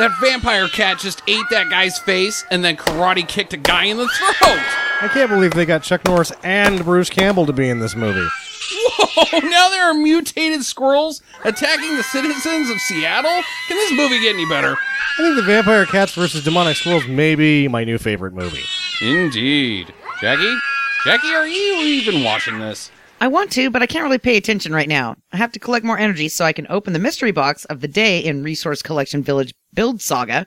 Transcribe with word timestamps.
That 0.00 0.18
vampire 0.18 0.66
cat 0.66 0.98
just 0.98 1.20
ate 1.28 1.44
that 1.50 1.68
guy's 1.68 1.98
face 1.98 2.46
and 2.50 2.64
then 2.64 2.78
karate 2.78 3.28
kicked 3.28 3.52
a 3.52 3.58
guy 3.58 3.84
in 3.84 3.98
the 3.98 4.08
throat. 4.08 4.64
I 5.02 5.10
can't 5.12 5.28
believe 5.28 5.52
they 5.52 5.66
got 5.66 5.82
Chuck 5.82 6.06
Norris 6.06 6.32
and 6.42 6.82
Bruce 6.82 7.10
Campbell 7.10 7.44
to 7.44 7.52
be 7.52 7.68
in 7.68 7.80
this 7.80 7.94
movie. 7.94 8.26
Whoa, 8.72 9.40
now 9.50 9.68
there 9.68 9.90
are 9.90 9.92
mutated 9.92 10.64
squirrels 10.64 11.20
attacking 11.44 11.98
the 11.98 12.02
citizens 12.02 12.70
of 12.70 12.80
Seattle? 12.80 13.42
Can 13.68 13.76
this 13.76 13.92
movie 13.92 14.18
get 14.20 14.34
any 14.36 14.46
better? 14.46 14.74
I 15.18 15.22
think 15.22 15.36
the 15.36 15.42
Vampire 15.42 15.84
Cats 15.84 16.14
versus 16.14 16.44
Demonic 16.44 16.78
Squirrels 16.78 17.06
may 17.06 17.34
be 17.34 17.68
my 17.68 17.84
new 17.84 17.98
favorite 17.98 18.32
movie. 18.32 18.64
Indeed. 19.02 19.92
Jackie? 20.22 20.56
Jackie, 21.04 21.34
are 21.34 21.46
you 21.46 21.74
even 21.82 22.24
watching 22.24 22.58
this? 22.58 22.90
I 23.20 23.28
want 23.28 23.52
to, 23.52 23.68
but 23.68 23.82
I 23.82 23.86
can't 23.86 24.04
really 24.04 24.16
pay 24.16 24.38
attention 24.38 24.72
right 24.72 24.88
now. 24.88 25.16
I 25.30 25.36
have 25.36 25.52
to 25.52 25.58
collect 25.58 25.84
more 25.84 25.98
energy 25.98 26.30
so 26.30 26.46
I 26.46 26.54
can 26.54 26.66
open 26.70 26.94
the 26.94 26.98
mystery 26.98 27.32
box 27.32 27.66
of 27.66 27.82
the 27.82 27.88
day 27.88 28.18
in 28.20 28.42
Resource 28.42 28.80
Collection 28.80 29.22
Village 29.22 29.52
Build 29.74 30.00
Saga 30.00 30.46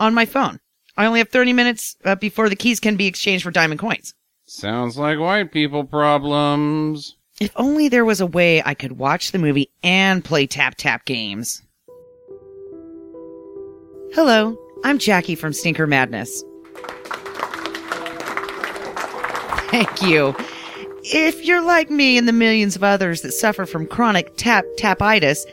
on 0.00 0.14
my 0.14 0.24
phone. 0.24 0.60
I 0.96 1.06
only 1.06 1.20
have 1.20 1.28
30 1.28 1.52
minutes 1.52 1.96
uh, 2.04 2.14
before 2.16 2.48
the 2.48 2.56
keys 2.56 2.80
can 2.80 2.96
be 2.96 3.06
exchanged 3.06 3.44
for 3.44 3.50
diamond 3.50 3.80
coins. 3.80 4.14
Sounds 4.46 4.98
like 4.98 5.18
white 5.18 5.52
people 5.52 5.84
problems. 5.84 7.16
If 7.40 7.52
only 7.56 7.88
there 7.88 8.04
was 8.04 8.20
a 8.20 8.26
way 8.26 8.62
I 8.64 8.74
could 8.74 8.98
watch 8.98 9.32
the 9.32 9.38
movie 9.38 9.70
and 9.82 10.24
play 10.24 10.46
tap 10.46 10.74
tap 10.76 11.04
games. 11.06 11.62
Hello, 14.14 14.58
I'm 14.84 14.98
Jackie 14.98 15.34
from 15.34 15.54
Stinker 15.54 15.86
Madness. 15.86 16.44
Thank 19.70 20.02
you. 20.02 20.36
If 21.02 21.44
you're 21.46 21.64
like 21.64 21.88
me 21.88 22.18
and 22.18 22.28
the 22.28 22.32
millions 22.32 22.76
of 22.76 22.84
others 22.84 23.22
that 23.22 23.32
suffer 23.32 23.64
from 23.64 23.86
chronic 23.86 24.36
tap 24.36 24.64
tapitis, 24.78 25.46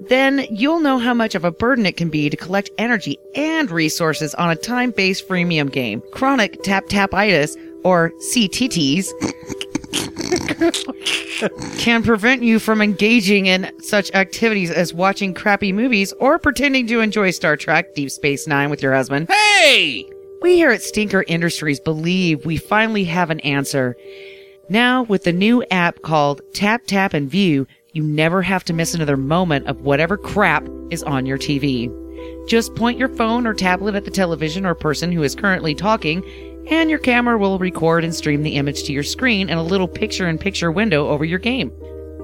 then 0.00 0.46
you'll 0.50 0.80
know 0.80 0.98
how 0.98 1.14
much 1.14 1.34
of 1.34 1.44
a 1.44 1.50
burden 1.52 1.86
it 1.86 1.96
can 1.96 2.10
be 2.10 2.28
to 2.28 2.36
collect 2.36 2.70
energy 2.78 3.18
and 3.34 3.70
resources 3.70 4.34
on 4.34 4.50
a 4.50 4.56
time-based 4.56 5.28
freemium 5.28 5.70
game. 5.70 6.02
Chronic 6.12 6.62
tap 6.62 6.86
tapitis, 6.86 7.56
or 7.84 8.12
CTTs, 8.32 9.08
can 11.78 12.02
prevent 12.02 12.42
you 12.42 12.58
from 12.58 12.80
engaging 12.80 13.46
in 13.46 13.70
such 13.80 14.12
activities 14.14 14.70
as 14.70 14.94
watching 14.94 15.34
crappy 15.34 15.72
movies 15.72 16.12
or 16.14 16.38
pretending 16.38 16.86
to 16.86 17.00
enjoy 17.00 17.30
Star 17.30 17.56
Trek 17.56 17.94
Deep 17.94 18.10
Space 18.10 18.46
Nine 18.46 18.70
with 18.70 18.82
your 18.82 18.94
husband. 18.94 19.28
Hey! 19.28 20.04
We 20.42 20.56
here 20.56 20.70
at 20.70 20.82
Stinker 20.82 21.24
Industries 21.28 21.78
believe 21.78 22.44
we 22.44 22.56
finally 22.56 23.04
have 23.04 23.30
an 23.30 23.40
answer. 23.40 23.96
Now, 24.68 25.02
with 25.04 25.24
the 25.24 25.32
new 25.32 25.62
app 25.70 26.02
called 26.02 26.40
Tap 26.52 26.82
Tap 26.86 27.14
and 27.14 27.30
View, 27.30 27.66
you 27.92 28.02
never 28.02 28.42
have 28.42 28.64
to 28.64 28.72
miss 28.72 28.94
another 28.94 29.16
moment 29.16 29.66
of 29.66 29.82
whatever 29.82 30.16
crap 30.16 30.66
is 30.90 31.02
on 31.02 31.26
your 31.26 31.38
TV. 31.38 31.90
Just 32.48 32.74
point 32.74 32.98
your 32.98 33.08
phone 33.08 33.46
or 33.46 33.54
tablet 33.54 33.94
at 33.94 34.04
the 34.04 34.10
television 34.10 34.64
or 34.64 34.74
person 34.74 35.12
who 35.12 35.22
is 35.22 35.34
currently 35.34 35.74
talking, 35.74 36.24
and 36.70 36.88
your 36.88 36.98
camera 36.98 37.36
will 37.36 37.58
record 37.58 38.04
and 38.04 38.14
stream 38.14 38.42
the 38.42 38.56
image 38.56 38.84
to 38.84 38.92
your 38.92 39.02
screen 39.02 39.50
in 39.50 39.58
a 39.58 39.62
little 39.62 39.88
picture 39.88 40.28
in 40.28 40.38
picture 40.38 40.70
window 40.70 41.08
over 41.08 41.24
your 41.24 41.38
game. 41.38 41.72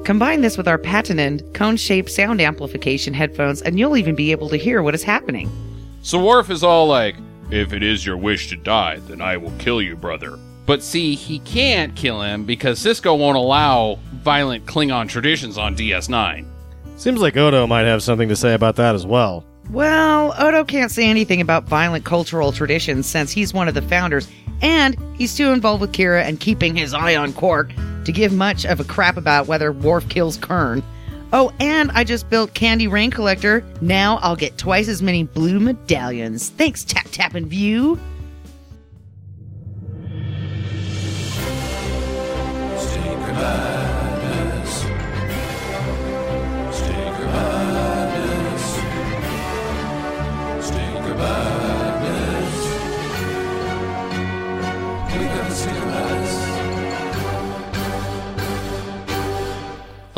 Combine 0.05 0.41
this 0.41 0.57
with 0.57 0.69
our 0.69 0.79
patented 0.79 1.53
cone 1.55 1.77
shaped 1.77 2.11
sound 2.11 2.41
amplification 2.41 3.13
headphones, 3.13 3.61
and 3.61 3.79
you'll 3.79 3.97
even 3.97 4.15
be 4.15 4.31
able 4.31 4.49
to 4.49 4.57
hear 4.57 4.83
what 4.83 4.95
is 4.95 5.03
happening. 5.03 5.51
So 6.03 6.23
Worf 6.25 6.51
is 6.51 6.63
all 6.63 6.87
like, 6.87 7.17
If 7.51 7.73
it 7.73 7.83
is 7.83 8.07
your 8.07 8.17
wish 8.17 8.49
to 8.51 8.57
die, 8.57 9.01
then 9.01 9.21
I 9.21 9.37
will 9.37 9.53
kill 9.59 9.83
you, 9.83 9.97
brother. 9.97 10.39
But 10.69 10.83
see, 10.83 11.15
he 11.15 11.39
can't 11.39 11.97
kill 11.97 12.21
him 12.21 12.45
because 12.45 12.79
Sisko 12.79 13.19
won't 13.19 13.39
allow 13.39 13.99
violent 14.13 14.67
Klingon 14.67 15.09
traditions 15.09 15.57
on 15.57 15.75
DS9. 15.75 16.45
Seems 16.99 17.23
like 17.23 17.39
Odo 17.39 17.67
might 17.67 17.87
have 17.87 18.03
something 18.03 18.29
to 18.29 18.37
say 18.37 18.53
about 18.53 18.77
that 18.77 18.95
as 18.95 19.07
well. 19.07 19.47
Well, 19.71 20.35
Odo 20.39 20.65
can't 20.65 20.91
say 20.91 21.09
anything 21.09 21.41
about 21.41 21.65
violent 21.65 22.05
cultural 22.05 22.53
traditions 22.53 23.07
since 23.07 23.31
he's 23.33 23.55
one 23.55 23.67
of 23.67 23.73
the 23.73 23.81
founders, 23.81 24.29
and 24.61 24.95
he's 25.17 25.35
too 25.35 25.53
involved 25.53 25.81
with 25.81 25.93
Kira 25.93 26.25
and 26.25 26.39
keeping 26.39 26.77
his 26.77 26.93
eye 26.93 27.17
on 27.17 27.33
Quark 27.33 27.73
to 28.05 28.13
give 28.13 28.35
much 28.35 28.67
of 28.67 28.79
a 28.79 28.85
crap 28.85 29.17
about 29.17 29.47
whether 29.47 29.73
Worf 29.73 30.07
kills 30.11 30.37
Kurn. 30.37 30.83
Oh, 31.33 31.51
and 31.61 31.91
I 31.93 32.05
just 32.05 32.29
built 32.29 32.53
Candy 32.53 32.89
Rain 32.89 33.11
Collector. 33.11 33.65
Now 33.81 34.19
I'll 34.19 34.37
get 34.37 34.59
twice 34.59 34.89
as 34.89 35.01
many 35.01 35.25
blue 35.25 35.61
medallions. 35.61 36.51
Thanks, 36.51 36.85
Tap 36.85 37.07
Tap 37.11 37.35
and 37.35 37.47
View. 37.47 37.99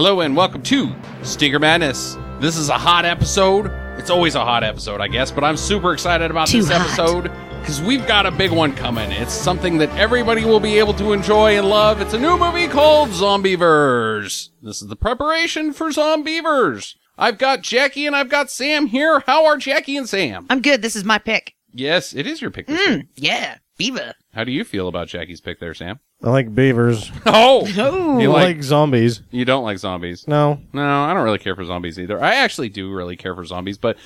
Hello 0.03 0.23
and 0.23 0.35
welcome 0.35 0.63
to 0.63 0.91
Stinker 1.23 1.59
Madness. 1.59 2.17
This 2.41 2.57
is 2.57 2.71
a 2.71 2.79
hot 2.79 3.05
episode. 3.05 3.67
It's 3.99 4.09
always 4.09 4.35
a 4.35 4.43
hot 4.43 4.65
episode, 4.65 4.99
I 4.99 5.09
guess, 5.09 5.31
but 5.31 5.45
I'm 5.45 5.59
super 5.59 5.93
excited 5.93 6.31
about 6.31 6.49
Too 6.49 6.63
this 6.63 6.71
hot. 6.71 6.81
episode 6.87 7.23
because 7.61 7.83
we've 7.83 8.07
got 8.07 8.25
a 8.25 8.31
big 8.31 8.51
one 8.51 8.75
coming. 8.75 9.11
It's 9.11 9.35
something 9.35 9.77
that 9.77 9.91
everybody 9.99 10.47
will 10.47 10.59
be 10.59 10.79
able 10.79 10.95
to 10.95 11.13
enjoy 11.13 11.59
and 11.59 11.69
love. 11.69 12.01
It's 12.01 12.15
a 12.15 12.19
new 12.19 12.39
movie 12.39 12.67
called 12.67 13.11
Zombeavers. 13.11 14.49
This 14.63 14.81
is 14.81 14.89
the 14.89 14.97
preparation 14.97 15.75
for 15.75 15.91
Zombeavers. 15.91 16.95
I've 17.19 17.37
got 17.37 17.61
Jackie 17.61 18.07
and 18.07 18.17
I've 18.17 18.31
got 18.31 18.51
Sam 18.51 18.87
here. 18.87 19.21
How 19.27 19.45
are 19.45 19.59
Jackie 19.59 19.99
and 19.99 20.09
Sam? 20.09 20.47
I'm 20.49 20.63
good. 20.63 20.81
This 20.81 20.97
is 20.97 21.05
my 21.05 21.19
pick. 21.19 21.57
Yes, 21.75 22.15
it 22.15 22.27
is 22.27 22.41
your 22.41 22.51
pick. 22.51 22.69
this 22.69 22.89
Mm, 22.89 22.97
week. 23.01 23.07
yeah, 23.17 23.59
Beaver. 23.77 24.15
How 24.33 24.45
do 24.45 24.51
you 24.51 24.65
feel 24.65 24.89
about 24.89 25.09
Jackie's 25.09 25.43
pick 25.43 25.61
there, 25.61 25.75
Sam? 25.75 26.01
I 26.23 26.31
like 26.31 26.55
beavers. 26.55 27.11
Oh, 27.27 27.67
Oh, 27.79 28.19
You 28.19 28.29
like- 28.31 28.57
like 28.57 28.63
zombies. 28.63 29.23
you 29.31 29.45
don't 29.45 29.65
like 29.65 29.79
zombies. 29.79 30.27
No. 30.29 30.61
No, 30.73 31.03
I 31.05 31.15
don't 31.15 31.23
really 31.25 31.39
care 31.39 31.57
for 31.57 31.65
zombies 31.65 31.99
either. 31.99 32.23
I 32.23 32.35
actually 32.35 32.69
do 32.69 32.93
really 32.93 33.17
care 33.17 33.35
for 33.35 33.45
zombies, 33.45 33.79
but 33.79 33.97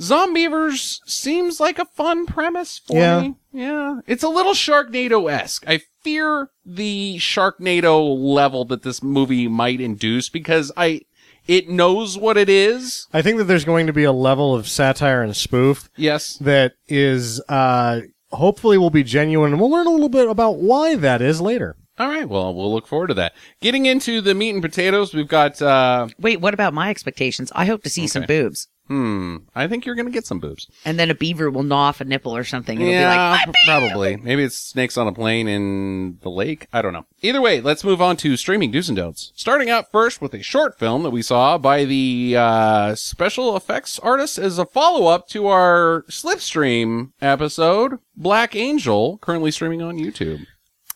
Zombeavers 0.00 1.00
seems 1.06 1.58
like 1.60 1.78
a 1.78 1.84
fun 1.84 2.24
premise 2.24 2.78
for 2.86 2.96
Yeah. 2.96 3.20
me. 3.20 3.34
Yeah. 3.52 4.00
It's 4.06 4.22
a 4.22 4.28
little 4.28 4.52
Sharknado 4.54 5.30
esque. 5.30 5.64
I 5.66 5.80
fear 6.02 6.50
the 6.64 7.16
Sharknado 7.18 8.16
level 8.16 8.64
that 8.66 8.82
this 8.82 9.02
movie 9.02 9.48
might 9.48 9.80
induce 9.80 10.28
because 10.28 10.70
I, 10.76 11.00
it 11.48 11.68
knows 11.68 12.16
what 12.16 12.36
it 12.36 12.48
is. 12.48 13.08
I 13.12 13.22
think 13.22 13.38
that 13.38 13.44
there's 13.44 13.64
going 13.64 13.88
to 13.88 13.92
be 13.92 14.04
a 14.04 14.12
level 14.12 14.54
of 14.54 14.68
satire 14.68 15.20
and 15.22 15.36
spoof 15.36 15.88
Yes. 15.96 16.36
that 16.38 16.74
is, 16.86 17.40
uh, 17.48 18.02
hopefully 18.30 18.78
we'll 18.78 18.90
be 18.90 19.04
genuine. 19.04 19.52
And 19.52 19.60
we'll 19.60 19.70
learn 19.70 19.86
a 19.86 19.90
little 19.90 20.08
bit 20.08 20.28
about 20.28 20.58
why 20.58 20.96
that 20.96 21.22
is 21.22 21.40
later. 21.40 21.76
All 21.98 22.08
right. 22.08 22.28
Well, 22.28 22.54
we'll 22.54 22.72
look 22.72 22.86
forward 22.86 23.08
to 23.08 23.14
that. 23.14 23.34
Getting 23.60 23.86
into 23.86 24.20
the 24.20 24.34
meat 24.34 24.50
and 24.50 24.62
potatoes, 24.62 25.12
we've 25.12 25.26
got, 25.26 25.60
uh, 25.60 26.08
wait, 26.18 26.40
what 26.40 26.54
about 26.54 26.72
my 26.72 26.90
expectations? 26.90 27.50
I 27.54 27.64
hope 27.64 27.82
to 27.82 27.90
see 27.90 28.06
some 28.06 28.24
boobs. 28.24 28.68
Hmm, 28.88 29.36
I 29.54 29.68
think 29.68 29.86
you're 29.86 29.94
going 29.94 30.06
to 30.06 30.12
get 30.12 30.26
some 30.26 30.40
boobs. 30.40 30.66
And 30.84 30.98
then 30.98 31.10
a 31.10 31.14
beaver 31.14 31.50
will 31.50 31.62
gnaw 31.62 31.88
off 31.88 32.00
a 32.00 32.04
nipple 32.04 32.36
or 32.36 32.42
something. 32.44 32.80
It'll 32.80 32.92
yeah, 32.92 33.38
be 33.44 33.46
like, 33.46 33.56
probably. 33.66 34.16
Maybe 34.16 34.42
it's 34.42 34.56
snakes 34.58 34.96
on 34.96 35.06
a 35.06 35.12
plane 35.12 35.46
in 35.46 36.18
the 36.22 36.30
lake. 36.30 36.66
I 36.72 36.82
don't 36.82 36.92
know. 36.92 37.06
Either 37.22 37.40
way, 37.40 37.60
let's 37.60 37.84
move 37.84 38.02
on 38.02 38.16
to 38.18 38.36
streaming 38.36 38.70
do's 38.70 38.88
and 38.88 38.96
don'ts. 38.96 39.32
Starting 39.36 39.70
out 39.70 39.90
first 39.92 40.20
with 40.20 40.34
a 40.34 40.42
short 40.42 40.78
film 40.78 41.02
that 41.04 41.10
we 41.10 41.22
saw 41.22 41.58
by 41.58 41.84
the 41.84 42.34
uh, 42.36 42.94
special 42.94 43.56
effects 43.56 43.98
artist 44.00 44.38
as 44.38 44.58
a 44.58 44.66
follow 44.66 45.06
up 45.06 45.28
to 45.28 45.46
our 45.46 46.04
Slipstream 46.08 47.12
episode, 47.20 47.98
Black 48.16 48.56
Angel, 48.56 49.18
currently 49.18 49.50
streaming 49.50 49.82
on 49.82 49.96
YouTube. 49.98 50.46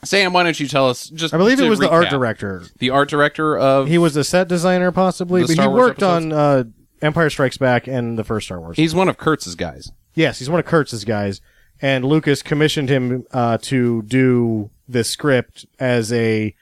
Sam, 0.04 0.32
why 0.32 0.42
don't 0.42 0.58
you 0.58 0.66
tell 0.66 0.88
us 0.88 1.08
just? 1.10 1.32
I 1.32 1.36
believe 1.36 1.60
it 1.60 1.62
to 1.62 1.68
was 1.68 1.78
the 1.78 1.88
art 1.88 2.08
director. 2.10 2.64
The 2.78 2.90
art 2.90 3.08
director 3.08 3.56
of 3.56 3.86
He 3.86 3.98
was 3.98 4.16
a 4.16 4.24
set 4.24 4.48
designer, 4.48 4.90
possibly, 4.90 5.42
The 5.42 5.46
but 5.48 5.52
Star 5.52 5.64
he 5.66 5.68
Wars 5.68 5.78
worked 5.80 6.02
episodes? 6.02 6.24
on 6.26 6.32
uh, 6.32 6.64
Empire 7.02 7.28
Strikes 7.30 7.56
Back 7.58 7.86
and 7.86 8.18
the 8.18 8.24
first 8.24 8.46
Star 8.46 8.60
Wars. 8.60 8.76
He's 8.76 8.94
one 8.94 9.08
of 9.08 9.18
Kurtz's 9.18 9.54
guys. 9.54 9.90
yes, 10.14 10.38
he's 10.38 10.48
one 10.50 10.60
of 10.60 10.66
Kurtz's 10.66 11.04
guys, 11.04 11.40
and 11.80 12.04
Lucas 12.04 12.42
commissioned 12.42 12.88
him 12.88 13.24
uh, 13.32 13.58
to 13.62 14.02
do 14.02 14.70
this 14.88 15.08
script 15.10 15.66
as 15.78 16.12
a 16.12 16.54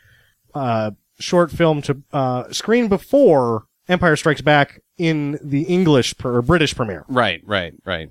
uh, 0.54 0.92
short 1.18 1.50
film 1.50 1.82
to 1.82 2.02
uh, 2.12 2.50
screen 2.52 2.88
before 2.88 3.64
Empire 3.88 4.16
Strikes 4.16 4.40
Back 4.40 4.80
in 4.98 5.38
the 5.42 5.62
English 5.62 6.16
per- 6.18 6.36
or 6.36 6.42
British 6.42 6.74
premiere. 6.74 7.04
Right, 7.08 7.42
right, 7.44 7.74
right. 7.84 8.10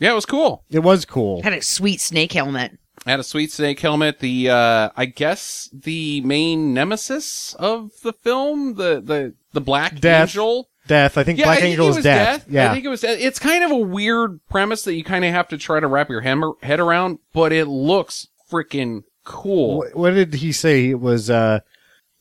Yeah, 0.00 0.12
it 0.12 0.14
was 0.14 0.26
cool. 0.26 0.64
It 0.70 0.80
was 0.80 1.04
cool. 1.04 1.42
had 1.42 1.52
a 1.52 1.60
sweet 1.62 2.00
snake 2.00 2.32
helmet. 2.32 2.78
had 3.04 3.18
a 3.18 3.24
sweet 3.24 3.50
snake 3.50 3.80
helmet. 3.80 4.20
The 4.20 4.48
uh 4.48 4.90
I 4.96 5.06
guess 5.06 5.68
the 5.72 6.20
main 6.20 6.72
nemesis 6.72 7.54
of 7.58 7.90
the 8.02 8.12
film, 8.12 8.74
the 8.74 9.00
the 9.04 9.34
the 9.52 9.60
Black 9.60 9.98
Death. 9.98 10.28
Angel. 10.30 10.67
Death. 10.88 11.16
I 11.16 11.22
think 11.24 11.38
Yeah, 11.38 11.44
Black 11.46 11.58
I 11.58 11.60
think 11.60 11.70
Angel 11.72 11.88
is 11.90 11.96
was 11.96 12.02
death. 12.04 12.46
Yeah. 12.48 12.70
I 12.70 12.74
think 12.74 12.84
it 12.84 12.88
was. 12.88 13.00
Death. 13.02 13.18
It's 13.20 13.38
kind 13.38 13.62
of 13.62 13.70
a 13.70 13.76
weird 13.76 14.40
premise 14.48 14.82
that 14.84 14.94
you 14.94 15.04
kind 15.04 15.24
of 15.24 15.32
have 15.32 15.46
to 15.48 15.58
try 15.58 15.78
to 15.78 15.86
wrap 15.86 16.08
your 16.10 16.22
hem- 16.22 16.54
head 16.62 16.80
around, 16.80 17.18
but 17.32 17.52
it 17.52 17.66
looks 17.66 18.26
freaking 18.50 19.04
cool. 19.24 19.82
Wh- 19.82 19.96
what 19.96 20.10
did 20.14 20.34
he 20.34 20.50
say? 20.52 20.90
It 20.90 21.00
was 21.00 21.30
uh, 21.30 21.60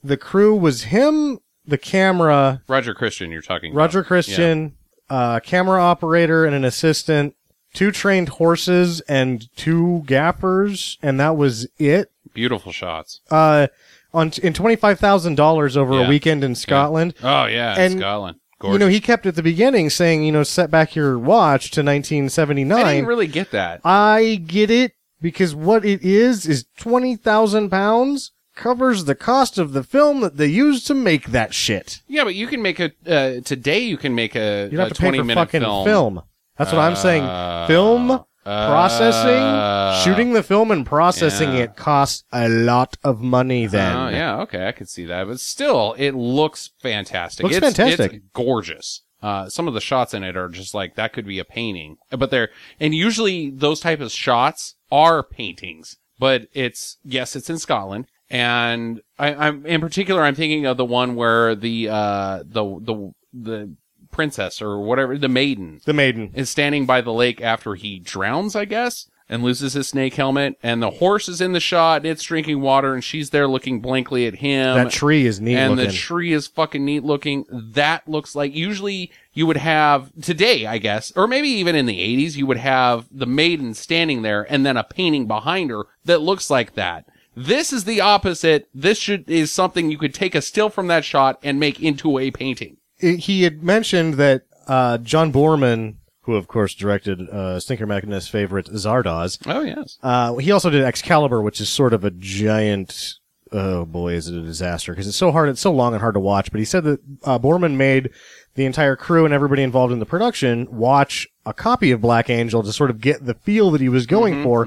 the 0.03 0.17
crew 0.17 0.55
was 0.55 0.83
him, 0.83 1.39
the 1.65 1.77
camera, 1.77 2.61
Roger 2.67 2.93
Christian, 2.93 3.31
you're 3.31 3.41
talking. 3.41 3.73
Roger 3.73 3.99
about. 3.99 4.07
Christian, 4.07 4.75
uh, 5.09 5.39
camera 5.39 5.81
operator, 5.81 6.45
and 6.45 6.53
an 6.55 6.63
assistant, 6.65 7.35
two 7.73 7.91
trained 7.91 8.29
horses 8.29 9.01
and 9.01 9.47
two 9.55 10.03
gappers, 10.05 10.97
and 11.01 11.19
that 11.19 11.35
was 11.37 11.67
it. 11.77 12.11
Beautiful 12.33 12.71
shots. 12.71 13.21
Uh, 13.31 13.67
on 14.13 14.31
in 14.41 14.53
twenty 14.53 14.75
five 14.75 14.99
thousand 14.99 15.35
dollars 15.35 15.75
over 15.75 15.93
Yeah. 15.93 16.05
a 16.05 16.09
weekend 16.09 16.43
in 16.43 16.55
Scotland. 16.55 17.13
Oh 17.23 17.45
yeah, 17.45 17.75
And, 17.77 17.99
Scotland. 17.99 18.37
Gorgeous. 18.59 18.73
You 18.73 18.79
know, 18.79 18.87
he 18.87 18.99
kept 18.99 19.25
at 19.25 19.35
the 19.35 19.43
beginning 19.43 19.89
saying, 19.89 20.23
you 20.23 20.31
know, 20.31 20.43
set 20.43 20.71
back 20.71 20.95
your 20.95 21.19
watch 21.19 21.69
to 21.71 21.81
1979. 21.81 22.77
I 22.85 22.93
didn't 22.95 23.07
really 23.07 23.27
get 23.27 23.51
that. 23.51 23.81
I 23.83 24.41
get 24.45 24.71
it 24.71 24.93
because 25.21 25.53
what 25.53 25.85
it 25.85 26.01
is 26.01 26.45
is 26.45 26.65
twenty 26.77 27.15
thousand 27.15 27.69
pounds 27.69 28.31
covers 28.55 29.05
the 29.05 29.13
cost 29.15 29.59
of 29.59 29.73
the 29.73 29.83
film 29.83 30.21
that 30.21 30.37
they 30.37 30.47
used 30.47 30.87
to 30.87 30.95
make 30.95 31.27
that 31.27 31.53
shit. 31.53 32.01
Yeah, 32.07 32.23
but 32.23 32.33
you 32.33 32.47
can 32.47 32.61
make 32.63 32.79
a 32.79 32.91
uh, 33.05 33.41
today. 33.41 33.79
You 33.79 33.97
can 33.97 34.15
make 34.15 34.35
a, 34.35 34.67
You 34.71 34.77
don't 34.77 34.85
a 34.85 34.89
have 34.89 34.93
to 34.97 35.01
pay 35.01 35.17
for 35.17 35.23
minute 35.23 35.39
fucking 35.41 35.61
film. 35.61 35.85
film. 35.85 36.21
That's 36.57 36.71
what 36.71 36.81
I'm 36.81 36.95
saying. 36.95 37.23
Uh, 37.23 37.67
Film 37.67 38.23
processing, 38.47 39.43
uh, 39.43 40.01
shooting 40.03 40.33
the 40.33 40.43
film 40.43 40.71
and 40.71 40.85
processing 40.85 41.53
yeah. 41.53 41.63
it 41.63 41.75
costs 41.75 42.23
a 42.31 42.47
lot 42.47 42.97
of 43.03 43.21
money. 43.21 43.67
Then 43.67 43.95
Oh 43.95 44.09
yeah, 44.09 44.41
okay, 44.41 44.67
I 44.67 44.71
could 44.71 44.89
see 44.89 45.05
that, 45.05 45.27
but 45.27 45.39
still, 45.39 45.93
it 45.97 46.11
looks 46.11 46.71
fantastic. 46.79 47.43
Looks 47.43 47.57
it's, 47.57 47.65
fantastic. 47.65 48.13
It's 48.13 48.25
gorgeous. 48.33 49.03
Uh, 49.21 49.49
some 49.49 49.67
of 49.67 49.73
the 49.73 49.81
shots 49.81 50.13
in 50.13 50.23
it 50.23 50.37
are 50.37 50.49
just 50.49 50.73
like 50.73 50.95
that 50.95 51.11
could 51.11 51.25
be 51.25 51.39
a 51.39 51.45
painting, 51.45 51.97
but 52.11 52.31
they're 52.31 52.49
and 52.79 52.93
usually 52.93 53.49
those 53.49 53.79
type 53.79 53.99
of 53.99 54.11
shots 54.11 54.75
are 54.91 55.23
paintings. 55.23 55.97
But 56.19 56.47
it's 56.53 56.97
yes, 57.03 57.35
it's 57.35 57.49
in 57.49 57.59
Scotland, 57.59 58.07
and 58.29 59.01
I, 59.19 59.33
I'm 59.33 59.65
in 59.65 59.81
particular 59.81 60.21
I'm 60.21 60.35
thinking 60.35 60.65
of 60.65 60.77
the 60.77 60.85
one 60.85 61.15
where 61.15 61.55
the 61.55 61.89
uh 61.89 62.43
the 62.45 62.63
the 62.79 63.13
the 63.33 63.75
princess 64.17 64.61
or 64.61 64.79
whatever 64.79 65.17
the 65.17 65.29
maiden 65.29 65.79
the 65.85 65.93
maiden. 65.93 66.31
is 66.33 66.49
standing 66.49 66.85
by 66.85 66.99
the 66.99 67.13
lake 67.13 67.39
after 67.39 67.75
he 67.75 67.99
drowns, 67.99 68.55
I 68.55 68.65
guess, 68.65 69.09
and 69.29 69.43
loses 69.43 69.73
his 69.73 69.87
snake 69.87 70.15
helmet. 70.15 70.57
And 70.63 70.81
the 70.81 70.89
horse 70.89 71.29
is 71.29 71.39
in 71.39 71.53
the 71.53 71.59
shot, 71.59 71.97
and 72.01 72.07
it's 72.07 72.23
drinking 72.23 72.59
water, 72.61 72.93
and 72.93 73.03
she's 73.03 73.29
there 73.29 73.47
looking 73.47 73.79
blankly 73.79 74.25
at 74.25 74.35
him. 74.35 74.75
That 74.75 74.91
tree 74.91 75.25
is 75.25 75.39
neat 75.39 75.55
and 75.55 75.75
looking. 75.75 75.85
the 75.85 75.93
tree 75.93 76.33
is 76.33 76.47
fucking 76.47 76.83
neat 76.83 77.03
looking. 77.03 77.45
That 77.49 78.07
looks 78.07 78.35
like 78.35 78.55
usually 78.55 79.11
you 79.33 79.45
would 79.45 79.57
have 79.57 80.11
today, 80.21 80.65
I 80.65 80.79
guess, 80.79 81.11
or 81.15 81.27
maybe 81.27 81.49
even 81.49 81.75
in 81.75 81.85
the 81.85 81.99
80s, 81.99 82.35
you 82.35 82.47
would 82.47 82.57
have 82.57 83.05
the 83.11 83.27
maiden 83.27 83.73
standing 83.73 84.23
there 84.23 84.45
and 84.51 84.65
then 84.65 84.77
a 84.77 84.83
painting 84.83 85.27
behind 85.27 85.69
her 85.69 85.83
that 86.05 86.21
looks 86.21 86.49
like 86.49 86.73
that. 86.73 87.05
This 87.35 87.71
is 87.71 87.83
the 87.83 88.01
opposite. 88.01 88.67
This 88.73 88.97
should 88.97 89.29
is 89.29 89.51
something 89.51 89.91
you 89.91 89.99
could 89.99 90.15
take 90.15 90.33
a 90.33 90.41
still 90.41 90.69
from 90.69 90.87
that 90.87 91.05
shot 91.05 91.37
and 91.43 91.59
make 91.59 91.79
into 91.79 92.17
a 92.17 92.31
painting. 92.31 92.77
It- 92.99 93.19
he 93.21 93.43
had 93.43 93.63
mentioned 93.63 94.15
that 94.15 94.43
uh, 94.67 94.97
John 94.97 95.31
Boorman, 95.31 95.95
who 96.21 96.35
of 96.35 96.47
course 96.47 96.73
directed 96.73 97.21
uh, 97.29 97.59
Stinker 97.59 97.85
Machinist's 97.87 98.27
favorite 98.27 98.67
Zardoz, 98.67 99.39
Oh 99.45 99.61
yes. 99.61 99.97
uh, 100.03 100.35
he 100.35 100.51
also 100.51 100.69
did 100.69 100.83
Excalibur, 100.83 101.41
which 101.41 101.61
is 101.61 101.69
sort 101.69 101.93
of 101.93 102.03
a 102.03 102.11
giant. 102.11 103.13
Oh 103.53 103.85
boy, 103.85 104.11
is 104.13 104.27
it 104.27 104.35
a 104.37 104.41
disaster 104.41 104.91
because 104.91 105.07
it's 105.07 105.15
so 105.15 105.31
hard, 105.31 105.47
it's 105.47 105.61
so 105.61 105.71
long 105.71 105.93
and 105.93 106.01
hard 106.01 106.15
to 106.15 106.19
watch. 106.19 106.51
But 106.51 106.59
he 106.59 106.65
said 106.65 106.83
that 106.83 106.99
uh, 107.23 107.39
Boorman 107.39 107.75
made 107.77 108.09
the 108.55 108.65
entire 108.65 108.97
crew 108.97 109.23
and 109.23 109.33
everybody 109.33 109.63
involved 109.63 109.93
in 109.93 109.99
the 109.99 110.05
production 110.05 110.67
watch 110.69 111.25
a 111.45 111.53
copy 111.53 111.91
of 111.91 112.01
Black 112.01 112.29
Angel 112.29 112.61
to 112.61 112.73
sort 112.73 112.89
of 112.89 112.99
get 112.99 113.25
the 113.25 113.33
feel 113.35 113.71
that 113.71 113.79
he 113.79 113.87
was 113.87 114.05
going 114.05 114.43
for. 114.43 114.65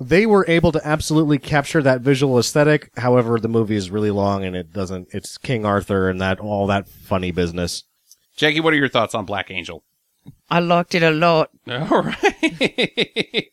They 0.00 0.26
were 0.26 0.44
able 0.48 0.70
to 0.72 0.80
absolutely 0.86 1.38
capture 1.38 1.82
that 1.82 2.02
visual 2.02 2.38
aesthetic. 2.38 2.90
However, 2.96 3.38
the 3.40 3.48
movie 3.48 3.74
is 3.76 3.90
really 3.90 4.10
long 4.12 4.44
and 4.44 4.54
it 4.54 4.72
doesn't. 4.72 5.08
It's 5.12 5.36
King 5.38 5.64
Arthur 5.66 6.08
and 6.08 6.20
that 6.20 6.38
all 6.38 6.66
that 6.68 6.88
funny 6.88 7.32
business. 7.32 7.82
Jackie, 8.36 8.60
what 8.60 8.72
are 8.72 8.76
your 8.76 8.88
thoughts 8.88 9.14
on 9.14 9.24
Black 9.24 9.50
Angel? 9.50 9.82
I 10.50 10.60
liked 10.60 10.94
it 10.94 11.02
a 11.02 11.10
lot. 11.10 11.50
All 11.68 12.02
right. 12.02 13.46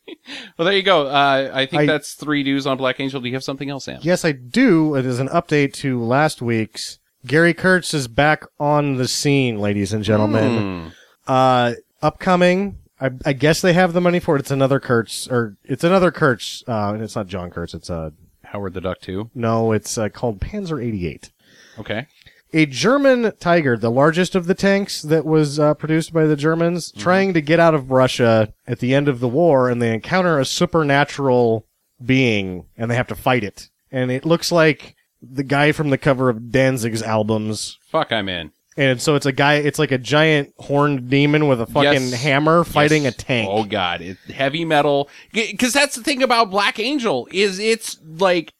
well, 0.58 0.66
there 0.66 0.72
you 0.76 0.82
go. 0.82 1.06
Uh, 1.06 1.50
I 1.52 1.66
think 1.66 1.82
I- 1.82 1.86
that's 1.86 2.14
three 2.14 2.42
dues 2.42 2.66
on 2.66 2.76
Black 2.76 3.00
Angel. 3.00 3.20
Do 3.20 3.28
you 3.28 3.34
have 3.34 3.44
something 3.44 3.70
else, 3.70 3.84
Sam? 3.84 4.00
Yes, 4.02 4.24
I 4.24 4.32
do. 4.32 4.94
It 4.94 5.06
is 5.06 5.18
an 5.18 5.28
update 5.28 5.72
to 5.74 6.02
last 6.02 6.40
week's. 6.42 6.98
Gary 7.26 7.54
Kurtz 7.54 7.92
is 7.94 8.08
back 8.08 8.44
on 8.60 8.96
the 8.96 9.08
scene, 9.08 9.58
ladies 9.58 9.92
and 9.92 10.04
gentlemen. 10.04 10.92
Hmm. 11.26 11.32
Uh, 11.32 11.72
upcoming. 12.02 12.78
I, 13.00 13.10
I 13.24 13.32
guess 13.32 13.60
they 13.60 13.72
have 13.74 13.92
the 13.92 14.00
money 14.00 14.20
for 14.20 14.36
it. 14.36 14.40
It's 14.40 14.50
another 14.50 14.80
Kurtz, 14.80 15.28
or 15.28 15.56
it's 15.64 15.84
another 15.84 16.10
Kurtz. 16.10 16.64
Uh, 16.66 16.92
and 16.94 17.02
it's 17.02 17.16
not 17.16 17.26
John 17.26 17.50
Kurtz. 17.50 17.74
It's 17.74 17.90
uh, 17.90 18.10
Howard 18.44 18.74
the 18.74 18.80
Duck 18.80 19.00
too. 19.00 19.30
no, 19.34 19.72
it's 19.72 19.98
uh, 19.98 20.08
called 20.08 20.40
Panzer 20.40 20.82
88. 20.84 21.30
Okay. 21.78 22.06
A 22.52 22.64
German 22.64 23.32
Tiger, 23.38 23.76
the 23.76 23.90
largest 23.90 24.34
of 24.34 24.46
the 24.46 24.54
tanks 24.54 25.02
that 25.02 25.26
was 25.26 25.58
uh, 25.58 25.74
produced 25.74 26.12
by 26.12 26.24
the 26.26 26.36
Germans, 26.36 26.92
trying 26.92 27.34
to 27.34 27.40
get 27.42 27.60
out 27.60 27.74
of 27.74 27.90
Russia 27.90 28.54
at 28.66 28.78
the 28.78 28.94
end 28.94 29.08
of 29.08 29.20
the 29.20 29.28
war, 29.28 29.68
and 29.68 29.82
they 29.82 29.92
encounter 29.92 30.38
a 30.38 30.44
supernatural 30.44 31.66
being, 32.02 32.66
and 32.76 32.90
they 32.90 32.94
have 32.94 33.08
to 33.08 33.14
fight 33.16 33.42
it. 33.44 33.68
And 33.90 34.10
it 34.10 34.24
looks 34.24 34.52
like 34.52 34.94
the 35.20 35.42
guy 35.42 35.72
from 35.72 35.90
the 35.90 35.98
cover 35.98 36.30
of 36.30 36.50
Danzig's 36.50 37.02
albums. 37.02 37.78
Fuck, 37.88 38.12
I'm 38.12 38.28
in. 38.28 38.52
And 38.76 39.00
so 39.00 39.14
it's 39.14 39.24
a 39.26 39.32
guy, 39.32 39.54
it's 39.54 39.78
like 39.78 39.90
a 39.92 39.98
giant 39.98 40.52
horned 40.58 41.08
demon 41.08 41.48
with 41.48 41.60
a 41.60 41.66
fucking 41.66 42.08
Yes. 42.08 42.22
hammer 42.22 42.62
fighting 42.64 43.04
Yes. 43.04 43.14
a 43.14 43.16
tank. 43.16 43.48
Oh 43.50 43.64
god, 43.64 44.02
it, 44.02 44.18
heavy 44.32 44.64
metal. 44.64 45.08
Because 45.32 45.72
that's 45.72 45.96
the 45.96 46.02
thing 46.02 46.22
about 46.22 46.50
Black 46.50 46.78
Angel 46.78 47.26
is 47.32 47.58
it's 47.58 47.98
like 48.04 48.52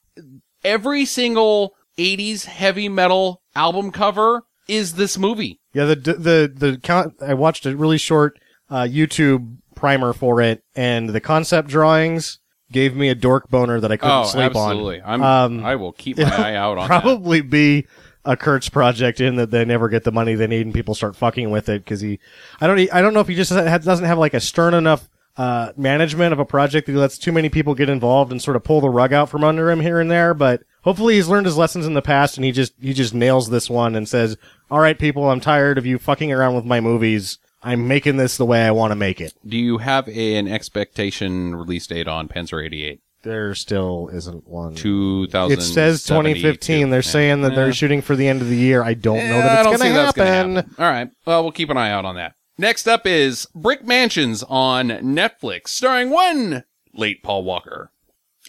every 0.65 1.05
single 1.05 1.75
'80s 1.99 2.45
heavy 2.47 2.89
metal 2.89 3.43
album 3.55 3.91
cover 3.91 4.45
is 4.69 4.95
this 4.95 5.19
movie. 5.19 5.61
Yeah, 5.75 5.85
the 5.85 5.97
the 5.97 6.53
the 6.55 6.79
count. 6.83 7.15
I 7.21 7.35
watched 7.35 7.67
a 7.67 7.77
really 7.77 7.99
short 7.99 8.39
uh, 8.71 8.83
YouTube 8.83 9.59
primer 9.75 10.13
for 10.15 10.41
it, 10.41 10.63
and 10.75 11.11
the 11.11 11.21
concept 11.21 11.69
drawings 11.69 12.39
gave 12.73 12.97
me 12.97 13.09
a 13.11 13.15
dork 13.15 13.49
boner 13.51 13.79
that 13.81 13.93
I 13.93 13.97
couldn't 13.97 14.15
oh, 14.15 14.25
sleep 14.25 14.45
absolutely. 14.47 15.01
on. 15.03 15.23
I'm. 15.23 15.59
Um, 15.59 15.65
I 15.67 15.77
will 15.77 15.93
keep 15.93 16.17
my 16.19 16.25
eye 16.53 16.55
out 16.55 16.79
on 16.79 16.89
that. 16.89 17.03
Probably 17.03 17.43
be 17.43 17.87
a 18.27 18.37
Kurtz 18.37 18.69
project 18.69 19.21
in 19.21 19.37
that 19.37 19.51
they 19.51 19.65
never 19.65 19.89
get 19.89 20.05
the 20.05 20.13
money 20.13 20.35
they 20.35 20.47
need, 20.47 20.67
and 20.67 20.75
people 20.75 20.95
start 20.95 21.17
fucking 21.17 21.51
with 21.51 21.69
it 21.69 21.85
because 21.85 22.01
he. 22.01 22.19
I 22.61 22.67
don't. 22.67 22.79
I 22.93 23.01
don't 23.01 23.15
know 23.15 23.21
if 23.21 23.29
he 23.29 23.35
just 23.35 23.51
doesn't 23.51 24.05
have 24.05 24.19
like 24.19 24.35
a 24.35 24.41
stern 24.41 24.75
enough. 24.75 25.09
Uh, 25.39 25.71
management 25.77 26.33
of 26.33 26.39
a 26.39 26.47
project 26.47 26.87
that 26.87 26.93
he 26.93 26.99
lets 26.99 27.19
too 27.19 27.31
many 27.31 27.51
people 27.51 27.75
get 27.75 27.91
involved 27.91 28.33
and 28.33 28.41
sort 28.41 28.57
of 28.57 28.65
pull 28.65 28.81
the 28.81 28.89
rug 28.89 29.13
out 29.13 29.29
from 29.29 29.45
under 29.45 29.71
him 29.71 29.81
here 29.81 30.01
and 30.01 30.11
there, 30.11 30.33
but 30.33 30.63
hopefully 30.81 31.17
he's 31.17 31.29
learned 31.29 31.45
his 31.45 31.59
lessons 31.59 31.85
in 31.85 31.93
the 31.93 32.01
past 32.01 32.39
and 32.39 32.45
he 32.47 32.53
just 32.53 32.73
he 32.81 32.95
just 32.95 33.13
nails 33.13 33.51
this 33.51 33.69
one 33.69 33.95
and 33.95 34.09
says, 34.09 34.39
"All 34.71 34.81
right, 34.81 34.99
people, 34.99 35.29
I'm 35.29 35.41
tired 35.41 35.77
of 35.77 35.85
you 35.85 35.99
fucking 35.99 36.33
around 36.33 36.55
with 36.55 36.65
my 36.65 36.81
movies. 36.81 37.39
I'm 37.63 37.87
making 37.87 38.17
this 38.17 38.39
the 38.39 38.47
way 38.47 38.65
I 38.65 38.71
want 38.71 38.93
to 38.93 38.97
make 38.97 39.21
it." 39.21 39.35
Do 39.47 39.59
you 39.59 39.77
have 39.77 40.09
a, 40.09 40.37
an 40.37 40.49
expectation 40.49 41.55
release 41.55 41.87
date 41.87 42.09
on 42.09 42.29
Panzer 42.29 42.65
88? 42.65 43.03
There 43.27 43.57
still 43.57 44.09
isn't 44.13 44.47
one. 44.47 44.77
2000. 44.77 45.59
It 45.59 45.61
says 45.61 46.05
2015. 46.05 46.91
They're 46.91 47.03
saying 47.03 47.43
that 47.43 47.57
they're 47.57 47.73
shooting 47.73 48.01
for 48.01 48.15
the 48.15 48.29
end 48.29 48.41
of 48.41 48.49
the 48.49 48.57
year. 48.57 48.85
I 48.85 48.95
don't 48.95 49.17
know 49.17 49.41
that 49.41 49.67
it's 49.67 49.77
going 49.77 49.91
to 49.91 49.97
that's 49.97 50.17
happen. 50.17 50.59
All 50.79 50.89
right. 50.89 51.11
Well, 51.25 51.43
we'll 51.43 51.51
keep 51.51 51.69
an 51.69 51.77
eye 51.77 51.91
out 51.91 52.05
on 52.05 52.15
that. 52.15 52.35
Next 52.57 52.87
up 52.87 53.05
is 53.05 53.49
Brick 53.53 53.85
Mansions 53.85 54.45
on 54.45 54.89
Netflix, 54.89 55.69
starring 55.69 56.11
one 56.11 56.63
late 56.95 57.25
Paul 57.25 57.43
Walker. 57.43 57.91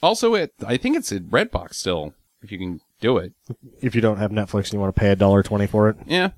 Also, 0.04 0.36
it 0.36 0.54
I 0.66 0.78
think 0.78 0.96
it's 0.96 1.12
in 1.12 1.24
Redbox 1.24 1.74
still, 1.74 2.14
if 2.44 2.52
you 2.52 2.60
can 2.60 2.80
do 3.02 3.18
it. 3.18 3.34
If 3.82 3.96
you 3.96 4.02
don't 4.02 4.18
have 4.18 4.30
Netflix 4.30 4.66
and 4.66 4.74
you 4.74 4.80
want 4.80 4.96
to 4.96 5.00
pay 5.00 5.10
a 5.10 5.16
dollar 5.16 5.42
twenty 5.42 5.66
for 5.66 5.90
it, 5.90 5.98
Yeah. 6.06 6.30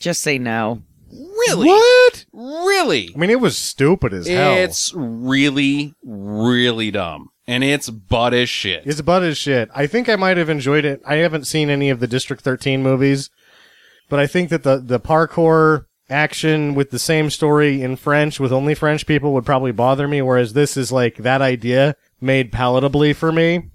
Just 0.00 0.22
say 0.22 0.38
no. 0.38 0.82
Really? 1.14 1.68
what? 1.68 2.26
Really? 2.32 3.12
I 3.14 3.18
mean, 3.18 3.30
it 3.30 3.40
was 3.40 3.56
stupid 3.56 4.12
as 4.12 4.26
hell. 4.26 4.56
It's 4.56 4.92
really, 4.94 5.94
really 6.02 6.90
dumb. 6.90 7.30
And 7.46 7.62
it's 7.62 7.90
butt 7.90 8.32
as 8.32 8.48
shit. 8.48 8.82
It's 8.86 9.00
butt 9.02 9.22
as 9.22 9.36
shit. 9.36 9.68
I 9.74 9.86
think 9.86 10.08
I 10.08 10.16
might 10.16 10.38
have 10.38 10.48
enjoyed 10.48 10.84
it. 10.84 11.02
I 11.06 11.16
haven't 11.16 11.46
seen 11.46 11.68
any 11.70 11.90
of 11.90 12.00
the 12.00 12.06
District 12.06 12.42
13 12.42 12.82
movies, 12.82 13.30
but 14.08 14.18
I 14.18 14.26
think 14.26 14.48
that 14.48 14.62
the, 14.62 14.78
the 14.78 14.98
parkour 14.98 15.86
action 16.08 16.74
with 16.74 16.90
the 16.90 16.98
same 16.98 17.30
story 17.30 17.82
in 17.82 17.96
French 17.96 18.40
with 18.40 18.52
only 18.52 18.74
French 18.74 19.06
people 19.06 19.32
would 19.34 19.46
probably 19.46 19.72
bother 19.72 20.08
me, 20.08 20.22
whereas 20.22 20.52
this 20.52 20.76
is 20.76 20.90
like 20.90 21.16
that 21.18 21.42
idea 21.42 21.96
made 22.20 22.52
palatably 22.52 23.14
for 23.14 23.30
me. 23.30 23.70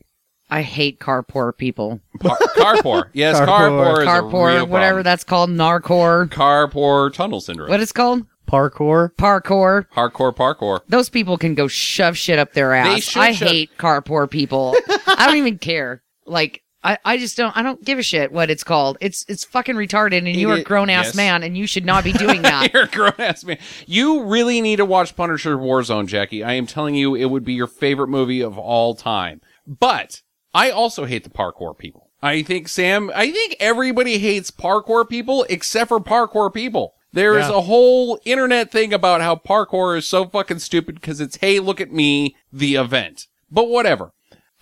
I 0.50 0.62
hate 0.64 1.00
carpoor 1.00 1.56
people. 1.56 2.00
Par- 2.20 2.38
carpour. 2.58 3.04
Yes, 3.14 3.40
Carpour. 3.40 3.48
carpour, 3.48 3.94
is 4.02 4.04
a 4.04 4.08
Carpour, 4.08 4.48
real 4.56 4.66
whatever 4.68 4.90
problem. 4.96 5.04
that's 5.04 5.24
called, 5.24 5.50
narcor. 5.52 6.28
Carpour 6.30 7.14
tunnel 7.14 7.40
syndrome. 7.42 7.70
What 7.70 7.80
it's 7.82 7.92
called? 7.92 8.26
Parkour. 8.48 9.12
Parkour. 9.16 9.86
Hardcore 9.96 10.36
parkour. 10.36 10.80
Those 10.88 11.08
people 11.10 11.38
can 11.38 11.54
go 11.54 11.68
shove 11.68 12.18
shit 12.18 12.40
up 12.40 12.54
their 12.54 12.74
ass. 12.74 13.04
should 13.04 13.22
I 13.22 13.32
shove- 13.34 13.48
hate 13.50 13.70
carpoor 13.78 14.30
people. 14.30 14.76
I 15.08 15.28
don't 15.28 15.38
even 15.38 15.60
care. 15.60 16.02
Like 16.26 16.64
I, 16.84 16.98
I 17.06 17.18
just 17.18 17.38
don't 17.38 17.56
I 17.56 17.62
don't 17.62 17.84
give 17.86 18.00
a 18.00 18.04
shit 18.04 18.32
what 18.32 18.50
it's 18.50 18.64
called. 18.64 18.98
It's 19.02 19.24
it's 19.28 19.44
fucking 19.44 19.76
retarded 19.76 20.18
and 20.20 20.30
you 20.30 20.50
It 20.50 20.54
are 20.54 20.62
a 20.62 20.64
grown 20.64 20.90
ass 20.90 21.08
yes. 21.08 21.16
man 21.16 21.44
and 21.44 21.56
you 21.58 21.68
should 21.68 21.86
not 21.86 22.04
be 22.04 22.12
doing 22.14 22.42
that. 22.44 22.74
You're 22.74 22.84
a 22.84 22.88
grown 22.88 23.14
ass 23.20 23.44
man. 23.44 23.60
You 23.86 24.24
really 24.24 24.62
need 24.62 24.78
to 24.78 24.86
watch 24.86 25.16
Punisher 25.16 25.56
Warzone, 25.58 26.08
Jackie. 26.08 26.44
I 26.44 26.54
am 26.54 26.66
telling 26.66 26.96
you, 26.96 27.14
it 27.16 27.26
would 27.26 27.44
be 27.46 27.54
your 27.54 27.68
favorite 27.68 28.08
movie 28.08 28.42
of 28.42 28.58
all 28.58 28.96
time. 28.96 29.42
But 29.68 30.22
I 30.54 30.70
also 30.72 31.06
hate 31.06 31.24
the 31.24 31.30
parkour 31.30 31.78
people. 31.78 32.10
I 32.22 32.42
think 32.44 32.68
Sam, 32.68 33.12
I 33.16 33.32
think 33.32 33.56
everybody 33.60 34.18
hates 34.18 34.52
parkour 34.52 35.08
people 35.08 35.46
except 35.50 35.90
for 35.90 36.00
parkour 36.00 36.54
people. 36.54 36.94
There 37.14 37.38
is 37.38 37.48
Yeah. 37.48 37.58
a 37.58 37.62
whole 37.62 38.20
internet 38.26 38.72
thing 38.72 38.94
about 38.94 39.22
how 39.22 39.36
parkour 39.36 39.98
is 39.98 40.08
so 40.08 40.26
fucking 40.26 40.60
stupid 40.60 40.96
because 40.96 41.20
it's, 41.22 41.38
hey, 41.38 41.60
look 41.60 41.82
at 41.82 41.92
me, 41.92 42.36
the 42.52 42.76
event. 42.76 43.28
But 43.50 43.70
whatever. 43.70 44.12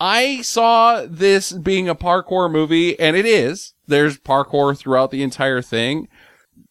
I 0.00 0.42
saw 0.42 1.04
this 1.08 1.52
being 1.52 1.88
a 1.88 1.94
parkour 1.94 2.50
movie, 2.50 2.98
and 3.00 3.16
it 3.16 3.26
is. 3.26 3.74
There's 3.88 4.16
parkour 4.18 4.78
throughout 4.78 5.10
the 5.10 5.22
entire 5.22 5.60
thing. 5.60 6.08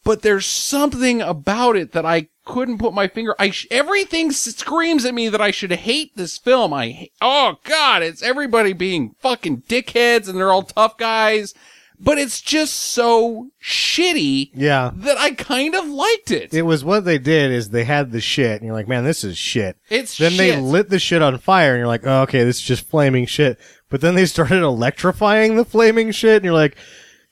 But 0.03 0.21
there's 0.21 0.45
something 0.45 1.21
about 1.21 1.75
it 1.75 1.91
that 1.91 2.05
I 2.05 2.29
couldn't 2.47 2.77
put 2.79 2.93
my 2.93 3.07
finger. 3.07 3.35
I 3.37 3.49
sh- 3.51 3.67
everything 3.69 4.31
screams 4.31 5.05
at 5.05 5.13
me 5.13 5.29
that 5.29 5.41
I 5.41 5.51
should 5.51 5.71
hate 5.71 6.15
this 6.15 6.37
film. 6.37 6.73
I 6.73 6.91
ha- 6.91 7.11
oh 7.21 7.59
god, 7.63 8.01
it's 8.03 8.23
everybody 8.23 8.73
being 8.73 9.15
fucking 9.19 9.63
dickheads, 9.63 10.27
and 10.27 10.37
they're 10.37 10.51
all 10.51 10.63
tough 10.63 10.97
guys. 10.97 11.53
But 11.99 12.19
it's 12.19 12.41
just 12.41 12.75
so 12.75 13.49
shitty 13.59 14.51
Yeah. 14.53 14.91
that 14.93 15.17
I 15.17 15.31
kind 15.31 15.73
of 15.73 15.87
liked 15.87 16.29
it. 16.29 16.53
It 16.53 16.61
was 16.61 16.85
what 16.85 17.05
they 17.05 17.17
did 17.17 17.51
is 17.51 17.69
they 17.71 17.85
had 17.85 18.11
the 18.11 18.21
shit, 18.21 18.53
and 18.53 18.61
you're 18.63 18.75
like, 18.75 18.87
man, 18.87 19.03
this 19.03 19.23
is 19.23 19.35
shit. 19.35 19.77
It's 19.89 20.15
then 20.15 20.37
they 20.37 20.55
lit 20.59 20.89
the 20.89 20.99
shit 20.99 21.23
on 21.23 21.37
fire, 21.39 21.71
and 21.73 21.79
you're 21.79 21.87
like, 21.87 22.05
oh, 22.05 22.21
okay, 22.21 22.43
this 22.43 22.57
is 22.57 22.61
just 22.61 22.87
flaming 22.87 23.25
shit. 23.25 23.57
But 23.89 24.01
then 24.01 24.13
they 24.13 24.27
started 24.27 24.61
electrifying 24.61 25.55
the 25.55 25.65
flaming 25.65 26.11
shit, 26.11 26.35
and 26.35 26.45
you're 26.45 26.53
like, 26.53 26.77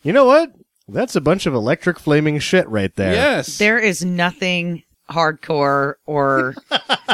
you 0.01 0.12
know 0.13 0.25
what? 0.25 0.51
That's 0.88 1.15
a 1.15 1.22
bunch 1.22 1.45
of 1.45 1.53
electric 1.53 2.00
flaming 2.00 2.39
shit 2.39 2.67
right 2.67 2.95
there. 2.95 3.13
yes. 3.13 3.57
There 3.60 3.77
is 3.79 4.03
nothing 4.03 4.84
hardcore 5.09 5.95
or 6.05 6.55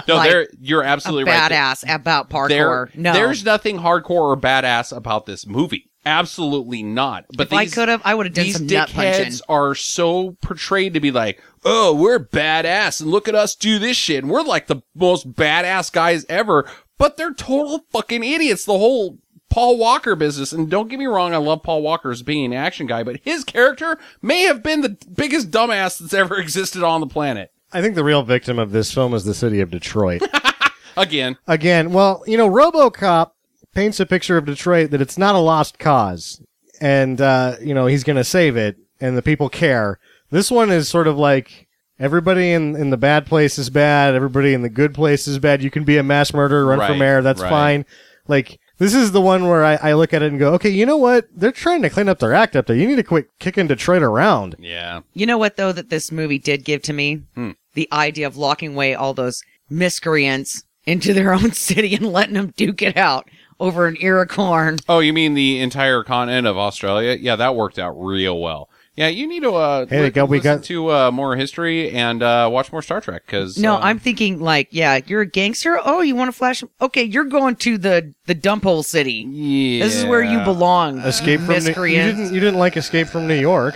no, 0.07 0.15
like 0.15 0.29
there 0.29 0.47
you're 0.59 0.83
absolutely 0.83 1.25
right. 1.31 1.51
badass 1.51 1.83
about 1.93 2.29
parkour. 2.29 2.49
There, 2.49 2.89
no, 2.95 3.13
there's 3.13 3.43
nothing 3.43 3.79
hardcore 3.79 4.09
or 4.09 4.37
badass 4.37 4.95
about 4.95 5.25
this 5.25 5.45
movie. 5.45 5.89
Absolutely 6.05 6.81
not. 6.81 7.25
But 7.37 7.47
if 7.47 7.53
I 7.53 7.65
these- 7.65 7.75
could 7.75 7.87
have, 7.89 8.01
I 8.03 8.15
would 8.15 8.25
have 8.25 8.33
done 8.33 8.45
these 8.45 8.57
some 8.57 8.67
dickheads 8.67 9.41
are 9.47 9.75
so 9.75 10.35
portrayed 10.41 10.95
to 10.95 10.99
be 10.99 11.11
like, 11.11 11.41
oh, 11.63 11.93
we're 11.93 12.19
badass 12.19 13.01
and 13.01 13.11
look 13.11 13.27
at 13.27 13.35
us 13.35 13.55
do 13.55 13.77
this 13.77 13.97
shit 13.97 14.23
and 14.23 14.31
we're 14.31 14.41
like 14.41 14.67
the 14.67 14.81
most 14.95 15.33
badass 15.33 15.91
guys 15.91 16.25
ever. 16.27 16.67
But 16.97 17.17
they're 17.17 17.33
total 17.33 17.85
fucking 17.91 18.23
idiots. 18.23 18.65
The 18.65 18.77
whole 18.77 19.19
Paul 19.51 19.77
Walker 19.77 20.15
business. 20.15 20.53
And 20.53 20.69
don't 20.69 20.87
get 20.87 20.97
me 20.97 21.05
wrong, 21.05 21.33
I 21.33 21.37
love 21.37 21.61
Paul 21.61 21.83
Walker 21.83 22.09
as 22.09 22.23
being 22.23 22.45
an 22.45 22.53
action 22.53 22.87
guy, 22.87 23.03
but 23.03 23.19
his 23.21 23.43
character 23.43 23.99
may 24.21 24.43
have 24.43 24.63
been 24.63 24.81
the 24.81 24.97
biggest 25.13 25.51
dumbass 25.51 25.99
that's 25.99 26.13
ever 26.13 26.37
existed 26.39 26.81
on 26.81 27.01
the 27.01 27.07
planet. 27.07 27.51
I 27.73 27.81
think 27.81 27.95
the 27.95 28.03
real 28.03 28.23
victim 28.23 28.59
of 28.59 28.71
this 28.71 28.93
film 28.93 29.13
is 29.13 29.23
the 29.23 29.33
city 29.33 29.61
of 29.61 29.69
Detroit. 29.71 30.21
Again, 30.97 31.37
Again, 31.47 31.93
well, 31.93 32.21
you 32.27 32.37
know, 32.37 32.49
RoboCop 32.49 33.31
paints 33.73 33.99
a 34.01 34.05
picture 34.05 34.35
of 34.37 34.45
Detroit 34.45 34.91
that 34.91 35.01
it's 35.01 35.17
not 35.17 35.35
a 35.35 35.39
lost 35.39 35.79
cause, 35.79 36.41
and 36.81 37.21
uh, 37.21 37.55
you 37.61 37.73
know 37.73 37.85
he's 37.87 38.03
going 38.03 38.17
to 38.17 38.23
save 38.25 38.57
it, 38.57 38.77
and 38.99 39.17
the 39.17 39.21
people 39.21 39.47
care. 39.49 39.99
This 40.31 40.51
one 40.51 40.69
is 40.69 40.89
sort 40.89 41.07
of 41.07 41.17
like 41.17 41.67
everybody 41.97 42.51
in 42.51 42.75
in 42.75 42.89
the 42.89 42.97
bad 42.97 43.25
place 43.25 43.57
is 43.57 43.69
bad, 43.69 44.15
everybody 44.15 44.53
in 44.53 44.63
the 44.63 44.69
good 44.69 44.93
place 44.93 45.27
is 45.27 45.39
bad. 45.39 45.63
You 45.63 45.71
can 45.71 45.85
be 45.85 45.97
a 45.97 46.03
mass 46.03 46.33
murderer, 46.33 46.65
run 46.65 46.79
for 46.79 46.91
Right, 46.91 46.97
mayor, 46.99 47.21
that's 47.21 47.41
right. 47.41 47.49
fine. 47.49 47.85
Like 48.27 48.59
this 48.77 48.93
is 48.93 49.13
the 49.13 49.21
one 49.21 49.47
where 49.47 49.63
I, 49.63 49.75
I 49.75 49.93
look 49.93 50.13
at 50.13 50.21
it 50.23 50.31
and 50.31 50.39
go, 50.39 50.53
okay, 50.55 50.69
you 50.69 50.85
know 50.85 50.97
what? 50.97 51.27
They're 51.33 51.51
trying 51.51 51.83
to 51.83 51.89
clean 51.89 52.09
up 52.09 52.19
their 52.19 52.33
act 52.33 52.55
up 52.55 52.65
there. 52.67 52.75
You 52.75 52.87
need 52.87 52.95
to 52.97 53.03
quit 53.03 53.29
kicking 53.39 53.67
Detroit 53.67 54.01
around. 54.03 54.55
yeah. 54.59 55.01
You 55.13 55.25
know 55.25 55.37
what 55.37 55.55
though 55.55 55.71
that 55.71 55.89
this 55.89 56.11
movie 56.11 56.39
did 56.39 56.65
give 56.65 56.81
to 56.83 56.93
me? 56.93 57.21
Hmm. 57.35 57.51
The 57.73 57.87
idea 57.91 58.27
of 58.27 58.37
locking 58.37 58.73
away 58.73 58.93
all 58.95 59.13
those 59.13 59.43
miscreants 59.69 60.63
into 60.85 61.13
their 61.13 61.33
own 61.33 61.51
city 61.53 61.95
and 61.95 62.05
letting 62.11 62.33
them 62.35 62.53
duke 62.57 62.81
it 62.81 62.97
out 62.97 63.29
over 63.59 63.85
an 63.87 63.95
ear 63.99 64.21
of 64.21 64.29
corn. 64.29 64.79
Oh, 64.89 64.99
you 64.99 65.13
mean 65.13 65.33
the 65.35 65.59
entire 65.59 66.03
continent 66.03 66.47
of 66.47 66.57
Australia? 66.57 67.17
Yeah, 67.19 67.35
that 67.35 67.55
worked 67.55 67.77
out 67.77 67.91
real 67.91 68.39
well. 68.39 68.69
Yeah, 68.95 69.07
you 69.07 69.25
need 69.25 69.43
to 69.43 69.51
uh, 69.53 69.85
Hey, 69.85 70.01
li- 70.03 70.09
go- 70.09 70.25
we 70.25 70.39
got- 70.41 70.63
to 70.65 70.91
uh, 70.91 71.11
more 71.11 71.35
history 71.37 71.91
and 71.91 72.21
uh, 72.21 72.49
watch 72.51 72.71
more 72.73 72.81
Star 72.81 72.99
Trek 72.99 73.23
because 73.25 73.57
No, 73.57 73.77
I'm 73.77 73.99
thinking 73.99 74.39
like, 74.41 74.67
yeah, 74.71 74.99
you're 75.05 75.21
a 75.21 75.25
gangster. 75.25 75.79
Oh, 75.85 76.01
you 76.01 76.13
want 76.15 76.27
to 76.27 76.37
flash? 76.37 76.61
Okay, 76.81 77.03
you're 77.03 77.23
going 77.25 77.55
to 77.57 77.77
the 77.77 78.13
the 78.25 78.33
dump 78.35 78.63
hole 78.63 78.83
city. 78.83 79.25
yeah. 79.29 79.85
This 79.85 79.95
is 79.95 80.05
where 80.05 80.21
you 80.23 80.39
belong. 80.43 80.99
Escape 80.99 81.39
from 81.41 81.63
New- 81.63 81.85
you 81.85 82.01
didn't 82.03 82.33
you 82.33 82.39
didn't 82.41 82.59
like 82.59 82.75
Escape 82.75 83.07
from 83.07 83.27
New 83.27 83.39
York. 83.39 83.75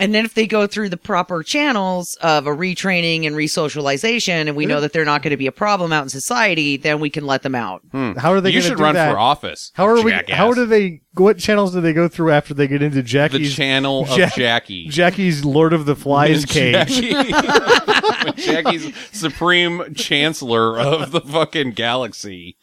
And 0.00 0.14
then 0.14 0.24
if 0.24 0.32
they 0.32 0.46
go 0.46 0.66
through 0.66 0.88
the 0.88 0.96
proper 0.96 1.42
channels 1.42 2.16
of 2.22 2.46
a 2.46 2.50
retraining 2.50 3.26
and 3.26 3.36
resocialization, 3.36 4.48
and 4.48 4.56
we 4.56 4.64
know 4.64 4.80
that 4.80 4.92
they're 4.94 5.04
not 5.04 5.22
going 5.22 5.32
to 5.32 5.36
be 5.36 5.46
a 5.46 5.52
problem 5.52 5.92
out 5.92 6.02
in 6.02 6.08
society, 6.08 6.78
then 6.78 6.98
we 6.98 7.10
can 7.10 7.26
let 7.26 7.42
them 7.42 7.54
out. 7.54 7.82
Hmm. 7.92 8.12
How 8.14 8.32
are 8.32 8.40
they 8.40 8.48
You 8.50 8.54
going 8.54 8.62
to 8.62 8.68
should 8.70 8.78
do 8.78 8.82
run 8.84 8.94
that? 8.94 9.12
for 9.12 9.18
office. 9.18 9.70
How 9.74 9.86
are 9.86 10.02
we? 10.02 10.10
jackass. 10.10 10.34
How 10.36 10.54
do 10.54 10.64
they? 10.64 11.02
What 11.14 11.36
channels 11.38 11.74
do 11.74 11.82
they 11.82 11.92
go 11.92 12.08
through 12.08 12.30
after 12.32 12.54
they 12.54 12.66
get 12.66 12.80
into 12.80 12.96
the 12.96 13.02
Jackie's 13.02 13.54
channel 13.54 14.04
of 14.04 14.16
Jack- 14.16 14.34
Jackie? 14.34 14.88
Jackie's 14.88 15.44
Lord 15.44 15.74
of 15.74 15.84
the 15.84 15.94
Flies 15.94 16.44
cage? 16.46 16.72
Jackie- 16.88 18.32
Jackie's 18.42 18.94
supreme 19.12 19.94
chancellor 19.94 20.78
of 20.80 21.10
the 21.12 21.20
fucking 21.20 21.72
galaxy. 21.72 22.56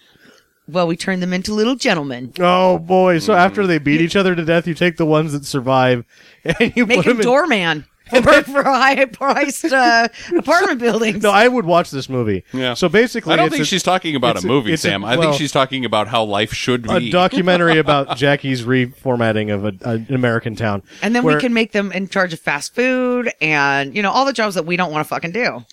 Well, 0.72 0.88
we 0.88 0.96
turn 0.96 1.20
them 1.20 1.34
into 1.34 1.54
little 1.54 1.76
gentlemen. 1.76 2.34
Oh 2.40 2.78
boy! 2.80 3.20
So 3.20 3.34
after 3.34 3.66
they 3.66 3.80
beat 3.80 4.02
each 4.02 4.16
other 4.16 4.36
to 4.36 4.46
death, 4.46 4.68
you 4.68 4.74
take 4.74 4.98
the 4.98 5.06
ones 5.06 5.34
that 5.34 5.46
survive 5.46 6.06
and 6.44 6.74
you 6.76 6.86
Make 6.86 6.98
put 6.98 7.06
him 7.06 7.14
them 7.14 7.22
in. 7.22 7.26
doorman 7.26 7.86
for, 8.24 8.44
for 8.44 8.64
high-priced 8.64 9.66
uh, 9.66 10.08
apartment 10.38 10.80
buildings. 10.80 11.24
No, 11.24 11.32
I 11.32 11.48
would 11.48 11.66
watch 11.66 11.92
this 11.92 12.10
movie. 12.10 12.44
Yeah. 12.54 12.74
So 12.74 12.90
basically, 12.90 13.34
I 13.34 13.36
don't 13.38 13.48
it's 13.48 13.54
think 13.56 13.64
a, 13.64 13.66
she's 13.68 13.84
talking 13.84 14.16
about 14.16 14.36
a 14.38 14.46
a- 14.46 14.48
movie, 14.48 14.74
it's 14.74 14.84
a- 14.84 14.90
Sam. 14.90 15.06
I 15.06 15.18
think 15.18 15.36
she's 15.36 15.52
talking 15.52 15.86
about 15.86 16.08
how 16.08 16.24
life 16.24 16.54
should 16.54 16.84
be. 16.84 17.10
a 17.10 17.10
documentary 17.12 17.78
about 17.80 18.18
Jackie's 18.18 18.64
reformatting 18.64 19.54
of 19.54 19.66
a, 19.66 19.90
an 19.90 20.08
American 20.14 20.56
town. 20.56 20.84
and 21.02 21.16
then 21.16 21.24
where, 21.24 21.36
we 21.36 21.42
can 21.42 21.54
make 21.54 21.72
them 21.72 21.92
in 21.92 22.08
charge 22.08 22.34
of 22.34 22.40
fast 22.40 22.74
food 22.76 23.32
and 23.42 23.96
you 23.96 24.02
know 24.02 24.12
all 24.12 24.26
the 24.26 24.34
jobs 24.34 24.56
that 24.56 24.66
we 24.66 24.76
don't 24.78 24.92
want 24.92 25.06
to 25.06 25.10
fucking 25.10 25.32
do. 25.32 25.66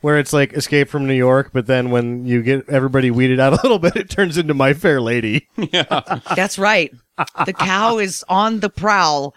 where 0.00 0.18
it's 0.18 0.32
like 0.32 0.52
Escape 0.54 0.88
from 0.88 1.06
New 1.06 1.14
York, 1.14 1.50
but 1.52 1.66
then 1.66 1.90
when 1.90 2.24
you 2.26 2.42
get 2.42 2.68
everybody 2.68 3.10
weeded 3.10 3.38
out 3.40 3.52
a 3.52 3.56
little 3.62 3.78
bit, 3.78 3.96
it 3.96 4.10
turns 4.10 4.36
into 4.38 4.54
My 4.54 4.72
Fair 4.74 5.00
Lady. 5.00 5.48
Yeah. 5.56 6.20
That's 6.34 6.58
right. 6.58 6.92
The 7.46 7.52
cow 7.52 7.98
is 7.98 8.24
on 8.28 8.60
the 8.60 8.70
prowl. 8.70 9.34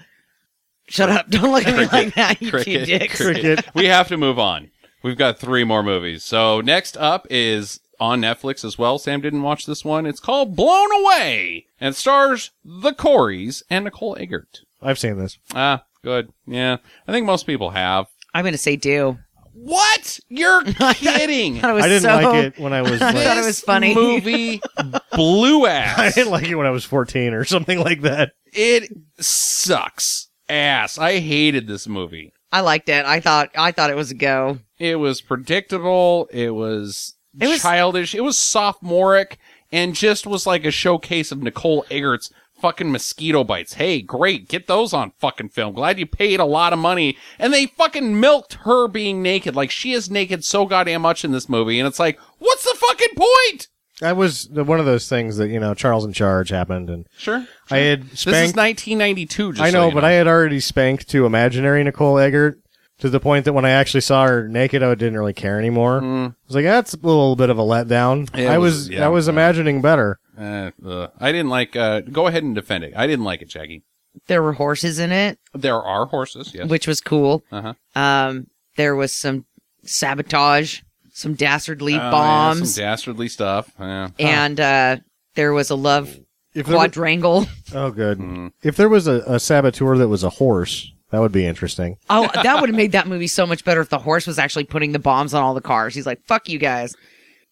Shut 0.88 1.10
up! 1.10 1.30
Don't 1.30 1.52
look 1.52 1.66
at 1.68 1.76
me 1.78 1.86
like 1.88 2.14
that, 2.16 2.42
you 2.42 2.52
two 2.52 2.58
Cricket, 2.58 2.86
dicks. 2.86 3.18
Cricket. 3.22 3.66
we 3.74 3.86
have 3.86 4.08
to 4.10 4.18
move 4.18 4.38
on. 4.40 4.70
We've 5.04 5.18
got 5.18 5.40
three 5.40 5.64
more 5.64 5.84
movies. 5.84 6.24
So 6.24 6.62
next 6.62 6.96
up 6.98 7.26
is 7.30 7.80
on 8.00 8.22
Netflix 8.22 8.64
as 8.66 8.78
well. 8.78 8.98
Sam 9.00 9.22
didn't 9.22 9.42
watch 9.44 9.66
this 9.66 9.86
one. 9.86 10.06
It's 10.06 10.20
called 10.20 10.56
Blown 10.56 10.92
Away 11.04 11.66
and 11.80 11.94
it 11.94 11.98
stars 11.98 12.52
the 12.64 12.92
Coreys 12.94 13.64
and 13.70 13.86
Nicole 13.86 14.18
Eggert. 14.20 14.60
I've 14.82 15.00
seen 15.00 15.18
this. 15.18 15.38
Ah, 15.54 15.84
good. 16.04 16.32
Yeah, 16.46 16.78
I 17.08 17.12
think 17.12 17.26
most 17.26 17.46
people 17.48 17.70
have. 17.72 18.08
I'm 18.34 18.44
going 18.44 18.52
to 18.54 18.58
say 18.58 18.76
do. 18.76 19.18
What? 19.54 20.20
You're 20.28 20.64
kidding? 20.66 21.58
I 21.60 21.62
thought 21.62 21.70
it 21.70 21.74
was 21.74 21.84
I 21.86 21.88
didn't 21.88 22.02
so, 22.02 22.16
like 22.30 22.44
it 22.46 22.60
when 22.60 22.74
I 22.74 22.82
was. 22.82 23.02
I 23.02 23.12
Like, 23.12 23.24
thought 23.24 23.38
it 23.38 23.46
was 23.46 23.62
funny. 23.62 23.96
movie 23.96 24.62
blue 24.78 25.00
blew 25.14 25.66
I 25.66 25.70
ass. 25.72 26.16
didn't 26.16 26.32
like 26.32 26.48
it 26.48 26.56
when 26.56 26.68
I 26.68 26.72
was 26.72 26.84
fourteen 26.84 27.34
or 27.34 27.46
something 27.46 27.80
like 27.80 28.02
that. 28.02 28.34
It 28.52 28.92
sucks 29.20 30.28
ass. 30.50 30.98
I 30.98 31.20
hated 31.20 31.68
this 31.68 31.88
movie. 31.88 32.34
I 32.52 32.62
liked 32.62 32.90
it. 32.90 33.06
I 33.06 33.20
thought 33.20 33.50
I 33.56 33.72
thought 33.72 33.90
it 33.90 33.96
was 33.98 34.12
a 34.12 34.16
go. 34.16 34.60
It 34.80 34.98
was 34.98 35.22
predictable. 35.22 36.28
It 36.32 36.52
was, 36.52 37.16
It 37.40 37.48
was- 37.48 37.62
childish. 37.62 38.14
It 38.16 38.22
was 38.24 38.38
sophomoric 38.38 39.38
and 39.72 39.96
just 39.96 40.26
was 40.28 40.46
like 40.46 40.66
a 40.66 40.72
showcase 40.72 41.32
of 41.32 41.42
Nicole 41.42 41.86
Eggert's 41.90 42.30
fucking 42.62 42.92
mosquito 42.92 43.44
bites. 43.44 43.74
Hey, 43.74 44.02
great. 44.02 44.48
Get 44.48 44.68
those 44.68 44.94
on 44.94 45.12
fucking 45.20 45.50
film. 45.50 45.74
Glad 45.74 46.00
you 46.00 46.06
paid 46.06 46.40
a 46.40 46.46
lot 46.46 46.72
of 46.74 46.80
money. 46.80 47.18
And 47.38 47.54
they 47.54 47.66
fucking 47.66 48.18
milked 48.20 48.54
her 48.64 48.88
being 48.88 49.22
naked. 49.22 49.56
Like 49.56 49.72
she 49.72 49.92
is 49.92 50.10
naked 50.10 50.46
so 50.46 50.66
goddamn 50.66 51.02
much 51.02 51.26
in 51.26 51.32
this 51.32 51.50
movie. 51.50 51.80
And 51.80 51.88
it's 51.88 52.00
like, 52.00 52.18
what's 52.38 52.64
the 52.64 52.78
fucking 52.78 53.16
point? 53.16 53.68
I 54.02 54.14
was 54.14 54.48
the- 54.48 54.64
one 54.64 54.80
of 54.80 54.86
those 54.86 55.08
things 55.08 55.38
that 55.38 55.50
you 55.50 55.60
know 55.60 55.74
Charles 55.74 56.04
in 56.06 56.14
Charge 56.14 56.50
happened, 56.50 56.90
and 56.90 57.08
Sure. 57.18 57.46
I 57.72 57.78
had 57.78 58.04
This 58.04 58.14
is 58.14 58.20
spanked. 58.22 58.58
1992. 58.58 59.54
Just 59.54 59.62
I 59.64 59.70
so 59.72 59.78
know, 59.82 59.88
you 59.90 59.94
but 59.96 60.04
I 60.04 60.12
had 60.14 60.28
already 60.28 60.60
spanked 60.60 61.08
to 61.10 61.26
imaginary 61.26 61.84
Nicole 61.84 62.18
Eggert 62.20 62.60
to 63.00 63.10
the 63.10 63.20
point 63.20 63.46
that 63.46 63.54
when 63.54 63.66
I 63.66 63.72
actually 63.72 64.02
saw 64.02 64.26
her 64.26 64.48
naked, 64.48 64.82
I 64.84 64.94
didn't 64.96 65.18
really 65.18 65.34
care 65.34 65.60
anymore. 65.60 66.02
I 66.02 66.32
was 66.48 66.56
like, 66.56 66.64
that's 66.66 66.94
a 66.94 66.98
little 66.98 67.36
bit 67.36 67.50
of 67.50 67.58
a 67.58 67.62
letdown. 67.64 68.30
Mm. 68.32 68.40
It 68.40 68.48
I 68.48 68.58
was- 68.58 68.74
was, 68.76 68.90
yeah. 68.90 69.06
I 69.06 69.10
was 69.10 69.28
imagining 69.28 69.82
better. 69.82 70.20
Uh, 70.38 70.72
ugh. 70.86 71.12
I 71.20 71.32
didn't 71.32 71.50
like. 71.50 71.76
Uh, 71.76 72.02
go 72.02 72.28
ahead 72.28 72.44
and 72.44 72.54
defend 72.56 72.84
it. 72.84 72.94
I 72.96 73.08
didn't 73.08 73.24
like 73.26 73.42
it, 73.42 73.50
Jackie. 73.50 73.84
There 74.28 74.42
were 74.44 74.54
horses 74.54 74.98
in 75.00 75.12
it, 75.12 75.40
There 75.54 75.82
are 75.82 76.06
horses. 76.06 76.52
Yes. 76.54 76.70
which 76.70 76.88
was 76.88 77.00
cool. 77.02 77.44
Uh 77.52 77.74
huh. 77.96 78.00
Um, 78.02 78.48
there 78.78 78.96
was 78.96 79.12
some 79.14 79.46
sabotage, 79.84 80.82
some 81.16 81.34
dastardly 81.34 81.94
Oh, 81.94 81.98
yeah, 81.98 82.12
bombs, 82.12 82.76
some 82.76 82.84
dastardly 82.84 83.30
stuff. 83.30 83.72
Yeah. 83.80 84.10
and 84.20 84.60
uh, 84.60 84.98
there 85.36 85.54
was 85.54 85.70
a 85.70 85.76
love 85.76 86.10
If 86.54 86.66
there 86.66 86.76
were- 86.76 86.80
quadrangle. 86.82 87.46
oh, 87.74 87.90
good. 87.92 88.20
Mm-hmm. 88.20 88.48
If 88.64 88.76
there 88.76 88.90
was 88.90 89.08
a, 89.08 89.24
a 89.26 89.40
saboteur 89.40 89.98
that 89.98 90.10
was 90.10 90.24
a 90.26 90.30
horse, 90.30 90.92
that 91.12 91.20
would 91.22 91.32
be 91.32 91.46
interesting. 91.46 91.96
Oh, 92.10 92.30
that 92.34 92.60
would 92.60 92.70
have 92.70 92.76
made 92.76 92.92
that 92.92 93.08
movie 93.08 93.28
so 93.28 93.46
much 93.48 93.64
better 93.64 93.80
if 93.80 93.90
the 93.90 93.98
horse 94.00 94.28
was 94.28 94.38
actually 94.38 94.66
putting 94.66 94.92
the 94.92 95.00
bombs 95.00 95.34
on 95.34 95.42
all 95.42 95.54
the 95.54 95.62
cars. 95.62 95.96
He's 95.96 96.06
like, 96.06 96.22
"Fuck 96.26 96.50
you 96.50 96.60
guys, 96.60 96.94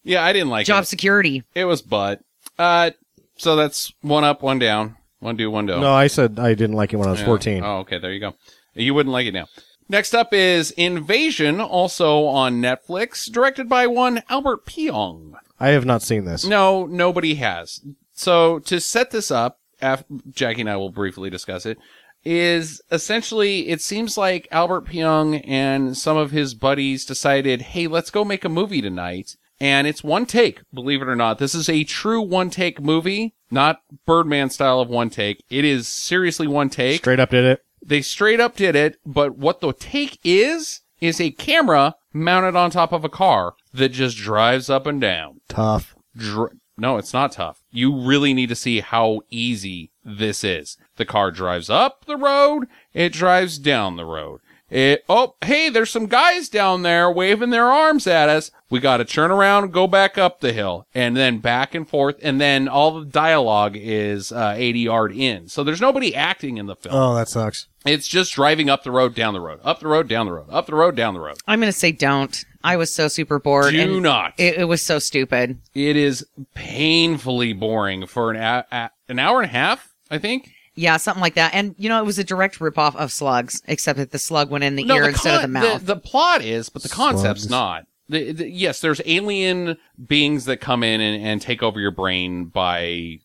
Yeah, 0.03 0.24
I 0.25 0.34
didn't 0.34 0.50
like 0.50 0.65
job 0.65 0.84
it. 0.84 0.88
security." 0.88 1.43
It 1.55 1.63
was 1.65 1.82
butt. 1.82 2.20
Uh, 2.60 2.91
so 3.38 3.55
that's 3.55 3.93
one 4.01 4.24
up, 4.25 4.41
one 4.43 4.60
down, 4.60 4.98
one 5.20 5.38
do, 5.38 5.50
one 5.50 5.65
do. 5.67 5.79
No, 5.79 5.93
I 5.93 6.08
said 6.08 6.38
I 6.39 6.53
didn't 6.55 6.75
like 6.75 6.91
it 6.93 6.98
when 6.98 7.08
I 7.08 7.12
was 7.12 7.22
Yeah. 7.22 7.25
14. 7.27 7.63
Oh, 7.63 7.77
okay. 7.79 7.98
There 8.00 8.12
you 8.12 8.20
go. 8.20 8.34
You 8.75 8.93
wouldn't 8.93 9.13
like 9.13 9.27
it 9.27 9.34
now. 9.34 9.46
Next 9.89 10.15
up 10.15 10.33
is 10.33 10.71
Invasion, 10.71 11.59
also 11.59 12.25
on 12.25 12.61
Netflix, 12.61 13.31
directed 13.31 13.67
by 13.69 13.87
one 13.87 14.23
Albert 14.29 14.65
Pyun. 14.65 15.33
I 15.59 15.69
have 15.69 15.85
not 15.85 16.01
seen 16.01 16.25
this. 16.25 16.45
No, 16.45 16.85
nobody 16.85 17.35
has. 17.35 17.81
So 18.13 18.59
to 18.59 18.79
set 18.79 19.11
this 19.11 19.31
up, 19.31 19.59
af- 19.81 20.05
Jackie 20.31 20.61
and 20.61 20.69
I 20.69 20.77
will 20.77 20.91
briefly 20.91 21.29
discuss 21.29 21.65
it. 21.65 21.77
Is 22.25 22.81
essentially 22.89 23.67
it 23.67 23.81
seems 23.81 24.17
like 24.17 24.47
Albert 24.49 24.85
Pyun 24.85 25.43
and 25.45 25.97
some 25.97 26.15
of 26.15 26.31
his 26.31 26.53
buddies 26.53 27.05
decided, 27.05 27.61
hey, 27.61 27.87
let's 27.87 28.09
go 28.11 28.23
make 28.23 28.45
a 28.45 28.49
movie 28.49 28.81
tonight. 28.81 29.35
And 29.59 29.87
it's 29.87 30.03
one 30.03 30.25
take, 30.25 30.61
believe 30.73 31.01
it 31.01 31.07
or 31.07 31.15
not. 31.15 31.37
This 31.37 31.53
is 31.53 31.69
a 31.69 31.83
true 31.83 32.21
one 32.21 32.49
take 32.49 32.81
movie, 32.81 33.33
not 33.51 33.81
Birdman 34.05 34.49
style 34.49 34.79
of 34.79 34.89
one 34.89 35.09
take. 35.09 35.43
It 35.49 35.65
is 35.65 35.87
seriously 35.87 36.47
one 36.47 36.69
take. 36.69 36.99
Straight 36.99 37.19
up 37.19 37.29
did 37.29 37.45
it. 37.45 37.63
They 37.85 38.01
straight 38.01 38.39
up 38.39 38.55
did 38.55 38.75
it, 38.75 38.97
but 39.05 39.37
what 39.37 39.59
the 39.59 39.73
take 39.73 40.19
is, 40.23 40.81
is 41.01 41.19
a 41.19 41.31
camera 41.31 41.95
mounted 42.13 42.55
on 42.55 42.71
top 42.71 42.93
of 42.93 43.03
a 43.03 43.09
car 43.09 43.55
that 43.73 43.89
just 43.89 44.17
drives 44.17 44.69
up 44.69 44.85
and 44.87 45.01
down. 45.01 45.41
Tough. 45.49 45.95
Dr- 46.15 46.57
no, 46.77 46.97
it's 46.97 47.13
not 47.13 47.33
tough. 47.33 47.61
You 47.71 47.95
really 47.95 48.33
need 48.33 48.49
to 48.49 48.55
see 48.55 48.79
how 48.79 49.21
easy 49.29 49.91
this 50.03 50.43
is. 50.43 50.77
The 50.95 51.05
car 51.05 51.29
drives 51.29 51.69
up 51.69 52.05
the 52.05 52.17
road, 52.17 52.67
it 52.93 53.13
drives 53.13 53.57
down 53.59 53.95
the 53.95 54.05
road. 54.05 54.39
It, 54.73 55.05
oh, 55.07 55.35
hey, 55.45 55.69
there's 55.69 55.91
some 55.91 56.07
guys 56.07 56.49
down 56.49 56.81
there 56.81 57.11
waving 57.11 57.51
their 57.51 57.67
arms 57.67 58.07
at 58.07 58.27
us. 58.27 58.49
We 58.71 58.79
got 58.79 58.97
to 58.97 59.05
turn 59.05 59.29
around 59.29 59.65
and 59.65 59.71
go 59.71 59.85
back 59.85 60.17
up 60.17 60.39
the 60.39 60.51
hill 60.51 60.87
and 60.95 61.15
then 61.15 61.37
back 61.37 61.75
and 61.75 61.87
forth. 61.87 62.15
And 62.23 62.41
then 62.41 62.67
all 62.67 62.99
the 62.99 63.05
dialogue 63.05 63.75
is 63.77 64.31
uh, 64.31 64.53
ADR'd 64.55 65.11
in. 65.15 65.47
So 65.47 65.63
there's 65.63 65.79
nobody 65.79 66.15
acting 66.15 66.57
in 66.57 66.65
the 66.65 66.75
film. 66.75 66.95
Oh, 66.95 67.13
that 67.13 67.27
sucks. 67.29 67.67
It's 67.85 68.07
just 68.07 68.33
driving 68.33 68.67
up 68.67 68.83
the 68.83 68.89
road, 68.89 69.13
down 69.13 69.35
the 69.35 69.41
road, 69.41 69.59
up 69.63 69.79
the 69.79 69.87
road, 69.87 70.07
down 70.07 70.25
the 70.25 70.31
road, 70.33 70.47
up 70.49 70.65
the 70.65 70.73
road, 70.73 70.95
down 70.95 71.13
the 71.13 71.19
road. 71.19 71.37
I'm 71.45 71.59
going 71.59 71.71
to 71.71 71.77
say 71.77 71.91
don't. 71.91 72.43
I 72.63 72.75
was 72.77 72.91
so 72.91 73.07
super 73.09 73.37
bored. 73.37 73.73
Do 73.73 73.79
and 73.79 74.01
not. 74.01 74.33
It, 74.39 74.55
it 74.57 74.63
was 74.63 74.81
so 74.81 74.97
stupid. 74.97 75.59
It 75.75 75.95
is 75.97 76.25
painfully 76.55 77.53
boring 77.53 78.07
for 78.07 78.31
an 78.31 78.37
a- 78.37 78.65
a- 78.71 78.91
an 79.07 79.19
hour 79.19 79.41
and 79.41 79.49
a 79.51 79.53
half, 79.53 79.93
I 80.09 80.17
think. 80.17 80.49
Yeah, 80.75 80.97
something 80.97 81.21
like 81.21 81.35
that. 81.35 81.53
And, 81.53 81.75
you 81.77 81.87
know, 81.89 81.99
it 81.99 82.05
was 82.05 82.17
a 82.17 82.23
direct 82.23 82.59
ripoff 82.59 82.95
of 82.95 83.11
Slugs, 83.11 83.61
except 83.67 83.97
that 83.99 84.11
the 84.11 84.19
slug 84.19 84.49
went 84.49 84.63
in 84.63 84.75
the 84.75 84.83
No, 84.83 84.95
ear 84.95 85.03
the 85.03 85.09
instead 85.09 85.35
of 85.35 85.41
the 85.41 85.47
mouth. 85.47 85.85
The, 85.85 85.95
plot 85.95 86.43
is, 86.43 86.69
but 86.69 86.81
the 86.81 86.89
concept's 86.89 87.43
Slugs. 87.43 87.49
not. 87.51 87.87
The, 88.09 88.31
the, 88.31 88.49
yes, 88.49 88.81
there's 88.81 88.99
alien 89.05 89.77
beings 90.03 90.45
that 90.45 90.57
come 90.57 90.83
in 90.83 90.99
and, 90.99 91.23
and 91.23 91.41
take 91.41 91.63
over 91.63 91.79
your 91.79 91.91
brain 91.91 92.45
by 92.45 93.19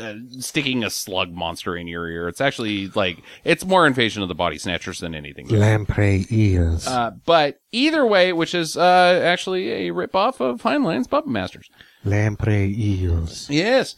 uh, 0.00 0.14
sticking 0.40 0.82
a 0.82 0.90
slug 0.90 1.32
monster 1.32 1.76
in 1.76 1.86
your 1.86 2.08
ear. 2.08 2.26
It's 2.28 2.40
actually 2.40 2.88
like 2.88 3.18
it's 3.44 3.64
more 3.64 3.86
invasion 3.86 4.22
of 4.22 4.28
the 4.28 4.34
body 4.34 4.58
snatchers 4.58 5.00
than 5.00 5.14
anything. 5.14 5.46
Lamprey 5.48 6.26
eels. 6.32 6.86
Uh, 6.86 7.12
but 7.24 7.60
either 7.70 8.04
way, 8.06 8.32
which 8.32 8.54
is 8.54 8.76
uh, 8.76 9.20
actually 9.22 9.88
a 9.88 9.92
ripoff 9.92 10.40
of 10.40 10.62
Heinlein's 10.62 11.06
Puppet 11.06 11.30
Masters. 11.30 11.68
Lamprey 12.04 12.74
eels. 12.76 13.48
Yes, 13.50 13.94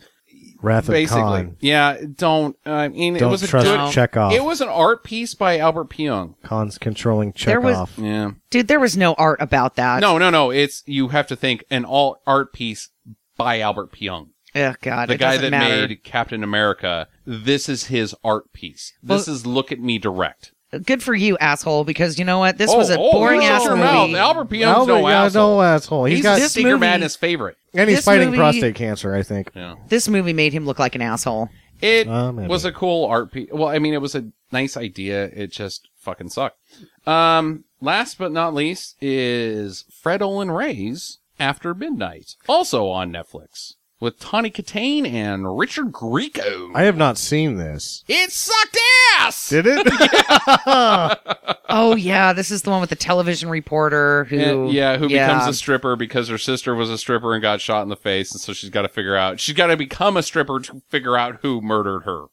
Wrath 0.62 0.88
of 0.88 0.92
basically. 0.92 1.20
Khan. 1.22 1.56
Yeah, 1.60 1.96
don't. 2.14 2.56
I 2.64 2.88
mean, 2.88 3.16
it 3.16 3.20
Don't 3.20 3.30
was 3.30 3.42
a 3.42 3.46
trust 3.46 3.66
good. 3.66 3.92
Chekhov. 3.92 4.32
It 4.32 4.42
was 4.44 4.60
an 4.60 4.68
art 4.68 5.04
piece 5.04 5.34
by 5.34 5.58
Albert 5.58 5.90
Pyun. 5.90 6.34
Khan's 6.42 6.78
controlling 6.78 7.32
There 7.44 7.60
was- 7.60 7.88
Yeah. 7.98 8.32
Dude, 8.50 8.68
there 8.68 8.80
was 8.80 8.96
no 8.96 9.14
art 9.14 9.40
about 9.40 9.76
that. 9.76 10.00
No, 10.00 10.18
no, 10.18 10.30
no. 10.30 10.50
It's 10.50 10.82
you 10.86 11.08
have 11.08 11.26
to 11.28 11.36
think 11.36 11.64
an 11.70 11.84
all 11.84 12.20
art 12.26 12.52
piece 12.52 12.88
by 13.36 13.60
Albert 13.60 13.92
Pyun, 13.92 14.28
Oh, 14.54 14.74
God. 14.80 15.08
the 15.10 15.14
it 15.14 15.18
guy 15.20 15.36
doesn't 15.36 15.50
that 15.50 15.58
matter. 15.58 15.88
made 15.88 16.02
Captain 16.04 16.42
America. 16.42 17.08
This 17.26 17.68
is 17.68 17.84
his 17.86 18.14
art 18.24 18.52
piece. 18.52 18.94
This 19.02 19.28
is 19.28 19.44
look 19.46 19.70
at 19.70 19.78
me 19.80 19.98
direct. 19.98 20.52
Good 20.84 21.02
for 21.02 21.14
you, 21.14 21.38
asshole, 21.38 21.84
because 21.84 22.18
you 22.18 22.24
know 22.24 22.38
what? 22.40 22.58
This 22.58 22.74
was 22.74 22.90
a 22.90 22.98
Oh, 22.98 23.08
oh, 23.08 23.12
boring 23.12 23.40
shut 23.40 23.50
ass 23.52 23.68
movie. 23.68 23.80
mouth. 23.80 24.14
Albert 24.14 24.48
Pyun's 24.50 24.64
Albert, 24.64 24.92
no 24.92 25.08
yeah, 25.08 25.24
asshole. 25.24 25.56
no 25.58 25.62
asshole. 25.62 26.04
He's, 26.06 26.18
He's 26.18 26.22
got, 26.24 26.38
a 26.38 26.40
This 26.40 26.52
Stinker 26.52 26.70
movie- 26.70 26.80
Madness 26.80 27.14
favorite. 27.16 27.56
and 27.72 27.88
he's 27.88 27.98
this 27.98 28.04
fighting 28.04 28.26
movie- 28.28 28.38
prostate 28.38 28.74
cancer, 28.74 29.14
I 29.14 29.22
think. 29.22 29.50
Yeah. 29.54 29.76
This 29.88 30.08
movie 30.08 30.32
made 30.32 30.52
him 30.52 30.66
look 30.66 30.78
like 30.80 30.94
an 30.96 31.02
asshole. 31.02 31.48
It 31.80 32.08
Uh, 32.08 32.32
was 32.32 32.64
a 32.64 32.72
cool 32.72 33.06
art 33.06 33.30
piece. 33.32 33.48
Well, 33.52 33.68
I 33.68 33.78
mean, 33.78 33.94
it 33.94 34.00
was 34.00 34.14
a 34.14 34.24
nice 34.50 34.76
idea. 34.76 35.26
It 35.26 35.52
just 35.52 35.88
fucking 35.98 36.30
sucked. 36.30 36.58
Um, 37.06 37.64
last 37.80 38.18
but 38.18 38.32
not 38.32 38.52
least 38.54 38.96
is 39.00 39.84
Fred 40.02 40.20
Olen 40.22 40.50
Ray's 40.50 41.18
After 41.38 41.74
Midnight, 41.74 42.34
also 42.48 42.88
on 42.88 43.12
Netflix 43.12 43.74
with 44.00 44.18
Tawny 44.18 44.50
Kitaen 44.50 45.06
and 45.10 45.58
Richard 45.58 45.92
Grieco. 45.92 46.70
I 46.74 46.82
have 46.82 46.96
not 46.96 47.16
seen 47.18 47.56
this. 47.56 48.04
it 48.08 48.30
sucked 48.32 48.76
ass. 49.18 49.48
Did 49.48 49.66
it? 49.68 49.86
Oh, 51.68 51.96
yeah. 51.96 52.32
This 52.32 52.50
is 52.52 52.62
the 52.62 52.70
one 52.70 52.80
with 52.80 52.90
the 52.90 52.96
television 52.96 53.48
reporter 53.48 54.24
who. 54.24 54.38
And- 54.38 54.72
yeah, 54.72 54.96
who 54.98 55.08
becomes 55.08 55.46
a 55.48 55.52
stripper 55.52 55.96
because 55.96 56.28
her 56.28 56.38
sister 56.38 56.74
was 56.74 56.88
a 56.90 56.96
stripper 56.96 57.34
and 57.34 57.42
got 57.42 57.60
shot 57.60 57.82
in 57.82 57.88
the 57.88 57.96
face, 57.96 58.30
and 58.32 58.40
so 58.40 58.52
she's 58.52 58.70
got 58.70 58.82
to 58.82 58.88
figure 58.88 59.16
out 59.16 59.40
she's 59.40 59.56
got 59.56 59.66
to 59.66 59.76
become 59.76 60.16
a 60.16 60.22
stripper 60.22 60.60
to 60.60 60.80
figure 60.88 61.16
out 61.16 61.40
who 61.42 61.60
murdered 61.60 62.04
her. 62.04 62.26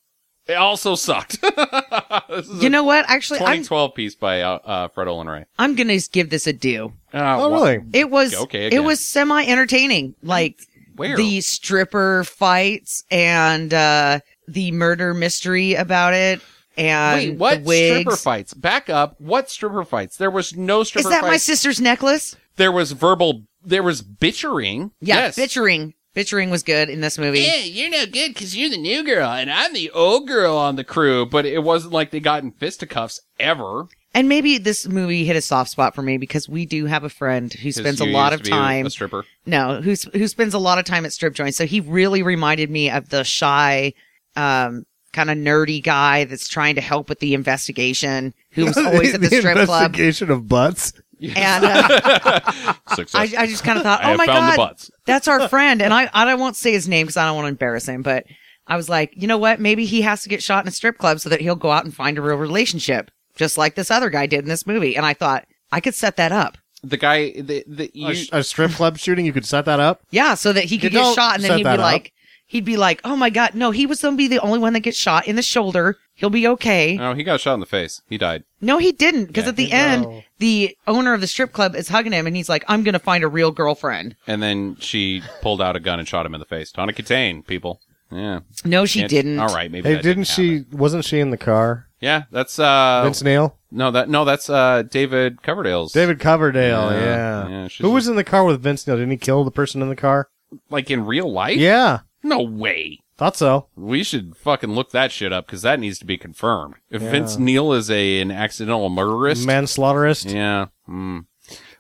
It 0.46 0.54
also 0.54 0.94
sucked. 0.96 1.42
this 2.30 2.48
is 2.48 2.62
You 2.62 2.68
a 2.68 2.70
know 2.70 2.84
what? 2.84 3.06
Actually, 3.10 3.40
I'm, 3.40 3.64
2012 3.64 3.96
piece 3.96 4.16
by 4.16 4.42
uh, 4.42 4.60
uh, 4.64 4.88
Fred 4.90 5.08
Olen 5.08 5.28
Ray. 5.28 5.46
I'm 5.58 5.74
going 5.76 5.88
to 5.88 6.10
give 6.12 6.30
this 6.30 6.46
a 6.48 6.54
do. 6.54 6.94
Uh, 7.14 7.42
oh, 7.42 7.50
wha- 7.50 7.56
really? 7.66 7.80
It 7.94 8.10
was 8.12 8.36
Okay, 8.36 8.68
it 8.68 8.82
was 8.84 9.00
semi 9.04 9.46
entertaining. 9.46 10.16
Like 10.22 10.60
Where? 10.96 11.18
the 11.18 11.42
stripper 11.42 12.24
fights 12.24 13.04
and 13.10 13.74
uh 13.74 14.20
the 14.48 14.72
murder 14.72 15.14
mystery 15.14 15.74
about 15.76 16.14
it 16.14 16.42
and 16.76 17.40
Wait, 17.40 17.64
what 17.64 17.64
stripper 17.64 18.16
fights? 18.16 18.54
Back 18.54 18.90
up. 18.90 19.20
What 19.20 19.50
stripper 19.50 19.86
fights? 19.86 20.18
There 20.18 20.32
was 20.32 20.56
no 20.56 20.84
stripper 20.84 21.08
Is 21.08 21.12
that 21.12 21.22
fights. 21.22 21.32
my 21.32 21.38
sister's 21.38 21.80
necklace? 21.80 22.36
there 22.56 22.72
was 22.72 22.92
verbal. 22.92 23.44
There 23.64 23.84
was 23.84 24.02
bitchering. 24.02 24.92
Yeah, 25.00 25.16
yes. 25.18 25.38
bitchering. 25.38 25.94
Bitchering 26.16 26.52
was 26.52 26.62
good 26.62 26.90
in 26.90 27.02
this 27.02 27.18
movie. 27.18 27.40
Yeah, 27.40 27.58
you're 27.64 27.90
no 27.90 28.06
good 28.06 28.34
because 28.34 28.56
you're 28.56 28.70
the 28.70 28.78
new 28.78 29.04
girl 29.04 29.30
and 29.32 29.52
I'm 29.52 29.74
the 29.74 29.90
old 29.92 30.28
girl 30.28 30.56
on 30.56 30.76
the 30.76 30.84
crew. 30.84 31.26
But 31.26 31.46
it 31.46 31.64
wasn't 31.64 31.94
like 31.94 32.12
they 32.12 32.20
got 32.20 32.44
in 32.44 32.52
fisticuffs 32.52 33.20
ever. 33.40 33.88
And 34.16 34.30
maybe 34.30 34.58
this 34.60 34.88
movie 34.88 35.26
hit 35.26 35.36
a 35.36 35.42
soft 35.42 35.72
spot 35.72 35.96
for 35.96 36.02
me 36.04 36.18
because 36.18 36.48
we 36.48 36.66
do 36.66 36.86
have 36.86 37.04
a 37.04 37.10
friend 37.10 37.52
who 37.52 37.72
spends 37.72 38.00
a 38.00 38.06
lot 38.06 38.32
of 38.34 38.42
to 38.44 38.46
be 38.46 38.52
a- 38.52 38.54
time 38.60 38.86
A 38.86 38.90
stripper. 38.90 39.26
no, 39.46 39.82
who 39.82 39.96
who 40.14 40.28
spends 40.28 40.54
a 40.54 40.60
lot 40.60 40.78
of 40.78 40.86
time 40.86 41.06
at 41.06 41.14
strip 41.14 41.34
joints. 41.34 41.58
So 41.58 41.66
he 41.66 41.80
really 41.80 42.22
reminded 42.22 42.70
me 42.70 42.90
of 42.92 43.10
the 43.10 43.24
shy 43.24 43.94
um 44.36 44.86
kind 45.14 45.30
of 45.30 45.38
nerdy 45.38 45.82
guy 45.84 46.24
that's 46.26 46.48
trying 46.48 46.76
to 46.76 46.82
help 46.82 47.08
with 47.10 47.20
the 47.20 47.34
investigation 47.34 48.34
who's 48.52 48.76
was 48.76 48.78
always 48.86 49.14
at 49.14 49.22
the, 49.22 49.28
strip 49.28 49.42
club. 49.66 49.86
investigation 49.92 50.30
of 50.32 50.48
butts. 50.48 50.94
And 51.36 51.64
uh, 51.64 52.00
I, 53.14 53.34
I 53.38 53.48
just 53.48 53.64
kind 53.64 53.78
of 53.78 53.84
thought, 53.84 54.02
oh 54.04 54.10
have 54.10 54.18
my 54.18 54.26
god, 54.26 54.58
butts. 54.58 54.92
that's 55.06 55.28
our 55.28 55.48
friend. 55.48 55.82
And 55.82 55.94
I, 55.94 56.10
I 56.14 56.36
won't 56.36 56.56
say 56.56 56.72
his 56.74 56.88
name 56.90 57.06
because 57.06 57.16
I 57.18 57.26
don't 57.26 57.36
want 57.36 57.46
to 57.46 57.50
embarrass 57.50 57.88
him, 57.88 58.02
but 58.02 58.26
I 58.68 58.76
was 58.76 58.90
like, 58.90 59.14
you 59.16 59.28
know 59.28 59.38
what? 59.38 59.60
Maybe 59.60 59.86
he 59.86 60.02
has 60.02 60.24
to 60.24 60.30
get 60.30 60.44
shot 60.44 60.64
in 60.64 60.68
a 60.68 60.72
strip 60.72 60.98
club 60.98 61.20
so 61.20 61.30
that 61.30 61.40
he'll 61.42 61.56
go 61.56 61.72
out 61.72 61.86
and 61.86 61.94
find 61.96 62.18
a 62.18 62.22
real 62.22 62.36
relationship, 62.38 63.10
just 63.36 63.58
like 63.58 63.76
this 63.76 63.92
other 63.92 64.10
guy 64.10 64.26
did 64.26 64.40
in 64.42 64.48
this 64.50 64.66
movie. 64.68 64.96
And 64.96 65.06
I 65.06 65.14
thought 65.14 65.46
I 65.72 65.80
could 65.80 65.96
set 65.96 66.18
that 66.18 66.32
up. 66.32 66.58
The 66.84 66.98
guy. 66.98 67.32
The, 67.40 67.64
the, 67.68 67.92
you, 67.94 68.08
A, 68.10 68.16
sh- 68.16 68.30
a 68.32 68.44
strip 68.44 68.72
club 68.72 68.98
shooting, 68.98 69.26
you 69.26 69.34
could 69.34 69.46
set 69.46 69.66
that 69.66 69.80
up. 69.80 70.02
Yeah, 70.12 70.34
so 70.34 70.52
that 70.54 70.66
he 70.66 70.78
could 70.78 70.94
You 70.94 71.00
get 71.00 71.16
shot 71.16 71.36
and 71.36 71.44
then 71.44 71.58
he'd 71.58 71.66
that 71.66 71.78
be 71.78 71.82
up. 71.82 71.92
like, 71.92 72.14
he'd 72.46 72.66
be 72.66 72.76
like, 72.78 73.00
oh 73.06 73.16
my 73.16 73.30
god, 73.30 73.56
no, 73.56 73.72
he 73.72 73.86
was 73.86 74.02
going 74.02 74.16
to 74.16 74.18
be 74.18 74.28
the 74.28 74.40
only 74.40 74.60
one 74.60 74.74
that 74.74 74.82
gets 74.82 74.98
shot 74.98 75.28
in 75.28 75.36
the 75.38 75.42
shoulder. 75.42 75.98
He'll 76.16 76.30
be 76.30 76.48
okay. 76.48 76.98
No, 76.98 77.14
he 77.16 77.24
got 77.24 77.40
shot 77.42 77.56
in 77.56 77.60
the 77.62 77.66
face. 77.66 78.02
He 78.08 78.18
died. 78.18 78.44
No, 78.62 78.78
he 78.78 78.92
didn't, 78.92 79.26
because 79.28 79.46
Yeah. 79.46 79.50
at 79.50 79.56
the 79.56 79.70
No. 79.70 79.76
end, 79.78 80.24
the 80.40 80.78
owner 80.86 81.14
of 81.14 81.22
the 81.22 81.28
strip 81.28 81.54
club 81.54 81.74
is 81.76 81.88
hugging 81.88 82.12
him 82.12 82.28
and 82.28 82.36
he's 82.36 82.50
like, 82.50 82.64
I'm 82.68 82.84
going 82.84 82.94
to 82.94 83.00
find 83.00 83.24
a 83.24 83.28
real 83.30 83.50
girlfriend. 83.52 84.16
And 84.28 84.44
then 84.44 84.76
she 84.80 85.24
pulled 85.42 85.62
out 85.62 85.76
a 85.76 85.80
gun 85.80 86.00
and 86.00 86.08
shot 86.08 86.26
him 86.26 86.34
in 86.36 86.40
the 86.40 86.46
face. 86.46 86.72
Tawny 86.72 86.94
Kitaen, 86.94 87.48
people. 87.48 87.80
Yeah. 88.12 88.42
No, 88.66 88.86
she 88.86 89.00
Can't- 89.00 89.10
didn't. 89.10 89.40
All 89.40 89.56
right, 89.56 89.72
maybe. 89.72 89.88
Hey, 89.90 89.96
that 89.96 90.04
didn't 90.04 90.28
happen. 90.28 90.66
she? 90.70 90.76
Wasn't 90.76 91.06
she 91.06 91.20
in 91.20 91.32
the 91.32 91.38
car? 91.38 91.88
Yeah, 92.04 92.24
that's 92.32 92.60
uh. 92.60 93.02
Vince 93.06 93.24
Neil, 93.24 93.58
no, 93.72 93.90
that 93.92 94.10
no, 94.10 94.26
that's 94.26 94.50
uh 94.50 94.84
David 94.84 95.42
Coverdale's. 95.42 95.94
David 95.94 96.20
Coverdale. 96.20 96.92
Yeah, 96.92 97.00
Yeah. 97.00 97.48
yeah, 97.48 97.68
she's 97.70 97.82
Who 97.84 97.92
was 97.92 98.08
in 98.10 98.18
the 98.18 98.24
car 98.26 98.44
with 98.44 98.62
Vince 98.62 98.86
Neil? 98.86 98.98
Didn't 98.98 99.12
he 99.12 99.18
kill 99.18 99.44
the 99.46 99.52
person 99.52 99.82
in 99.82 99.88
the 99.90 99.96
car? 99.96 100.28
like 100.70 100.92
in 100.92 101.06
real 101.06 101.32
life. 101.32 101.58
Yeah, 101.58 102.02
No 102.22 102.42
way. 102.44 103.00
thought 103.18 103.36
so. 103.38 103.68
We 103.76 104.04
should 104.04 104.36
fucking 104.36 104.72
look 104.76 104.92
that 104.92 105.12
shit 105.12 105.32
up 105.34 105.46
because 105.48 105.62
that 105.64 105.80
needs 105.80 105.98
to 106.00 106.06
be 106.06 106.18
confirmed. 106.18 106.76
If 106.92 107.02
Yeah. 107.02 107.10
Vince 107.12 107.38
Neil 107.38 107.72
is 107.74 107.90
a 107.90 108.20
an 108.20 108.30
accidental 108.32 108.90
murderist, 108.90 109.46
Manslaughterist. 109.46 110.32
yeah. 110.34 110.66
Hmm. 110.86 111.20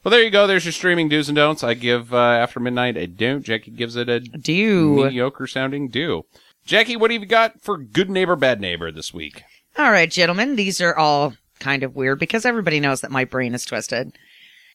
Well, 0.03 0.11
there 0.11 0.23
you 0.23 0.29
go. 0.31 0.47
There's 0.47 0.65
your 0.65 0.71
streaming 0.71 1.07
do's 1.09 1.29
and 1.29 1.35
don'ts. 1.35 1.63
I 1.63 1.73
give 1.75 2.13
uh, 2.13 2.17
After 2.17 2.59
Midnight 2.59 2.97
a 2.97 3.07
don't. 3.07 3.43
Jackie 3.43 3.71
gives 3.71 3.95
it 3.95 4.09
a 4.09 4.19
Do. 4.21 5.03
mediocre 5.03 5.47
sounding 5.47 5.87
do. 5.89 6.23
Jackie, 6.65 6.95
what 6.95 7.11
have 7.11 7.21
you 7.21 7.27
got 7.27 7.61
for 7.61 7.77
good 7.77 8.09
neighbor, 8.09 8.35
bad 8.35 8.59
neighbor 8.61 8.91
this 8.91 9.13
week? 9.13 9.43
All 9.77 9.91
right, 9.91 10.09
gentlemen, 10.09 10.55
these 10.55 10.79
are 10.81 10.95
all 10.95 11.33
kind 11.59 11.81
of 11.81 11.95
weird 11.95 12.19
because 12.19 12.45
everybody 12.45 12.79
knows 12.79 13.01
that 13.01 13.11
my 13.11 13.25
brain 13.25 13.55
is 13.55 13.65
twisted. 13.65 14.15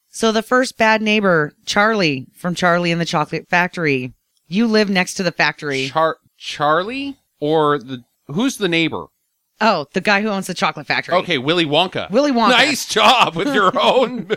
So 0.08 0.32
the 0.32 0.42
first 0.42 0.76
bad 0.76 1.02
neighbor, 1.02 1.52
Charlie 1.66 2.26
from 2.34 2.54
Charlie 2.54 2.90
and 2.90 3.00
the 3.00 3.04
Chocolate 3.04 3.48
Factory. 3.48 4.12
You 4.48 4.66
live 4.66 4.88
next 4.90 5.14
to 5.14 5.22
the 5.22 5.30
factory. 5.30 5.88
Char- 5.88 6.16
Charlie 6.36 7.16
or 7.38 7.78
the 7.78 8.02
who's 8.26 8.56
the 8.56 8.68
neighbor? 8.68 9.06
Oh, 9.60 9.86
the 9.92 10.00
guy 10.00 10.22
who 10.22 10.28
owns 10.28 10.46
the 10.46 10.54
chocolate 10.54 10.86
factory. 10.86 11.14
Okay, 11.16 11.36
Willy 11.38 11.66
Wonka. 11.66 12.10
Willy 12.10 12.30
Wonka. 12.30 12.50
Nice 12.50 12.86
job 12.86 13.34
with 13.34 13.52
your 13.52 13.72
own 13.82 14.28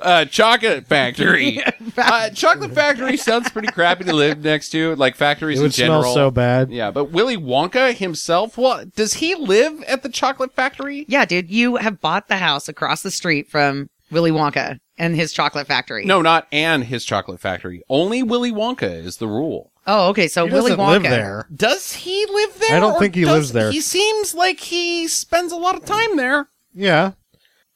uh, 0.00 0.24
chocolate 0.26 0.86
factory. 0.86 1.60
uh, 1.98 2.30
chocolate 2.30 2.72
factory 2.72 3.16
sounds 3.16 3.50
pretty 3.50 3.68
crappy 3.68 4.04
to 4.04 4.12
live 4.12 4.44
next 4.44 4.70
to, 4.70 4.94
like 4.96 5.16
factories 5.16 5.58
It 5.58 5.62
in 5.62 5.64
would 5.64 5.72
general. 5.72 6.02
smell 6.02 6.14
so 6.14 6.30
bad. 6.30 6.70
Yeah, 6.70 6.90
but 6.92 7.06
Willy 7.06 7.36
Wonka 7.36 7.94
himself, 7.94 8.56
well, 8.56 8.84
does 8.94 9.14
he 9.14 9.34
live 9.34 9.82
at 9.84 10.02
the 10.04 10.08
chocolate 10.08 10.52
factory? 10.52 11.04
Yeah, 11.08 11.24
dude, 11.24 11.50
you 11.50 11.76
have 11.76 12.00
bought 12.00 12.28
the 12.28 12.36
house 12.36 12.68
across 12.68 13.02
the 13.02 13.10
street 13.10 13.48
from 13.48 13.90
Willy 14.12 14.30
Wonka 14.30 14.78
and 14.96 15.16
his 15.16 15.32
chocolate 15.32 15.66
factory. 15.66 16.04
No, 16.04 16.22
not 16.22 16.46
and 16.52 16.84
his 16.84 17.04
chocolate 17.04 17.40
factory. 17.40 17.82
Only 17.88 18.22
Willy 18.22 18.52
Wonka 18.52 19.04
is 19.04 19.16
the 19.16 19.26
rule. 19.26 19.72
Oh, 19.86 20.08
okay. 20.08 20.28
So 20.28 20.46
He 20.46 20.52
Willy 20.52 20.70
doesn't 20.70 20.84
Wonka. 20.84 20.90
live 20.90 21.02
there. 21.02 21.48
Does 21.54 21.92
he 21.92 22.26
live 22.26 22.58
there? 22.58 22.76
I 22.76 22.80
don't 22.80 22.94
or 22.94 23.00
think 23.00 23.14
he 23.14 23.22
does- 23.22 23.30
lives 23.32 23.52
there. 23.52 23.70
He 23.70 23.80
seems 23.80 24.34
like 24.34 24.60
he 24.60 25.06
spends 25.08 25.52
a 25.52 25.56
lot 25.56 25.74
of 25.76 25.84
time 25.84 26.16
there. 26.16 26.48
Yeah, 26.72 27.12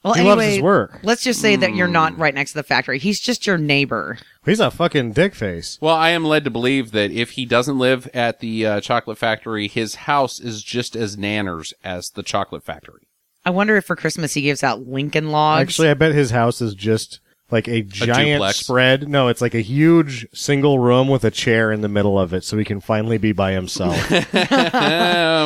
Well, 0.02 0.14
he 0.14 0.20
anyway, 0.20 0.34
loves 0.36 0.46
his 0.54 0.60
work. 0.62 0.98
let's 1.02 1.22
just 1.22 1.40
say 1.40 1.54
that 1.56 1.74
you're 1.74 1.86
not 1.86 2.14
Hmm. 2.14 2.22
right 2.22 2.34
next 2.34 2.52
to 2.52 2.58
the 2.58 2.62
factory. 2.64 2.98
He's 2.98 3.20
just 3.20 3.46
your 3.46 3.58
neighbor. 3.58 4.18
He's 4.44 4.58
a 4.60 4.70
fucking 4.70 5.12
dick 5.12 5.34
face. 5.34 5.78
Well, 5.80 5.94
I 5.94 6.08
am 6.10 6.24
led 6.24 6.44
to 6.44 6.50
believe 6.50 6.90
that 6.92 7.10
if 7.12 7.32
he 7.32 7.44
doesn't 7.44 7.78
live 7.78 8.08
at 8.14 8.40
the 8.40 8.64
uh, 8.66 8.80
chocolate 8.80 9.18
factory, 9.18 9.68
his 9.68 9.94
house 9.96 10.40
is 10.40 10.62
just 10.62 10.96
as 10.96 11.16
nanners 11.16 11.72
as 11.84 12.10
the 12.10 12.22
chocolate 12.22 12.64
factory. 12.64 13.02
I 13.44 13.50
wonder 13.50 13.76
if 13.76 13.84
for 13.84 13.94
Christmas 13.96 14.34
he 14.34 14.42
gives 14.42 14.64
out 14.64 14.86
Lincoln 14.88 15.30
logs. 15.30 15.62
Actually, 15.62 15.90
I 15.90 15.94
bet 15.94 16.12
his 16.12 16.30
house 16.30 16.60
is 16.60 16.74
just 16.74 17.20
like 17.50 17.66
a 17.68 17.82
giant 17.82 18.40
duplex. 18.40 18.58
spread. 18.58 19.08
No, 19.08 19.28
it's 19.28 19.40
like 19.40 19.54
a 19.54 19.60
huge 19.60 20.26
single 20.34 20.78
room 20.78 21.08
with 21.08 21.24
a 21.24 21.30
chair 21.30 21.72
in 21.72 21.80
the 21.80 21.88
middle 21.88 22.18
of 22.18 22.32
it, 22.34 22.44
so 22.44 22.56
he 22.58 22.64
can 22.64 22.80
finally 22.80 23.18
be 23.18 23.32
by 23.32 23.52
himself. 23.52 23.96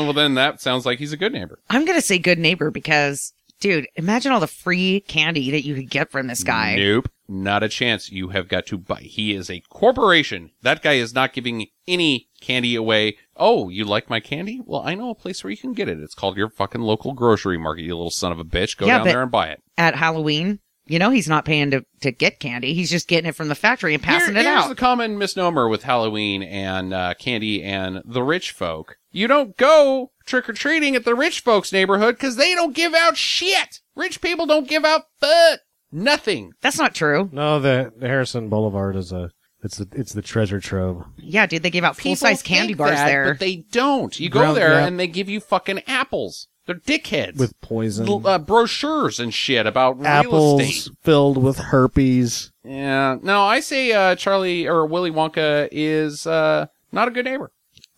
Well, 0.03 0.12
then 0.12 0.35
that 0.35 0.61
sounds 0.61 0.85
like 0.85 0.99
he's 0.99 1.12
a 1.12 1.17
good 1.17 1.33
neighbor. 1.33 1.59
I'm 1.71 1.85
gonna 1.85 2.01
say 2.01 2.19
good 2.19 2.38
neighbor 2.38 2.71
because, 2.71 3.33
dude, 3.61 3.87
imagine 3.95 4.33
all 4.33 4.41
the 4.41 4.47
free 4.47 5.01
candy 5.01 5.51
that 5.53 5.65
you 5.65 5.75
could 5.75 5.91
get 5.91 6.11
from 6.11 6.27
this 6.27 6.43
guy. 6.43 6.75
Nope, 6.77 7.09
not 7.29 7.62
a 7.62 7.69
chance. 7.69 8.11
You 8.11 8.29
have 8.31 8.49
got 8.49 8.67
to 8.67 8.79
buy. 8.79 9.01
He 9.01 9.33
is 9.35 9.49
a 9.49 9.61
corporation. 9.69 10.51
That 10.62 10.83
guy 10.83 10.95
is 10.95 11.15
not 11.15 11.33
giving 11.33 11.67
any 11.87 12.29
candy 12.41 12.75
away. 12.75 13.17
Oh, 13.37 13.69
you 13.69 13.85
like 13.85 14.11
my 14.11 14.19
candy? 14.21 14.61
Well, 14.65 14.83
I 14.85 14.95
know 14.95 15.11
a 15.11 15.15
place 15.15 15.43
where 15.45 15.51
you 15.51 15.57
can 15.57 15.73
get 15.73 15.88
it. 15.88 16.01
It's 16.01 16.15
called 16.15 16.37
your 16.37 16.49
fucking 16.51 16.81
local 16.81 17.12
grocery 17.12 17.59
market. 17.59 17.83
You 17.83 17.95
little 17.95 18.11
son 18.11 18.33
of 18.33 18.38
a 18.41 18.45
bitch. 18.45 18.77
Go 18.77 18.87
Yeah, 18.87 18.99
down 18.99 19.07
there 19.07 19.23
and 19.23 19.31
buy 19.31 19.49
it. 19.49 19.62
At 19.79 19.95
Halloween, 19.95 20.59
you 20.87 20.99
know 20.99 21.11
he's 21.11 21.29
not 21.29 21.45
paying 21.45 21.71
to, 21.71 21.85
to 22.01 22.11
get 22.12 22.40
candy. 22.40 22.75
He's 22.75 22.90
just 22.90 23.09
getting 23.09 23.29
it 23.29 23.35
from 23.35 23.49
the 23.49 23.55
factory 23.55 23.95
and 23.95 24.03
passing 24.03 24.35
Here- 24.35 24.40
it 24.42 24.47
here's 24.47 24.64
out. 24.64 24.68
the 24.68 24.75
common 24.75 25.18
misnomer 25.18 25.68
with 25.68 25.83
Halloween 25.85 26.42
and 26.42 26.92
uh, 26.92 27.14
candy 27.14 27.62
and 27.62 28.03
the 28.05 28.23
rich 28.23 28.51
folk. 28.53 28.97
You 29.11 29.27
don't 29.29 29.57
go 29.57 30.11
trick 30.27 30.49
or 30.49 30.53
treating 30.55 30.97
at 30.97 31.05
the 31.05 31.14
rich 31.14 31.40
folks' 31.40 31.73
neighborhood 31.73 32.16
because 32.16 32.37
they 32.37 32.55
don't 32.55 32.75
give 32.75 32.95
out 32.95 33.16
shit. 33.16 33.81
Rich 33.95 34.21
people 34.21 34.47
don't 34.47 34.68
give 34.68 34.85
out 34.85 35.03
fuck. 35.21 35.61
Nothing. 35.90 36.53
That's 36.62 36.79
not 36.79 36.95
true. 36.95 37.29
no, 37.33 37.61
the, 37.61 37.92
the 37.97 38.09
Harrison 38.09 38.49
Boulevard 38.49 38.97
is 38.97 39.12
a 39.12 39.31
it's 39.64 39.77
the, 39.77 39.87
it's 39.92 40.12
the 40.12 40.23
treasure 40.23 40.59
trove. 40.59 41.05
Yeah, 41.18 41.47
dude, 41.47 41.62
they 41.62 41.71
give 41.71 41.85
out 41.85 41.95
full 41.97 42.03
People 42.03 42.16
size 42.16 42.42
candy 42.42 42.68
think 42.68 42.79
bars 42.79 42.92
that, 42.97 43.07
there. 43.07 43.27
but 43.33 43.38
they 43.38 43.64
don't. 43.71 44.18
You 44.18 44.29
go 44.29 44.40
Ground- 44.40 44.57
there 44.57 44.73
yeah. 44.73 44.87
and 44.87 44.99
they 44.99 45.07
give 45.07 45.29
you 45.29 45.38
fucking 45.38 45.83
apples. 45.87 46.49
They're 46.66 46.77
dickheads 46.77 47.38
with 47.38 47.61
poison. 47.61 48.09
L- 48.09 48.27
uh, 48.27 48.38
brochures 48.38 49.18
and 49.18 49.35
shit 49.35 49.66
about 49.66 49.98
real 49.98 50.07
Apples 50.07 50.61
estate. 50.62 50.94
filled 51.03 51.37
with 51.42 51.59
herpes. 51.59 52.53
Yeah, 52.64 53.18
no, 53.22 53.42
I 53.42 53.59
say 53.61 53.92
uh, 53.92 54.14
Charlie 54.14 54.68
or 54.68 54.87
Willy 54.87 55.11
Wonka 55.11 55.68
is 55.72 56.27
uh, 56.27 56.66
not 56.92 57.09
a 57.09 57.11
good 57.11 57.25
neighbor. 57.25 57.51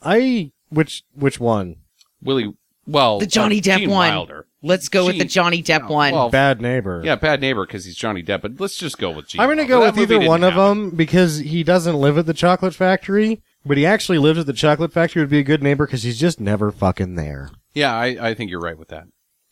I 0.02 0.52
which 0.70 1.02
which 1.14 1.38
one? 1.38 1.76
Willy, 2.22 2.54
well, 2.86 3.18
The 3.18 3.26
Johnny 3.26 3.58
uh, 3.58 3.62
Depp 3.62 3.78
Gene 3.78 3.90
one. 3.90 4.14
Wilder. 4.14 4.46
Let's 4.62 4.88
go 4.88 5.04
with 5.04 5.18
the 5.18 5.26
Johnny 5.26 5.62
Depp 5.62 5.90
one. 5.90 6.14
well, 6.14 6.30
Bad 6.30 6.62
neighbor. 6.62 7.02
Yeah, 7.04 7.16
bad 7.16 7.42
neighbor 7.42 7.66
because 7.66 7.84
he's 7.84 7.96
Johnny 7.96 8.22
Depp. 8.22 8.40
But 8.40 8.58
let's 8.58 8.76
just 8.78 8.96
go 8.96 9.10
with 9.10 9.28
Gene. 9.28 9.42
I'm 9.42 9.50
gonna 9.50 9.66
go 9.66 9.80
with 9.80 9.98
either 9.98 10.14
didn't 10.14 10.28
one 10.28 10.42
of 10.42 10.54
them 10.54 10.88
because 10.90 11.36
he 11.36 11.62
doesn't 11.62 11.96
live 11.96 12.16
at 12.16 12.24
the 12.24 12.32
chocolate 12.32 12.74
factory, 12.74 13.42
but 13.66 13.76
he 13.76 13.84
actually 13.84 14.16
lives 14.16 14.38
at 14.38 14.46
the 14.46 14.54
chocolate 14.54 14.90
factory. 14.90 15.20
Would 15.20 15.28
be 15.28 15.38
a 15.40 15.42
good 15.42 15.62
neighbor 15.62 15.84
because 15.86 16.02
he's 16.02 16.18
just 16.18 16.40
never 16.40 16.72
fucking 16.72 17.16
there. 17.16 17.50
Yeah, 17.74 17.94
I, 17.94 18.28
I 18.30 18.34
think 18.34 18.50
you're 18.50 18.60
right 18.60 18.78
with 18.78 18.88
that. 18.88 19.04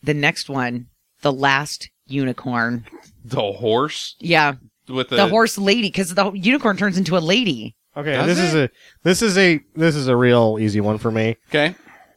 the 0.02 0.14
next 0.14 0.48
one, 0.48 0.86
the 1.22 1.32
last 1.32 1.90
unicorn. 2.06 2.84
The 3.24 3.40
horse 3.52 4.16
Yeah, 4.20 4.54
with 4.88 5.08
the, 5.10 5.16
the 5.16 5.28
horse 5.28 5.58
lady, 5.58 5.88
because 5.88 6.14
the 6.14 6.30
unicorn 6.32 6.76
turns 6.76 6.98
into 6.98 7.16
a 7.16 7.20
lady. 7.20 7.74
Okay, 7.96 8.12
Does 8.12 8.26
this 8.26 8.38
is 8.38 8.54
a 8.54 8.70
this 9.02 9.22
is 9.22 9.36
a 9.38 9.60
this 9.74 9.94
is 9.94 10.08
a 10.08 10.16
real 10.16 10.56
easy 10.60 10.80
one 10.80 10.98
for 10.98 11.10
me. 11.10 11.36
Okay. 11.50 11.74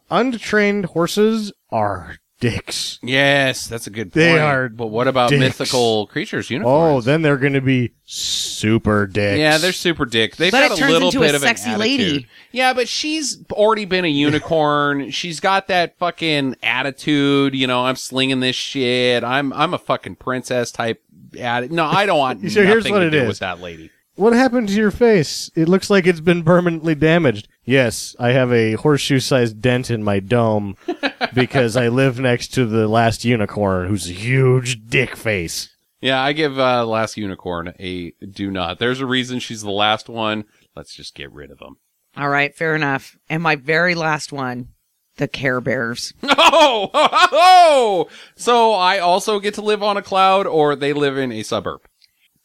Untrained 0.10 0.86
horses 0.86 1.52
are 1.70 2.18
dicks. 2.50 3.00
Yes, 3.04 3.68
that's 3.68 3.88
a 3.88 3.90
good 3.90 4.06
point. 4.06 4.14
They 4.14 4.40
are 4.40 4.70
But 4.70 4.88
what 4.88 5.08
about 5.08 5.30
dicks. 5.30 5.40
mythical 5.40 6.08
creatures? 6.08 6.52
Oh, 6.64 7.02
then 7.02 7.22
they're 7.22 7.38
going 7.38 7.54
to 7.54 7.62
be 7.62 7.94
super 8.06 9.08
dicks. 9.08 9.40
Yeah, 9.40 9.58
they're 9.58 9.74
super 9.74 10.06
dick. 10.06 10.36
They've 10.36 10.52
But 10.52 10.70
got 10.70 10.72
it 10.72 10.78
a 10.78 10.82
turns 10.82 10.92
little 10.92 11.08
into 11.10 11.20
bit 11.20 11.32
a 11.34 11.36
of 11.38 11.44
an 11.44 11.48
sexy 11.48 11.70
attitude. 11.72 11.80
lady. 11.80 12.28
Yeah, 12.52 12.74
but 12.74 12.88
she's 12.88 13.44
already 13.52 13.86
been 13.86 14.06
a 14.06 14.08
unicorn. 14.28 15.12
she's 15.12 15.40
got 15.40 15.68
that 15.68 15.98
fucking 15.98 16.56
attitude. 16.64 17.56
You 17.56 17.68
know, 17.68 17.86
I'm 17.86 17.96
slinging 17.96 18.40
this 18.40 18.56
shit. 18.56 19.24
I'm 19.24 19.52
I'm 19.54 19.74
a 19.74 19.78
fucking 19.80 20.16
princess 20.18 20.72
type. 20.72 21.02
Atti- 21.32 21.70
no, 21.72 21.86
I 21.86 22.06
don't 22.06 22.18
want 22.20 22.40
So 22.52 22.62
nothing 22.62 22.66
here's 22.68 22.90
what 22.90 23.00
to 23.00 23.08
it 23.08 23.10
do 23.12 23.22
is. 23.24 23.28
with 23.28 23.40
that 23.40 23.60
lady. 23.60 23.90
What 24.16 24.34
happened 24.34 24.70
to 24.70 24.76
your 24.76 24.92
face? 24.92 25.52
It 25.56 25.68
looks 25.68 25.90
like 25.90 26.08
it's 26.08 26.22
been 26.22 26.44
permanently 26.44 26.96
damaged. 26.96 27.50
Yes, 27.66 28.16
I 28.18 28.30
have 28.30 28.52
a 28.54 28.74
horseshoe-sized 28.74 29.62
dent 29.62 29.92
in 29.92 30.04
my 30.04 30.22
dome 30.22 30.78
because 31.34 31.76
I 31.76 31.90
live 31.90 32.18
next 32.20 32.54
to 32.54 32.66
the 32.66 32.88
last 32.88 33.26
unicorn, 33.26 33.88
who's 33.90 34.10
a 34.10 34.14
huge 34.14 34.88
dick 34.88 35.18
face. 35.18 35.76
Yeah, 36.00 36.22
I 36.22 36.34
give 36.34 36.60
uh, 36.60 36.86
Last 36.86 37.18
Unicorn 37.18 37.74
a 37.80 38.12
do 38.12 38.52
not. 38.52 38.78
There's 38.80 39.02
a 39.02 39.06
reason 39.08 39.40
she's 39.40 39.64
the 39.64 39.72
last 39.72 40.08
one. 40.08 40.46
Let's 40.76 40.94
just 40.94 41.16
get 41.16 41.32
rid 41.32 41.50
of 41.52 41.58
them. 41.58 41.78
All 42.16 42.30
right, 42.30 42.56
fair 42.56 42.76
enough. 42.76 43.18
And 43.28 43.42
my 43.42 43.56
very 43.56 43.96
last 43.96 44.32
one, 44.32 44.70
the 45.18 45.28
Care 45.28 45.62
Bears. 45.62 46.14
Oh, 46.58 46.90
ho, 46.94 47.10
ho, 47.12 47.28
ho! 47.32 48.10
so 48.36 48.72
I 48.72 49.00
also 49.00 49.40
get 49.40 49.56
to 49.56 49.62
live 49.62 49.84
on 49.84 49.98
a 49.98 50.02
cloud, 50.02 50.46
or 50.48 50.76
they 50.76 50.94
live 50.94 51.18
in 51.18 51.32
a 51.32 51.44
suburb. 51.44 51.82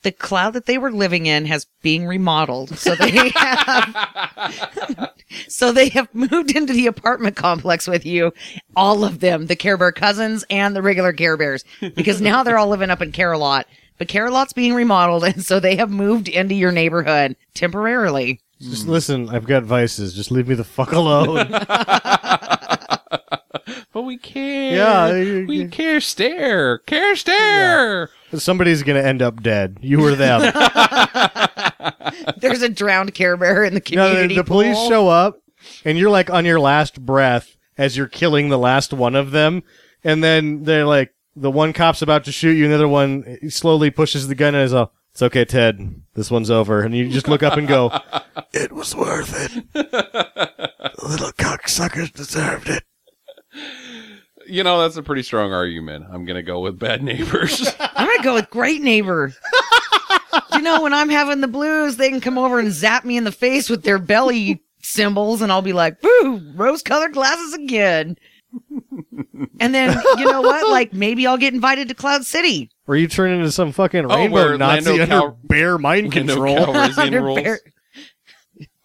The 0.03 0.13
cloud 0.13 0.55
that 0.55 0.67
they 0.67 0.79
were 0.79 0.93
living 0.93 1.27
in 1.27 1.47
has 1.47 1.67
being 1.83 2.07
remodeled, 2.07 2.79
so 2.79 2.95
they 2.95 3.29
have 3.35 5.11
so 5.49 5.73
they 5.73 5.91
have 5.91 6.13
moved 6.15 6.57
into 6.57 6.73
the 6.73 6.87
apartment 6.87 7.37
complex 7.37 7.87
with 7.87 8.07
you, 8.07 8.33
all 8.75 9.05
of 9.05 9.21
them, 9.21 9.47
the 9.47 9.57
Care 9.57 9.77
Bear 9.77 9.93
cousins 9.93 10.45
and 10.49 10.75
the 10.75 10.83
regular 10.83 11.13
Care 11.13 11.37
Bears, 11.37 11.65
because 11.81 12.21
now 12.21 12.43
they're 12.43 12.59
all 12.59 12.69
living 12.69 12.91
up 12.91 13.03
in 13.03 13.13
Care-a-Lot. 13.13 13.67
But 13.99 14.09
Care-a-Lot's 14.09 14.55
being 14.55 14.73
remodeled, 14.73 15.25
and 15.25 15.45
so 15.45 15.61
they 15.61 15.77
have 15.77 15.91
moved 15.91 16.29
into 16.29 16.55
your 16.55 16.73
neighborhood 16.73 17.37
temporarily. 17.53 18.41
Just 18.61 18.87
listen, 18.87 19.29
I've 19.29 19.47
got 19.47 19.65
vices. 19.65 20.15
Just 20.15 20.31
leave 20.31 20.49
me 20.49 20.55
the 20.55 20.65
fuck 20.65 20.93
alone. 20.93 21.49
But 23.93 24.03
we 24.03 24.17
care. 24.19 24.77
Yeah, 24.77 25.13
we 25.47 25.63
you- 25.63 25.69
care. 25.69 26.01
Stare, 26.01 26.79
care, 26.79 27.17
stare. 27.17 28.11
Somebody's 28.35 28.83
gonna 28.85 29.01
end 29.01 29.21
up 29.23 29.43
dead. 29.43 29.79
You 29.83 30.05
or 30.07 30.15
them. 30.15 30.41
There's 32.39 32.63
a 32.63 32.69
drowned 32.69 33.15
Care 33.15 33.37
Bear 33.37 33.65
in 33.65 33.75
the 33.75 33.81
No, 33.93 34.05
the, 34.05 34.11
community. 34.11 34.35
the 34.37 34.45
police 34.45 34.77
show 34.89 35.09
up, 35.09 35.41
and 35.85 35.99
you're 35.99 36.11
like 36.11 36.31
on 36.31 36.45
your 36.45 36.61
last 36.61 37.05
breath 37.05 37.57
as 37.77 37.97
you're 37.97 38.07
killing 38.07 38.49
the 38.49 38.59
last 38.59 38.93
one 38.93 39.15
of 39.17 39.31
them, 39.33 39.63
and 40.05 40.23
then 40.23 40.63
they're 40.65 40.85
like, 40.87 41.13
the 41.35 41.51
one 41.51 41.73
cop's 41.73 42.03
about 42.03 42.25
to 42.25 42.33
shoot 42.33 42.53
you, 42.53 42.65
and 42.65 42.73
the 42.73 42.77
other 42.77 42.89
one 42.89 43.39
slowly 43.51 43.91
pushes 43.91 44.29
the 44.29 44.35
gun 44.35 44.55
and 44.55 44.65
is 44.65 44.75
all, 44.75 44.93
"It's 45.13 45.23
okay, 45.23 45.45
Ted. 45.45 46.03
This 46.15 46.31
one's 46.31 46.51
over." 46.51 46.83
And 46.83 46.95
you 46.95 47.09
just 47.09 47.29
look 47.29 47.43
up 47.43 47.57
and 47.57 47.67
go, 47.67 47.91
"It 48.53 48.73
was 48.73 48.95
worth 48.95 49.35
it. 49.57 49.73
The 49.73 50.93
little 51.03 51.33
cocksuckers 51.33 52.13
deserved 52.13 52.69
it." 52.69 52.85
You 54.47 54.65
know 54.65 54.81
that's 54.81 54.97
a 54.97 55.03
pretty 55.03 55.23
strong 55.23 55.53
argument. 55.53 56.07
I'm 56.11 56.25
gonna 56.25 56.43
go 56.43 56.61
with 56.61 56.79
bad 56.79 57.03
neighbors. 57.03 57.69
I'm 57.81 58.07
gonna 58.09 58.23
go 58.23 58.35
with 58.35 58.51
great 58.51 58.81
neighbor. 58.83 59.33
you 60.53 60.63
know, 60.63 60.83
when 60.83 60.93
I'm 60.95 61.09
having 61.09 61.41
the 61.41 61.49
blues, 61.49 61.97
they 61.97 62.09
can 62.09 62.21
come 62.21 62.39
over 62.39 62.59
and 62.59 62.73
zap 62.73 63.05
me 63.05 63.17
in 63.17 63.25
the 63.25 63.33
face 63.33 63.69
with 63.69 63.83
their 63.83 63.99
belly 63.99 64.63
symbols, 64.83 65.43
and 65.43 65.53
I'll 65.53 65.63
be 65.63 65.73
like, 65.73 66.01
"Boo, 66.01 66.53
rose-colored 66.55 67.13
glasses 67.13 67.55
again." 67.55 68.17
and 69.61 69.73
then 69.75 69.97
you 70.19 70.25
know 70.25 70.41
what? 70.41 70.69
Like 70.71 70.93
maybe 70.93 71.27
I'll 71.27 71.37
get 71.39 71.55
invited 71.55 71.89
to 71.89 71.95
Cloud 71.95 72.25
City. 72.25 72.71
Or 72.89 72.97
you 72.97 73.07
turn 73.07 73.31
into 73.31 73.53
some 73.53 73.71
fucking 73.73 74.07
Oh, 74.11 74.17
rainbow 74.17 74.35
where 74.35 74.59
Nazi 74.59 74.87
Lando 74.89 74.93
under 75.03 75.07
Cal- 75.07 75.39
bear 75.45 75.79
mind 75.79 76.13
Lando 76.15 76.33
control. 76.35 76.57
Calrissian 76.67 76.99
Under 76.99 77.23
rules. 77.23 77.41
Bear- 77.43 77.61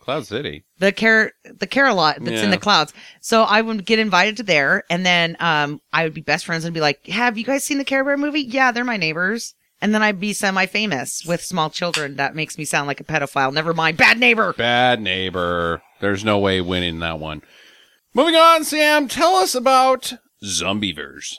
Cloud 0.05 0.25
City. 0.27 0.63
the 0.79 0.91
car 0.91 1.31
the 1.43 1.67
Care-a-Lot 1.67 2.17
that's 2.19 2.41
in 2.41 2.45
Yeah. 2.45 2.51
the 2.51 2.57
clouds. 2.57 2.93
So 3.21 3.43
I 3.43 3.61
would 3.61 3.85
get 3.85 3.99
invited 3.99 4.37
to 4.37 4.43
there, 4.43 4.83
and 4.89 5.05
then 5.05 5.35
um 5.39 5.81
I 5.91 6.03
would 6.03 6.13
be 6.13 6.21
best 6.21 6.45
friends 6.45 6.63
and 6.63 6.73
be 6.73 6.79
like, 6.79 7.05
"Have 7.07 7.37
you 7.37 7.43
guys 7.43 7.63
seen 7.63 7.79
the 7.79 7.83
Care 7.83 8.03
Bear 8.03 8.15
movie? 8.17 8.41
Yeah, 8.41 8.71
they're 8.71 8.83
my 8.83 8.97
neighbors." 8.97 9.55
And 9.81 9.93
then 9.93 10.01
I'd 10.01 10.19
be 10.21 10.31
semi-famous 10.31 11.25
with 11.27 11.43
small 11.43 11.69
children. 11.69 12.15
That 12.15 12.33
makes 12.33 12.57
me 12.57 12.63
sound 12.63 12.87
like 12.87 13.01
a 13.01 13.03
pedophile. 13.03 13.51
Never 13.53 13.73
mind, 13.73 13.97
bad 13.97 14.17
neighbor. 14.17 14.53
Bad 14.53 15.01
neighbor. 15.01 15.81
There's 15.99 16.23
no 16.23 16.39
way 16.39 16.61
winning 16.61 16.99
that 16.99 17.19
one. 17.19 17.41
Moving 18.13 18.35
on, 18.35 18.63
Sam, 18.63 19.07
tell 19.09 19.35
us 19.35 19.53
about 19.53 20.13
Zombeavers. 20.43 21.35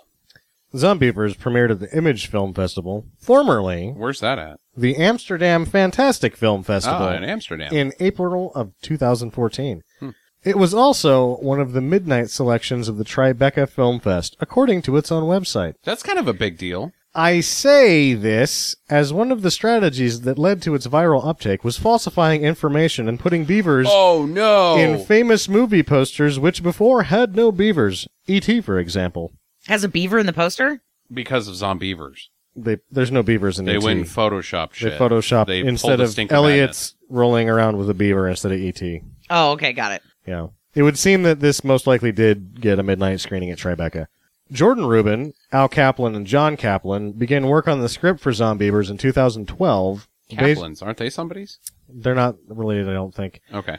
Zombeavers 0.75 1.37
premiered 1.39 1.71
at 1.71 1.81
the 1.81 1.97
Image 1.97 2.27
Film 2.27 2.53
Festival, 2.53 3.07
formerly 3.19 3.89
Where's 3.97 4.21
that 4.21 4.39
at? 4.39 4.61
The 4.77 4.97
Amsterdam 4.97 5.65
Fantastic 5.65 6.37
Film 6.37 6.63
Festival, 6.63 7.07
Oh, 7.09 7.13
in 7.13 7.25
Amsterdam. 7.25 7.73
in 7.73 7.93
April 8.01 8.53
of 8.55 8.73
2014. 8.83 9.83
Hmm. 10.01 10.11
It 10.45 10.57
was 10.59 10.75
also 10.75 11.37
one 11.39 11.61
of 11.61 11.73
the 11.73 11.81
midnight 11.81 12.31
selections 12.31 12.89
of 12.89 12.99
the 12.99 13.05
Tribeca 13.05 13.69
Film 13.69 13.99
Fest, 14.01 14.37
according 14.41 14.83
to 14.83 14.97
its 14.97 15.11
own 15.11 15.25
website. 15.25 15.75
That's 15.83 16.03
kind 16.03 16.19
of 16.19 16.29
a 16.29 16.33
big 16.33 16.57
deal. 16.59 16.93
I 17.15 17.41
say 17.41 18.13
this 18.13 18.77
as 18.91 19.11
one 19.13 19.33
of 19.33 19.41
the 19.41 19.51
strategies 19.51 20.21
that 20.21 20.39
led 20.39 20.61
to 20.63 20.75
its 20.75 20.87
viral 20.87 21.27
uptake 21.27 21.65
was 21.65 21.79
falsifying 21.79 22.45
information 22.45 23.09
and 23.09 23.19
putting 23.19 23.47
beavers 23.47 23.89
Oh 23.91 24.27
no! 24.27 24.77
in 24.77 25.03
famous 25.03 25.49
movie 25.49 25.83
posters 25.83 26.39
which 26.39 26.63
before 26.63 27.05
had 27.05 27.35
no 27.35 27.51
beavers. 27.51 28.07
E.T., 28.27 28.61
for 28.61 28.79
example. 28.79 29.33
Has 29.67 29.83
a 29.83 29.89
beaver 29.89 30.19
in 30.19 30.27
the 30.27 30.33
poster? 30.35 30.83
because 31.13 31.47
of 31.49 31.55
Zombeavers. 31.55 32.29
They, 32.57 32.79
there's 32.91 33.13
no 33.13 33.23
beavers 33.23 33.59
in 33.59 33.67
They 33.67 33.77
E.T. 33.77 33.85
went 33.85 34.07
Photoshop 34.07 34.71
They 34.71 34.91
shit. 34.91 34.99
Photoshop 34.99 35.47
They 35.47 35.61
pulled 35.61 35.69
instead 35.69 35.99
the 35.99 36.05
of 36.05 36.11
stink 36.11 36.33
Elliot's 36.33 36.95
rolling 37.09 37.51
around 37.51 37.77
with 37.77 37.91
a 37.91 37.95
beaver 37.95 38.27
instead 38.29 38.53
of 38.53 38.59
E.T. 38.59 39.03
Oh, 39.29 39.53
okay, 39.53 39.73
got 39.73 39.93
it. 39.93 40.03
Yeah. 40.27 40.49
It 40.75 40.83
would 40.83 40.99
seem 40.99 41.23
that 41.25 41.41
this 41.41 41.63
most 41.65 41.87
likely 41.87 42.13
did 42.13 42.61
get 42.61 42.79
a 42.79 42.83
midnight 42.83 43.21
screening 43.21 43.51
at 43.51 43.59
Tribeca. 43.59 44.07
Jordan 44.53 44.87
Rubin, 44.87 45.35
Al 45.53 45.69
Kaplan, 45.69 46.15
and 46.15 46.27
John 46.27 46.57
Kaplan 46.57 47.13
began 47.13 47.47
work 47.47 47.67
on 47.67 47.81
the 47.81 47.89
script 47.89 48.21
for 48.21 48.31
Zombeavers 48.33 48.91
in 48.91 48.97
2012. 48.99 50.09
Based- 50.37 50.61
Kaplans, 50.61 50.83
aren't 50.85 50.99
they 50.99 51.11
somebody's? 51.11 51.59
they're 51.89 52.15
not 52.15 52.37
related, 52.49 52.89
I 52.89 52.93
don't 52.93 53.15
think. 53.15 53.41
Okay. 53.53 53.79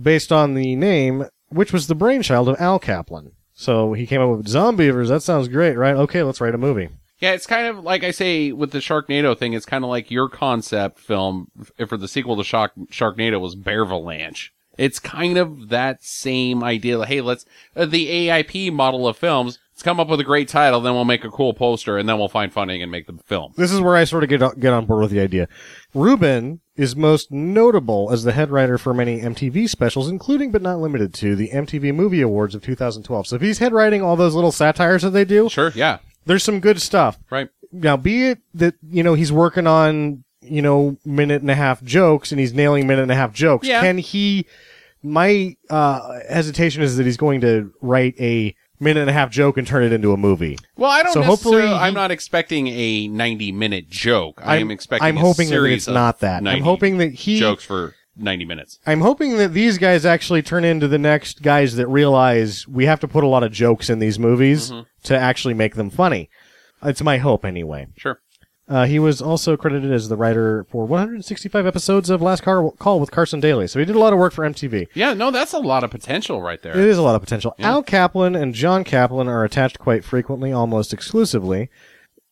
Based 0.00 0.30
on 0.30 0.54
the 0.54 0.76
name, 0.76 1.24
which 1.48 1.72
was 1.72 1.86
the 1.86 1.94
brainchild 1.94 2.48
of 2.48 2.60
Al 2.60 2.78
Kaplan. 2.78 3.32
So 3.54 3.94
he 3.94 4.06
came 4.06 4.20
up 4.20 4.36
with 4.36 4.46
Zombeavers. 4.46 5.08
That 5.08 5.22
sounds 5.22 5.48
great, 5.48 5.76
right? 5.76 5.96
Okay, 5.96 6.22
let's 6.22 6.40
write 6.40 6.54
a 6.54 6.58
movie. 6.58 6.90
Yeah, 7.18 7.32
it's 7.32 7.46
kind 7.46 7.66
of 7.66 7.82
like 7.82 8.04
I 8.04 8.10
say 8.10 8.52
with 8.52 8.72
the 8.72 8.78
Sharknado 8.78 9.36
thing. 9.36 9.52
It's 9.54 9.66
kind 9.66 9.84
of 9.84 9.90
like 9.90 10.10
your 10.10 10.28
concept 10.28 10.98
film 10.98 11.50
for 11.88 11.96
the 11.96 12.08
sequel 12.08 12.36
to 12.36 12.44
Shark 12.44 12.72
Sharknado 12.90 13.40
was 13.40 13.56
Bearvalanche. 13.56 14.50
It's 14.76 14.98
kind 14.98 15.38
of 15.38 15.70
that 15.70 16.02
same 16.02 16.62
idea. 16.62 16.98
Like, 16.98 17.08
hey, 17.08 17.20
let's 17.22 17.46
uh, 17.74 17.86
the 17.86 18.08
AIP 18.28 18.70
model 18.72 19.08
of 19.08 19.16
films. 19.16 19.58
Let's 19.72 19.82
come 19.82 20.00
up 20.00 20.08
with 20.08 20.20
a 20.20 20.24
great 20.24 20.48
title, 20.48 20.80
then 20.80 20.94
we'll 20.94 21.04
make 21.04 21.22
a 21.24 21.30
cool 21.30 21.52
poster, 21.52 21.98
and 21.98 22.08
then 22.08 22.16
we'll 22.16 22.28
find 22.28 22.50
funding 22.50 22.82
and 22.82 22.90
make 22.90 23.06
the 23.06 23.18
film. 23.26 23.52
This 23.58 23.72
is 23.72 23.80
where 23.80 23.94
I 23.94 24.04
sort 24.04 24.22
of 24.22 24.30
get 24.30 24.42
on- 24.42 24.58
get 24.58 24.72
on 24.72 24.86
board 24.86 25.02
with 25.02 25.10
the 25.10 25.20
idea. 25.20 25.48
Rubin 25.94 26.60
is 26.76 26.96
most 26.96 27.30
notable 27.30 28.08
as 28.10 28.24
the 28.24 28.32
head 28.32 28.50
writer 28.50 28.78
for 28.78 28.94
many 28.94 29.20
MTV 29.20 29.68
specials, 29.68 30.08
including 30.08 30.50
but 30.50 30.62
not 30.62 30.78
limited 30.78 31.12
to 31.14 31.36
the 31.36 31.50
MTV 31.50 31.94
Movie 31.94 32.22
Awards 32.22 32.54
of 32.54 32.62
2012. 32.62 33.26
So 33.26 33.36
if 33.36 33.42
he's 33.42 33.58
head 33.58 33.72
writing 33.72 34.00
all 34.02 34.16
those 34.16 34.34
little 34.34 34.52
satires 34.52 35.02
that 35.02 35.10
they 35.10 35.24
do, 35.26 35.48
Sure, 35.50 35.72
yeah, 35.74 35.98
there's 36.26 36.44
some 36.44 36.60
good 36.60 36.80
stuff. 36.80 37.18
right. 37.30 37.48
Now, 37.72 37.96
be 37.96 38.28
it 38.28 38.38
that 38.54 38.74
you 38.88 39.02
know 39.02 39.14
he's 39.14 39.32
working 39.32 39.66
on 39.66 40.24
you 40.40 40.62
know 40.62 40.96
minute 41.04 41.42
and 41.42 41.50
a 41.50 41.54
half 41.54 41.82
jokes 41.82 42.30
and 42.30 42.38
he's 42.40 42.54
nailing 42.54 42.86
minute 42.86 43.02
and 43.02 43.10
a 43.10 43.16
half 43.16 43.32
jokes. 43.32 43.66
Yeah. 43.66 43.80
Can 43.80 43.98
he? 43.98 44.46
My 45.02 45.56
uh, 45.70 46.20
hesitation 46.28 46.82
is 46.82 46.96
that 46.96 47.06
he's 47.06 47.16
going 47.16 47.40
to 47.42 47.72
write 47.80 48.14
a 48.18 48.54
minute 48.80 49.00
and 49.00 49.10
a 49.10 49.12
half 49.12 49.30
joke 49.30 49.56
and 49.56 49.66
turn 49.66 49.82
it 49.84 49.92
into 49.92 50.12
a 50.12 50.16
movie. 50.16 50.58
Well, 50.76 50.90
I 50.90 51.02
don't. 51.02 51.12
So 51.12 51.22
hopefully 51.22 51.62
I'm 51.62 51.94
not 51.94 52.10
expecting 52.10 52.66
a 52.68 53.08
90 53.08 53.52
minute 53.52 53.88
joke. 53.88 54.40
I 54.42 54.56
am 54.56 54.58
I'm- 54.62 54.70
expecting. 54.70 55.06
I'm 55.08 55.16
a 55.16 55.20
hoping 55.20 55.48
that 55.48 55.54
series 55.54 55.76
it's 55.82 55.88
of 55.88 55.94
not 55.94 56.20
that. 56.20 56.46
I'm 56.46 56.62
hoping 56.62 56.98
that 56.98 57.12
he 57.12 57.38
jokes 57.38 57.64
for 57.64 57.94
90 58.16 58.44
minutes. 58.44 58.78
I'm 58.86 59.00
hoping 59.00 59.36
that 59.38 59.52
these 59.52 59.78
guys 59.78 60.06
actually 60.06 60.42
turn 60.42 60.64
into 60.64 60.88
the 60.88 60.98
next 60.98 61.42
guys 61.42 61.76
that 61.76 61.86
realize 61.88 62.66
we 62.66 62.86
have 62.86 63.00
to 63.00 63.08
put 63.08 63.24
a 63.24 63.28
lot 63.28 63.42
of 63.42 63.52
jokes 63.52 63.90
in 63.90 63.98
these 63.98 64.18
movies 64.18 64.70
Mm-hmm. 64.70 64.82
to 65.04 65.18
actually 65.18 65.54
make 65.54 65.74
them 65.74 65.90
funny. 65.90 66.28
It's 66.82 67.02
my 67.02 67.18
hope, 67.18 67.44
anyway. 67.44 67.86
Sure. 67.96 68.20
Uh, 68.68 68.84
he 68.86 68.98
was 68.98 69.22
also 69.22 69.56
credited 69.56 69.92
as 69.92 70.08
the 70.08 70.16
writer 70.16 70.66
for 70.70 70.86
165 70.86 71.66
episodes 71.66 72.10
of 72.10 72.20
Last 72.20 72.42
Car- 72.42 72.72
Call 72.72 72.98
with 72.98 73.12
Carson 73.12 73.38
Daly, 73.38 73.68
so 73.68 73.78
he 73.78 73.84
did 73.84 73.94
a 73.94 73.98
lot 74.00 74.12
of 74.12 74.18
work 74.18 74.32
for 74.32 74.44
MTV. 74.44 74.88
Yeah, 74.92 75.14
no, 75.14 75.30
that's 75.30 75.52
a 75.52 75.58
lot 75.60 75.84
of 75.84 75.90
potential 75.92 76.42
right 76.42 76.60
there. 76.60 76.76
It 76.76 76.84
is 76.88 76.98
a 76.98 77.02
lot 77.02 77.14
of 77.14 77.20
potential. 77.22 77.54
Al 77.60 77.84
Kaplan 77.84 78.34
and 78.34 78.54
John 78.54 78.82
Kaplan 78.82 79.28
are 79.28 79.44
attached 79.44 79.78
quite 79.78 80.02
frequently, 80.04 80.50
almost 80.50 80.92
exclusively. 80.92 81.70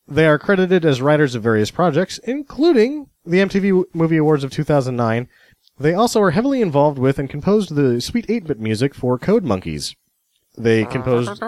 They 0.09 0.27
are 0.27 0.37
credited 0.37 0.83
as 0.85 1.01
writers 1.01 1.35
of 1.35 1.41
various 1.43 1.71
projects, 1.71 2.17
including 2.25 3.07
the 3.25 3.37
MTV 3.39 3.85
Movie 3.93 4.17
Awards 4.17 4.43
of 4.43 4.51
2009. 4.51 5.29
They 5.77 5.93
also 5.93 6.21
are 6.21 6.31
heavily 6.31 6.61
involved 6.61 6.97
with 6.97 7.19
and 7.19 7.29
composed 7.29 7.75
the 7.75 7.99
Sweet 8.01 8.27
8-bit 8.27 8.59
music 8.59 8.93
for 8.95 9.17
Code 9.19 9.43
Monkeys. 9.43 9.95
They 10.57 10.85
composed. 10.85 11.41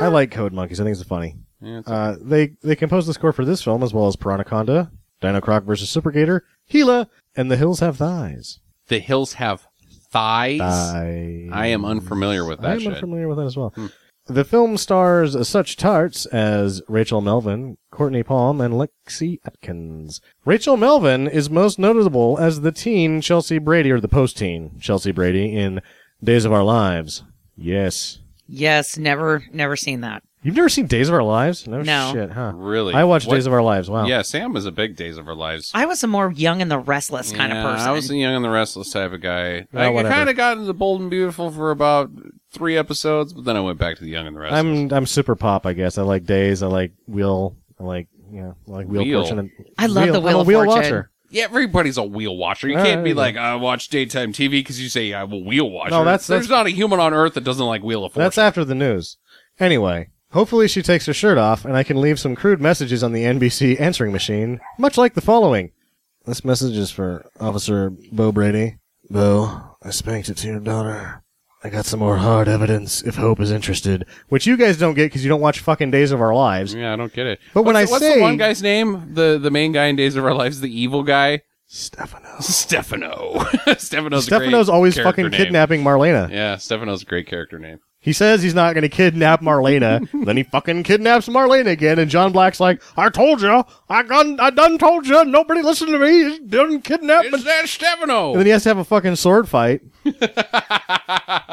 I 0.00 0.08
like 0.08 0.30
Code 0.30 0.52
Monkeys. 0.54 0.80
I 0.80 0.84
think 0.84 0.96
it's 0.96 1.06
funny. 1.06 1.36
Yeah, 1.60 1.80
it's- 1.80 1.88
Uh, 1.92 2.16
they 2.20 2.54
they 2.62 2.74
composed 2.74 3.06
the 3.08 3.14
score 3.14 3.32
for 3.32 3.44
this 3.44 3.62
film 3.62 3.82
as 3.82 3.92
well 3.92 4.06
as 4.06 4.16
Piranaconda, 4.16 4.90
Dino 5.20 5.40
Croc 5.42 5.64
vs. 5.64 5.90
Super 5.90 6.10
Gator, 6.10 6.44
Gila, 6.70 7.08
and 7.36 7.50
The 7.50 7.56
Hills 7.58 7.80
Have 7.80 7.98
Thighs. 7.98 8.58
the 8.88 8.98
hills 9.00 9.34
have 9.34 9.66
thighs. 10.10 10.58
Thighs. 10.58 11.50
I 11.52 11.66
am 11.66 11.84
unfamiliar 11.84 12.44
with 12.46 12.60
that. 12.62 12.70
I 12.70 12.72
am 12.74 12.78
shit. 12.80 12.88
Hmm. 12.88 12.94
unfamiliar 12.94 13.28
with 13.28 13.38
that 13.38 13.46
as 13.46 13.56
well. 13.56 13.72
The 14.32 14.44
film 14.44 14.78
stars 14.78 15.46
such 15.46 15.76
tarts 15.76 16.24
as 16.24 16.80
Rachel 16.88 17.20
Melvin, 17.20 17.76
Cortney 17.92 18.24
Palm, 18.24 18.62
and 18.62 18.72
Lexi 18.72 19.36
Atkins. 19.44 20.22
Rachel 20.46 20.78
Melvin 20.78 21.28
is 21.28 21.50
most 21.50 21.78
notable 21.78 22.38
as 22.38 22.62
the 22.62 22.72
teen 22.72 23.20
Chelsea 23.20 23.58
Brady, 23.58 23.90
or 23.90 24.00
the 24.00 24.08
post-teen 24.08 24.78
Chelsea 24.80 25.12
Brady 25.12 25.54
in 25.54 25.82
Days 26.24 26.46
of 26.46 26.52
Our 26.52 26.62
Lives. 26.62 27.24
Yes. 27.58 28.20
Yes, 28.48 28.96
never, 28.96 29.44
never 29.52 29.76
seen 29.76 30.00
that. 30.00 30.22
You've 30.44 30.56
never 30.56 30.68
seen 30.68 30.86
Days 30.86 31.08
of 31.08 31.14
Our 31.14 31.22
Lives? 31.22 31.68
No, 31.68 31.82
No. 31.82 32.10
shit, 32.12 32.32
huh? 32.32 32.52
Really? 32.56 32.94
I 32.94 33.04
watched 33.04 33.28
What- 33.28 33.34
Days 33.34 33.46
of 33.46 33.52
Our 33.52 33.62
Lives. 33.62 33.88
Wow. 33.88 34.06
Yeah, 34.06 34.22
Sam 34.22 34.52
was 34.52 34.66
a 34.66 34.72
big 34.72 34.96
Days 34.96 35.16
of 35.16 35.28
Our 35.28 35.34
Lives. 35.36 35.70
I 35.72 35.86
was 35.86 36.02
a 36.02 36.08
more 36.08 36.32
young 36.32 36.60
and 36.60 36.68
the 36.70 36.78
restless 36.80 37.30
kind 37.32 37.52
Yeah, 37.52 37.60
of 37.64 37.74
person. 37.74 37.88
I 37.88 37.92
was 37.92 38.08
the 38.08 38.16
young 38.16 38.34
and 38.34 38.44
the 38.44 38.50
restless 38.50 38.90
type 38.90 39.12
of 39.12 39.20
guy. 39.20 39.60
Oh, 39.60 39.66
well, 39.72 39.84
I, 39.84 39.88
whatever. 39.90 40.14
kind 40.14 40.28
of 40.30 40.36
got 40.36 40.58
into 40.58 40.72
Bold 40.72 41.00
and 41.00 41.10
Beautiful 41.10 41.50
for 41.52 41.70
about 41.70 42.10
three 42.50 42.76
episodes, 42.76 43.32
but 43.32 43.44
then 43.44 43.56
I 43.56 43.60
went 43.60 43.78
back 43.78 43.96
to 43.98 44.02
the 44.04 44.10
young 44.10 44.26
and 44.26 44.34
the 44.34 44.40
restless. 44.40 44.58
I'm 44.60 44.92
I'm 44.92 45.06
super 45.06 45.36
pop, 45.36 45.64
I 45.64 45.74
guess. 45.74 45.96
I 45.96 46.02
like 46.02 46.24
Days. 46.24 46.62
I 46.62 46.66
like 46.66 46.92
Wheel. 47.06 47.56
I 47.78 47.84
like 47.84 48.08
yeah. 48.32 48.52
I 48.68 48.70
like 48.70 48.86
Wheel, 48.88 49.04
Wheel. 49.04 49.20
Fortune. 49.20 49.38
And, 49.38 49.50
I 49.78 49.86
love 49.86 50.08
the 50.08 50.20
Wheel 50.20 50.20
I'm 50.20 50.24
Wheel 50.24 50.38
a 50.38 50.40
of 50.40 50.46
Wheel 50.48 50.64
Fortune. 50.64 50.82
watcher. 50.82 51.10
yeah, 51.30 51.44
everybody's 51.44 51.98
a 51.98 52.02
wheel 52.02 52.36
watcher. 52.36 52.66
You 52.68 52.74
can't 52.76 52.96
right, 52.96 53.04
be 53.04 53.10
yeah. 53.10 53.16
like, 53.16 53.36
I 53.36 53.54
watch 53.54 53.88
daytime 53.90 54.32
TV 54.32 54.50
because 54.50 54.82
you 54.82 54.88
say 54.88 55.14
I'm 55.14 55.32
a 55.32 55.36
wheel 55.38 55.70
watcher. 55.70 55.90
No, 55.90 56.04
that's- 56.04 56.26
There's 56.26 56.48
that's- 56.48 56.50
not 56.50 56.66
a 56.66 56.70
human 56.70 56.98
on 56.98 57.14
earth 57.14 57.34
that 57.34 57.44
doesn't 57.44 57.64
like 57.64 57.82
Wheel 57.84 58.04
of 58.04 58.12
Fortune. 58.12 58.24
That's 58.24 58.38
after 58.38 58.64
the 58.64 58.74
news. 58.74 59.18
Anyway, 59.60 60.08
hopefully 60.32 60.68
she 60.68 60.82
takes 60.82 61.06
her 61.06 61.14
shirt 61.14 61.38
off 61.38 61.64
and 61.64 61.76
I 61.76 61.82
can 61.82 62.00
leave 62.00 62.18
some 62.20 62.34
crude 62.34 62.60
messages 62.60 63.02
on 63.02 63.12
the 63.12 63.24
NBC 63.24 63.80
answering 63.80 64.12
machine, 64.12 64.60
much 64.78 64.98
like 64.98 65.14
the 65.14 65.20
following. 65.20 65.72
This 66.26 66.44
message 66.44 66.76
is 66.76 66.90
for 66.90 67.26
Officer 67.40 67.90
Bo 68.12 68.32
Brady. 68.32 68.78
Bo, 69.10 69.76
I 69.82 69.90
spanked 69.90 70.28
it 70.28 70.36
to 70.38 70.46
your 70.48 70.60
daughter. 70.60 71.22
I 71.64 71.68
got 71.68 71.84
some 71.84 72.00
more 72.00 72.16
hard 72.16 72.48
evidence 72.48 73.02
if 73.02 73.14
Hope 73.16 73.38
is 73.40 73.52
interested. 73.52 74.04
Which 74.28 74.46
you 74.46 74.56
guys 74.56 74.78
don't 74.78 74.94
get 74.94 75.06
because 75.06 75.22
you 75.24 75.28
don't 75.28 75.40
watch 75.40 75.60
fucking 75.60 75.90
Days 75.92 76.10
of 76.10 76.20
Our 76.20 76.34
Lives. 76.34 76.74
yeah, 76.74 76.92
I 76.92 76.96
don't 76.96 77.12
get 77.12 77.26
it. 77.26 77.38
But 77.54 77.62
when 77.62 77.74
what's, 77.74 77.88
I 77.88 77.92
what's 77.92 78.04
say- 78.04 78.14
the 78.16 78.20
one 78.20 78.36
guy's 78.36 78.62
name? 78.62 79.14
The 79.14 79.38
the 79.38 79.50
main 79.50 79.70
guy 79.72 79.86
in 79.86 79.94
Days 79.96 80.16
of 80.16 80.24
Our 80.24 80.34
Lives, 80.34 80.60
the 80.60 80.68
evil 80.80 81.02
guy, 81.04 81.42
Stefano. 81.66 82.36
Stefano. 82.40 83.44
Stefano's 83.78 84.24
a 84.24 84.26
Stefano's 84.26 84.66
great 84.66 84.74
always 84.74 84.94
character 84.94 85.10
fucking 85.10 85.30
name. 85.30 85.38
kidnapping 85.40 85.82
Marlena. 85.84 86.30
Yeah, 86.30 86.56
Stefano's 86.56 87.02
a 87.02 87.06
great 87.06 87.26
character 87.28 87.58
name. 87.60 87.78
He 88.02 88.12
says 88.12 88.42
he's 88.42 88.54
not 88.54 88.74
going 88.74 88.82
to 88.82 88.88
kidnap 88.88 89.42
Marlena. 89.42 90.08
then 90.24 90.36
he 90.36 90.42
fucking 90.42 90.82
kidnaps 90.82 91.28
Marlena 91.28 91.68
again, 91.68 92.00
and 92.00 92.10
John 92.10 92.32
Black's 92.32 92.58
like, 92.58 92.82
"I 92.96 93.08
told 93.08 93.40
you, 93.40 93.64
I 93.88 94.02
done, 94.02 94.40
I 94.40 94.50
done 94.50 94.76
told 94.76 95.06
you. 95.06 95.24
Nobody 95.24 95.62
listened 95.62 95.92
to 95.92 95.98
me. 96.00 96.32
He 96.32 96.38
done 96.40 96.82
kidnap." 96.82 97.26
Is 97.26 97.44
that 97.44 97.68
Stefano? 97.68 98.32
And 98.32 98.40
then 98.40 98.46
he 98.46 98.52
has 98.52 98.64
to 98.64 98.70
have 98.70 98.78
a 98.78 98.84
fucking 98.84 99.14
sword 99.16 99.48
fight. 99.48 99.82
you 100.04 100.12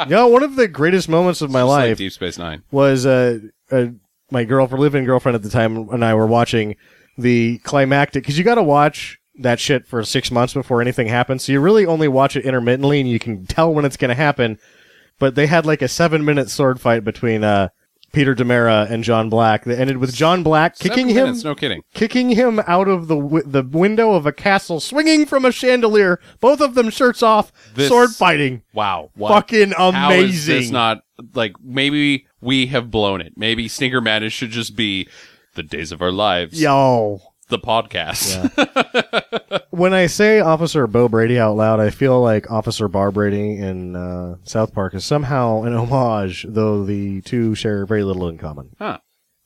know, 0.07 0.27
one 0.27 0.41
of 0.41 0.55
the 0.55 0.67
greatest 0.67 1.07
moments 1.07 1.41
of 1.43 1.51
my 1.51 1.59
Just 1.59 1.69
like 1.69 1.89
life 1.89 1.97
Deep 1.99 2.11
Space 2.13 2.39
Nine. 2.39 2.63
was 2.71 3.05
uh, 3.05 3.37
uh, 3.69 3.85
my 4.31 4.43
girlfriend, 4.43 4.81
living 4.81 5.05
girlfriend 5.05 5.35
at 5.35 5.43
the 5.43 5.49
time, 5.51 5.87
and 5.89 6.03
I 6.03 6.15
were 6.15 6.27
watching 6.27 6.75
the 7.15 7.59
climactic 7.59 8.23
because 8.23 8.39
you 8.39 8.43
got 8.43 8.55
to 8.55 8.63
watch 8.63 9.19
that 9.39 9.59
shit 9.59 9.87
for 9.87 10.03
six 10.03 10.31
months 10.31 10.53
before 10.53 10.81
anything 10.81 11.07
happens. 11.07 11.43
So 11.43 11.51
you 11.51 11.59
really 11.59 11.85
only 11.85 12.07
watch 12.07 12.35
it 12.35 12.43
intermittently, 12.45 12.99
and 12.99 13.09
you 13.09 13.19
can 13.19 13.45
tell 13.45 13.71
when 13.73 13.85
it's 13.85 13.97
going 13.97 14.09
to 14.09 14.15
happen. 14.15 14.57
But 15.19 15.35
they 15.35 15.47
had 15.47 15.65
like 15.65 15.81
a 15.81 15.87
seven 15.87 16.25
minute 16.25 16.49
sword 16.49 16.79
fight 16.81 17.03
between 17.03 17.43
uh, 17.43 17.69
Peter 18.11 18.33
DiMera 18.33 18.89
and 18.89 19.03
John 19.03 19.29
Black 19.29 19.65
that 19.65 19.77
ended 19.79 19.97
with 19.97 20.15
John 20.15 20.41
Black 20.41 20.79
kicking 20.79 21.07
Seven 21.09 21.09
him 21.09 21.23
minutes, 21.27 21.43
no 21.43 21.53
kidding. 21.55 21.83
kicking 21.93 22.29
him 22.29 22.59
out 22.65 22.87
of 22.87 23.07
the 23.07 23.15
wi- 23.15 23.43
the 23.45 23.61
window 23.63 24.13
of 24.13 24.25
a 24.25 24.31
castle, 24.31 24.79
swinging 24.79 25.25
from 25.27 25.45
a 25.45 25.51
chandelier, 25.51 26.19
both 26.39 26.59
of 26.61 26.73
them 26.73 26.89
shirts 26.89 27.21
off, 27.21 27.51
This- 27.75 27.89
sword 27.89 28.09
fighting. 28.11 28.63
Wow. 28.73 29.11
What? 29.15 29.29
Fucking 29.33 29.71
How 29.71 30.09
is 30.11 30.45
this 30.47 30.55
amazing. 30.55 30.73
not 30.73 30.99
like 31.35 31.53
maybe 31.61 32.25
we 32.41 32.67
have 32.67 32.89
blown 32.89 33.21
it. 33.21 33.33
Maybe 33.35 33.67
Stinker 33.67 34.01
Madness 34.01 34.33
should 34.33 34.51
just 34.51 34.75
be 34.75 35.07
the 35.55 35.63
days 35.63 35.91
of 35.91 36.01
our 36.01 36.11
lives. 36.11 36.59
Yo, 36.59 37.21
the 37.49 37.59
podcast. 37.59 38.49
when 39.71 39.93
I 39.93 40.07
say 40.07 40.39
Officer 40.39 40.87
Bo 40.87 41.07
Brady 41.07 41.37
out 41.39 41.55
loud, 41.55 41.79
I 41.79 41.89
feel 41.89 42.21
like 42.21 42.49
Officer 42.49 42.87
Barbrady 42.89 43.59
in 43.59 43.95
uh, 43.95 44.35
South 44.43 44.73
Park 44.73 44.93
is 44.93 45.03
somehow 45.05 45.63
an 45.63 45.73
homage, 45.73 46.45
though 46.47 46.83
the 46.85 47.21
two 47.21 47.55
share 47.55 47.85
very 47.85 48.03
little 48.03 48.27
in 48.29 48.37
common. 48.37 48.75
Huh. 48.79 48.99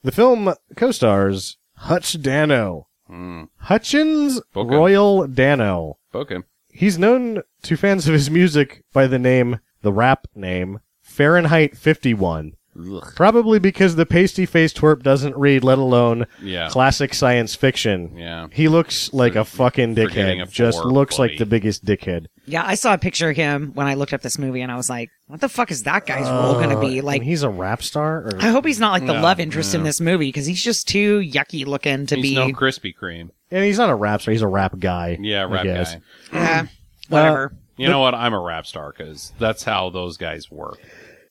The 0.04 0.12
film 0.12 0.54
co-stars 0.76 1.58
Hutch 1.78 2.22
Dano, 2.22 2.88
Hmm. 3.08 3.44
Hutchins. 3.58 4.42
Royal 4.56 5.28
Dano. 5.28 5.98
Okay. 6.16 6.38
He's 6.70 6.98
known 6.98 7.42
to 7.64 7.76
fans 7.78 8.08
of 8.08 8.14
his 8.14 8.30
music 8.30 8.84
by 8.94 9.08
the 9.08 9.20
name, 9.20 9.60
the 9.82 9.92
rap 9.94 10.26
name, 10.36 10.80
Fahrenheit 11.02 11.78
51. 11.78 12.54
Ugh. 12.78 13.14
Probably 13.16 13.60
because 13.60 13.96
the 13.96 14.06
pasty 14.06 14.46
faced 14.46 14.78
twerp 14.78 15.04
doesn't 15.04 15.36
read, 15.38 15.64
let 15.64 15.78
alone 15.78 16.26
Yeah. 16.42 16.70
classic 16.70 17.14
science 17.14 17.54
fiction. 17.56 18.18
Yeah. 18.18 18.48
He 18.52 18.68
looks 18.68 19.14
like 19.14 19.36
a 19.36 19.46
fucking 19.46 19.96
dickhead. 19.96 20.42
a 20.42 20.46
Just 20.48 20.84
looks 20.84 21.18
buddy. 21.18 21.30
like 21.34 21.40
the 21.40 21.46
biggest 21.46 21.86
dickhead. 21.86 22.26
Yeah, 22.46 22.64
I 22.66 22.76
saw 22.76 22.94
a 22.94 22.98
picture 22.98 23.30
of 23.30 23.36
him 23.38 23.72
when 23.76 23.88
I 23.88 23.94
looked 23.94 24.12
up 24.12 24.22
this 24.22 24.38
movie, 24.38 24.60
and 24.62 24.70
I 24.72 24.76
was 24.76 24.90
like, 24.90 25.12
"What 25.28 25.40
the 25.40 25.48
fuck 25.48 25.72
is 25.72 25.84
that 25.84 26.06
guy's 26.06 26.28
role 26.30 26.56
going 26.56 26.72
to 26.72 26.80
be?" 26.80 27.00
Uh, 27.00 27.04
Like, 27.04 27.22
he's 27.22 27.44
a 27.44 27.50
rap 27.50 27.82
star. 27.82 28.18
Or, 28.26 28.32
I 28.42 28.48
hope 28.50 28.66
he's 28.66 28.82
not 28.82 28.92
like 28.92 29.06
the 29.06 29.14
Yeah, 29.14 29.22
love 29.22 29.40
interest 29.40 29.74
in 29.74 29.84
this 29.84 30.02
movie 30.02 30.28
because 30.28 30.46
he's 30.46 30.62
just 30.62 30.86
too 30.88 31.20
yucky 31.22 31.66
looking 31.66 32.06
to 32.08 32.16
He's 32.18 32.32
be. 32.32 32.36
no 32.36 32.50
Krispy 32.50 32.94
Kreme. 32.94 33.30
and 33.50 33.64
he's 33.64 33.78
not 33.78 33.90
a 33.90 33.96
rap 33.96 34.22
star. 34.22 34.34
He's 34.34 34.42
a 34.42 34.48
rap 34.48 34.78
guy. 34.78 35.18
Yeah, 35.22 35.44
I 35.44 35.46
rap 35.46 35.64
guess. 35.64 35.96
guy. 35.96 36.02
Yeah, 36.34 36.66
whatever. 37.08 37.54
You 37.78 37.88
know 37.88 38.02
what? 38.02 38.14
I'm 38.14 38.34
a 38.34 38.40
rap 38.42 38.66
star 38.68 38.94
because 38.96 39.32
that's 39.40 39.64
how 39.64 39.90
those 39.90 40.18
guys 40.18 40.52
work. 40.52 40.80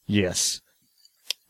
Yes. 0.07 0.62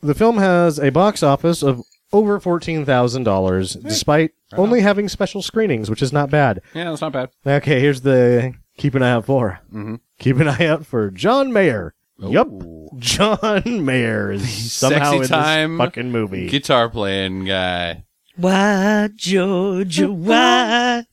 The 0.03 0.15
film 0.15 0.38
has 0.38 0.79
a 0.79 0.91
box 0.91 1.23
office 1.23 1.62
of 1.62 1.83
over 2.12 2.38
fourteen 2.41 2.85
thousand 2.85 3.25
dollars, 3.25 3.75
despite 3.75 4.33
only 4.55 4.81
having 4.81 5.09
special 5.09 5.43
screenings, 5.43 5.88
which 5.88 6.03
is 6.03 6.12
not 6.12 6.29
bad. 6.31 6.61
Yeah, 6.75 6.91
that's 6.91 7.01
not 7.01 7.12
bad. 7.12 7.31
Okay, 7.47 7.81
here's 7.81 8.01
the 8.03 8.55
keep 8.77 8.95
an 8.95 9.03
eye 9.03 9.12
out 9.12 9.25
for. 9.27 9.61
Mhm. 9.73 10.01
Keep 10.19 10.38
an 10.41 10.49
eye 10.49 10.67
out 10.67 10.85
for 10.85 11.11
John 11.11 11.53
Mayer. 11.53 11.95
Yup, 12.19 12.49
Ooh. 12.49 12.88
John 12.99 13.85
Mayer 13.85 14.33
is 14.33 14.73
somehow 14.73 15.12
Sexy 15.12 15.23
in 15.23 15.29
time 15.29 15.79
this 15.79 15.87
fucking 15.87 16.12
movie. 16.12 16.49
Guitar 16.49 16.88
playing 16.88 17.45
guy. 17.47 18.05
Why, 18.37 19.09
Georgia? 19.17 20.11
Why? 20.11 21.05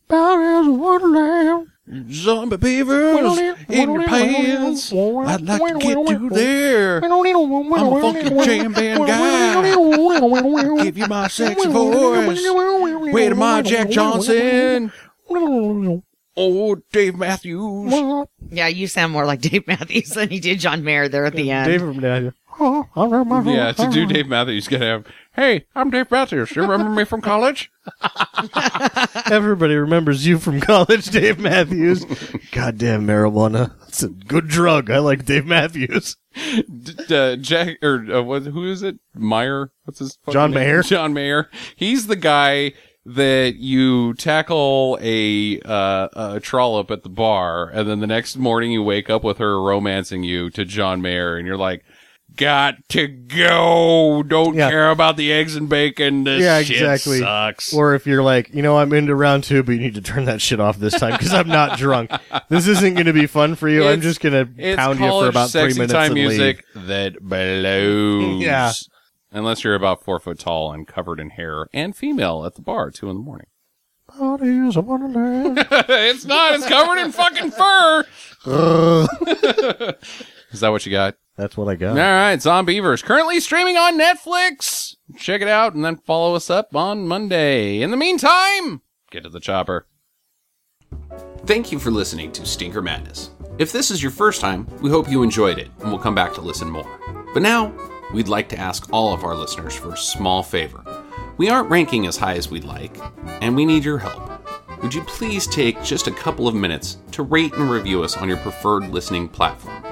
Zombie 2.12 2.58
beavers 2.58 3.38
in 3.68 3.90
your 3.92 4.04
pants. 4.08 4.94
I'd 4.94 5.42
like 5.42 5.60
to 5.74 5.80
get 5.80 5.98
you 6.10 6.30
there. 6.30 7.02
I'm 7.04 7.12
a 7.12 8.02
funky 8.02 8.30
jam 8.46 8.74
band 8.74 9.08
guy. 9.08 10.84
Give 10.84 10.98
you 10.98 11.08
my 11.08 11.28
sexy 11.28 11.68
voice. 11.68 12.42
Wait 13.14 13.32
a 13.32 13.36
minute, 13.36 13.66
Jack 13.66 13.90
Johnson. 13.90 14.92
Oh, 16.42 16.76
Dave 16.92 17.16
Matthews. 17.16 17.94
Yeah, 18.52 18.68
you 18.68 18.88
sound 18.88 19.12
more 19.14 19.26
like 19.26 19.42
Dave 19.42 19.68
Matthews 19.68 20.10
than 20.12 20.32
you 20.32 20.40
did 20.42 20.60
John 20.60 20.84
Mayer 20.84 21.08
there 21.08 21.26
at 21.26 21.34
the 21.36 21.52
end. 21.52 21.68
David, 21.68 22.02
Yeah, 22.02 23.72
to 23.74 23.90
do 23.92 24.08
Dave 24.08 24.28
Matthews, 24.28 24.66
you 24.66 24.72
gotta 24.72 24.86
have. 24.86 25.06
Hey, 25.34 25.66
I'm 25.76 25.92
Dave 25.92 26.10
Matthews. 26.10 26.56
You 26.56 26.64
remember 26.64 26.90
me 26.90 27.04
from 27.06 27.22
college? 27.22 27.72
Everybody 29.32 29.76
remembers 29.76 30.26
you 30.26 30.40
from 30.40 30.62
college, 30.62 31.06
Dave 31.12 31.40
Matthews. 31.40 32.06
Goddamn 32.52 33.06
marijuana. 33.06 33.74
It's 33.88 34.02
a 34.04 34.10
good 34.10 34.48
drug. 34.48 34.90
I 34.90 34.98
like 35.00 35.26
Dave 35.26 35.46
Matthews. 35.46 36.18
D- 36.34 37.16
uh, 37.16 37.36
Jack 37.36 37.78
or 37.84 38.06
uh, 38.12 38.22
what, 38.24 38.44
who 38.44 38.64
is 38.70 38.82
it? 38.84 38.98
Mayer. 39.14 39.72
What's 39.84 40.00
his 40.00 40.18
fucking 40.24 40.34
John 40.34 40.52
name? 40.52 40.60
Mayer? 40.62 40.82
John 40.84 41.14
Mayer. 41.14 41.50
He's 41.76 42.08
the 42.08 42.16
guy 42.16 42.74
that 43.06 43.56
you 43.58 44.14
tackle 44.16 44.98
a 45.02 45.60
uh, 45.62 46.08
a 46.36 46.40
trollop 46.40 46.92
at 46.92 47.04
the 47.04 47.10
bar, 47.10 47.70
and 47.70 47.90
then 47.90 48.00
the 48.00 48.08
next 48.08 48.38
morning 48.38 48.72
you 48.72 48.84
wake 48.84 49.10
up 49.10 49.24
with 49.24 49.38
her 49.40 49.62
romancing 49.62 50.24
you 50.24 50.50
to 50.52 50.66
John 50.66 51.02
Mayer, 51.02 51.38
and 51.38 51.48
you're 51.48 51.58
like. 51.58 51.84
Got 52.36 52.88
to 52.90 53.08
go. 53.08 54.22
Don't 54.22 54.54
Yeah. 54.56 54.70
care 54.70 54.92
about 54.92 55.18
the 55.18 55.34
eggs 55.34 55.56
and 55.56 55.68
bacon. 55.68 56.26
This 56.26 56.42
Yeah, 56.44 56.62
shit 56.62 56.78
exactly. 56.78 57.20
sucks. 57.20 57.74
Or 57.74 57.96
if 57.96 58.06
you're 58.06 58.22
like, 58.22 58.54
you 58.54 58.62
know, 58.62 58.78
I'm 58.78 58.94
into 58.94 59.16
round 59.16 59.44
two, 59.46 59.64
but 59.64 59.72
you 59.72 59.80
need 59.80 59.96
to 59.96 60.02
turn 60.02 60.26
that 60.26 60.40
shit 60.40 60.60
off 60.60 60.78
this 60.78 60.94
time 60.94 61.14
because 61.14 61.34
I'm 61.34 61.48
not 61.48 61.80
drunk. 61.80 62.12
This 62.48 62.68
isn't 62.68 62.94
going 62.94 63.08
to 63.08 63.14
be 63.14 63.26
fun 63.26 63.56
for 63.56 63.68
you. 63.68 63.86
I'm 63.88 64.00
just 64.00 64.22
going 64.22 64.34
to 64.34 64.76
pound 64.76 65.00
you 65.00 65.10
for 65.10 65.28
about 65.28 65.50
three 65.50 65.74
minutes 65.74 65.92
time 65.92 66.14
music 66.14 66.64
that 66.76 67.20
blows. 67.20 68.42
Yeah. 68.42 68.72
Unless 69.32 69.64
you're 69.64 69.76
about 69.76 70.04
four 70.04 70.20
foot 70.20 70.40
tall 70.40 70.72
and 70.72 70.88
covered 70.88 71.20
in 71.20 71.30
hair 71.32 71.68
and 71.74 71.96
female 71.96 72.46
at 72.46 72.56
the 72.56 72.62
bar 72.62 72.88
at 72.88 72.96
two 72.96 73.10
in 73.10 73.18
the 73.18 73.22
morning. 73.24 73.46
leave. 74.10 74.18
Parties 74.20 74.76
of 74.76 74.86
Wonderland. 74.88 75.60
it's 75.72 76.26
not. 76.26 76.56
It's 76.56 76.68
covered 76.68 76.98
in 77.00 77.12
fucking 77.12 77.52
fur. 77.52 78.06
Is 80.52 80.62
that 80.62 80.70
what 80.70 80.86
you 80.86 80.92
got? 80.92 81.16
That's 81.38 81.56
what 81.56 81.68
I 81.68 81.72
All 81.72 81.78
got. 81.78 81.96
right, 81.96 82.40
Zombeavers 82.40 83.04
currently 83.04 83.40
streaming 83.40 83.78
on 83.78 84.00
Netflix. 84.00 84.96
Check 85.18 85.42
it 85.42 85.48
out 85.48 85.76
and 85.76 85.86
then 85.86 85.96
follow 85.98 86.34
us 86.36 86.50
up 86.50 86.76
on 86.76 87.08
Monday. 87.08 87.82
In 87.82 87.92
the 87.92 87.98
meantime, 87.98 88.82
get 89.12 89.24
to 89.24 89.30
the 89.30 89.40
chopper. 89.40 89.86
Thank 91.46 91.72
you 91.72 91.80
for 91.80 91.92
listening 91.92 92.32
to 92.34 92.46
Stinker 92.46 92.82
Madness. 92.82 93.30
If 93.60 93.72
this 93.72 93.92
is 93.92 94.02
your 94.02 94.12
first 94.12 94.42
time, 94.42 94.66
we 94.82 94.90
hope 94.90 95.10
you 95.10 95.22
enjoyed 95.24 95.60
it 95.60 95.70
and 95.82 95.92
will 95.92 96.00
come 96.00 96.16
back 96.16 96.34
to 96.34 96.42
listen 96.42 96.70
more. 96.70 97.00
But 97.34 97.44
now, 97.44 97.74
we'd 98.14 98.28
like 98.28 98.50
to 98.50 98.58
ask 98.58 98.92
all 98.92 99.14
of 99.14 99.24
our 99.24 99.36
listeners 99.36 99.76
for 99.76 99.94
a 99.94 99.98
small 99.98 100.44
favor. 100.44 100.84
We 101.38 101.50
aren't 101.50 101.70
ranking 101.70 102.08
as 102.08 102.18
high 102.18 102.36
as 102.36 102.50
we'd 102.50 102.64
like, 102.64 102.98
and 103.42 103.56
we 103.56 103.66
need 103.66 103.86
your 103.86 103.98
help. 103.98 104.30
Would 104.82 104.94
you 104.94 105.02
please 105.04 105.46
take 105.48 105.84
just 105.84 106.08
a 106.08 106.12
couple 106.12 106.48
of 106.48 106.56
minutes 106.56 106.98
to 107.12 107.24
rate 107.24 107.54
and 107.54 107.70
review 107.70 108.04
us 108.04 108.18
on 108.18 108.28
your 108.28 108.38
preferred 108.38 108.90
listening 108.90 109.28
platform, 109.28 109.84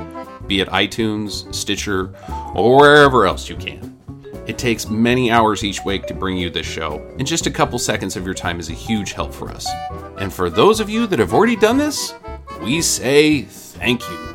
be 0.47 0.61
it 0.61 0.69
iTunes, 0.69 1.53
Stitcher, 1.53 2.13
or 2.55 2.77
wherever 2.77 3.25
else 3.25 3.49
you 3.49 3.55
can? 3.55 3.97
It 4.47 4.57
takes 4.57 4.89
many 4.89 5.29
hours 5.29 5.65
each 5.65 5.83
week 5.83 6.07
to 6.07 6.13
bring 6.13 6.37
you 6.37 6.49
this 6.49 6.65
show, 6.65 7.05
and 7.19 7.27
just 7.27 7.47
a 7.47 7.51
couple 7.51 7.77
seconds 7.79 8.15
of 8.15 8.25
your 8.25 8.33
time 8.33 8.61
is 8.61 8.69
a 8.69 8.73
huge 8.73 9.11
help 9.11 9.33
for 9.33 9.49
us. 9.49 9.67
And 10.17 10.33
for 10.33 10.49
those 10.49 10.79
of 10.79 10.89
you 10.89 11.05
that 11.07 11.19
have 11.19 11.33
already 11.33 11.57
done 11.57 11.77
this, 11.77 12.13
we 12.61 12.81
say 12.81 13.41
thank 13.41 14.01
you. 14.09 14.26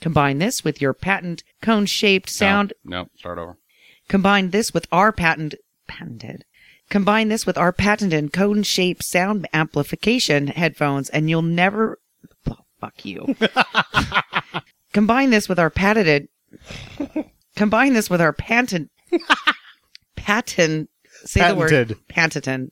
Combine 0.00 0.38
this 0.38 0.62
with 0.62 0.80
your 0.80 0.92
patent 0.92 1.42
cone-shaped 1.62 2.28
sound. 2.28 2.72
No, 2.84 3.02
no, 3.02 3.08
start 3.16 3.38
over. 3.38 3.56
Combine 4.08 4.50
this 4.50 4.74
with 4.74 4.86
our 4.92 5.10
patent 5.12 5.54
patented. 5.88 6.44
Combine 6.90 7.28
this 7.28 7.46
with 7.46 7.58
our 7.58 7.72
patented 7.72 8.32
cone-shaped 8.32 9.02
sound 9.02 9.48
amplification 9.52 10.48
headphones, 10.48 11.08
and 11.10 11.28
you'll 11.28 11.42
never. 11.42 11.98
Oh, 12.48 12.58
fuck 12.80 13.04
you. 13.04 13.34
Combine 14.92 15.30
this 15.30 15.48
with 15.48 15.58
our 15.58 15.70
patented. 15.70 16.28
Combine 17.56 17.94
this 17.94 18.08
with 18.10 18.20
our 18.20 18.32
patent. 18.32 18.90
Patent. 20.16 20.90
Say 21.24 21.48
the 21.48 21.54
word. 21.54 21.96
Patented. 22.08 22.70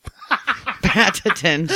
Patented. 0.83 1.71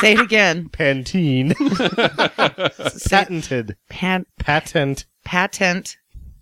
Say 0.00 0.12
it 0.14 0.20
again. 0.20 0.68
Pantene. 0.72 1.54
Patented. 3.10 3.76
pan, 3.88 4.24
Patent. 4.38 5.04
patent. 5.24 5.96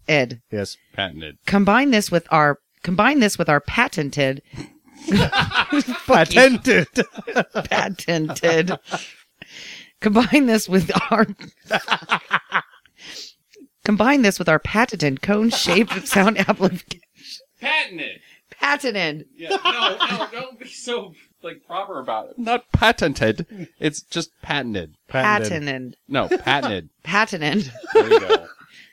Ed. 0.06 0.40
Yes. 0.50 0.76
Patented. 0.94 1.38
Combine 1.46 1.90
this 1.90 2.10
with 2.10 2.26
our. 2.30 2.58
Combine 2.82 3.20
this 3.20 3.36
with 3.36 3.48
our 3.48 3.60
patented. 3.60 4.42
Patented. 6.06 6.86
patented. 7.64 8.72
Combine 10.00 10.46
this 10.46 10.68
with 10.68 10.90
our 11.10 11.26
Combine 13.84 14.22
this 14.22 14.38
with 14.38 14.48
our 14.48 14.58
patented 14.58 15.22
cone-shaped 15.22 16.06
sound 16.06 16.38
amplification. 16.38 17.00
Patented. 17.60 18.20
Patented. 18.50 19.26
Yeah, 19.34 19.56
no, 19.64 19.96
no, 20.10 20.28
don't 20.30 20.58
be 20.58 20.68
so 20.68 21.14
like 21.42 21.66
proper 21.66 21.98
about 21.98 22.30
it. 22.30 22.38
Not 22.38 22.70
patented. 22.72 23.68
It's 23.78 24.02
just 24.02 24.30
patented. 24.42 24.94
Patented. 25.08 25.50
Patented. 25.50 25.96
No, 26.08 26.28
patented. 26.28 26.88
Patented. 27.02 27.72
There 27.94 28.08
you 28.08 28.20
go. 28.20 28.46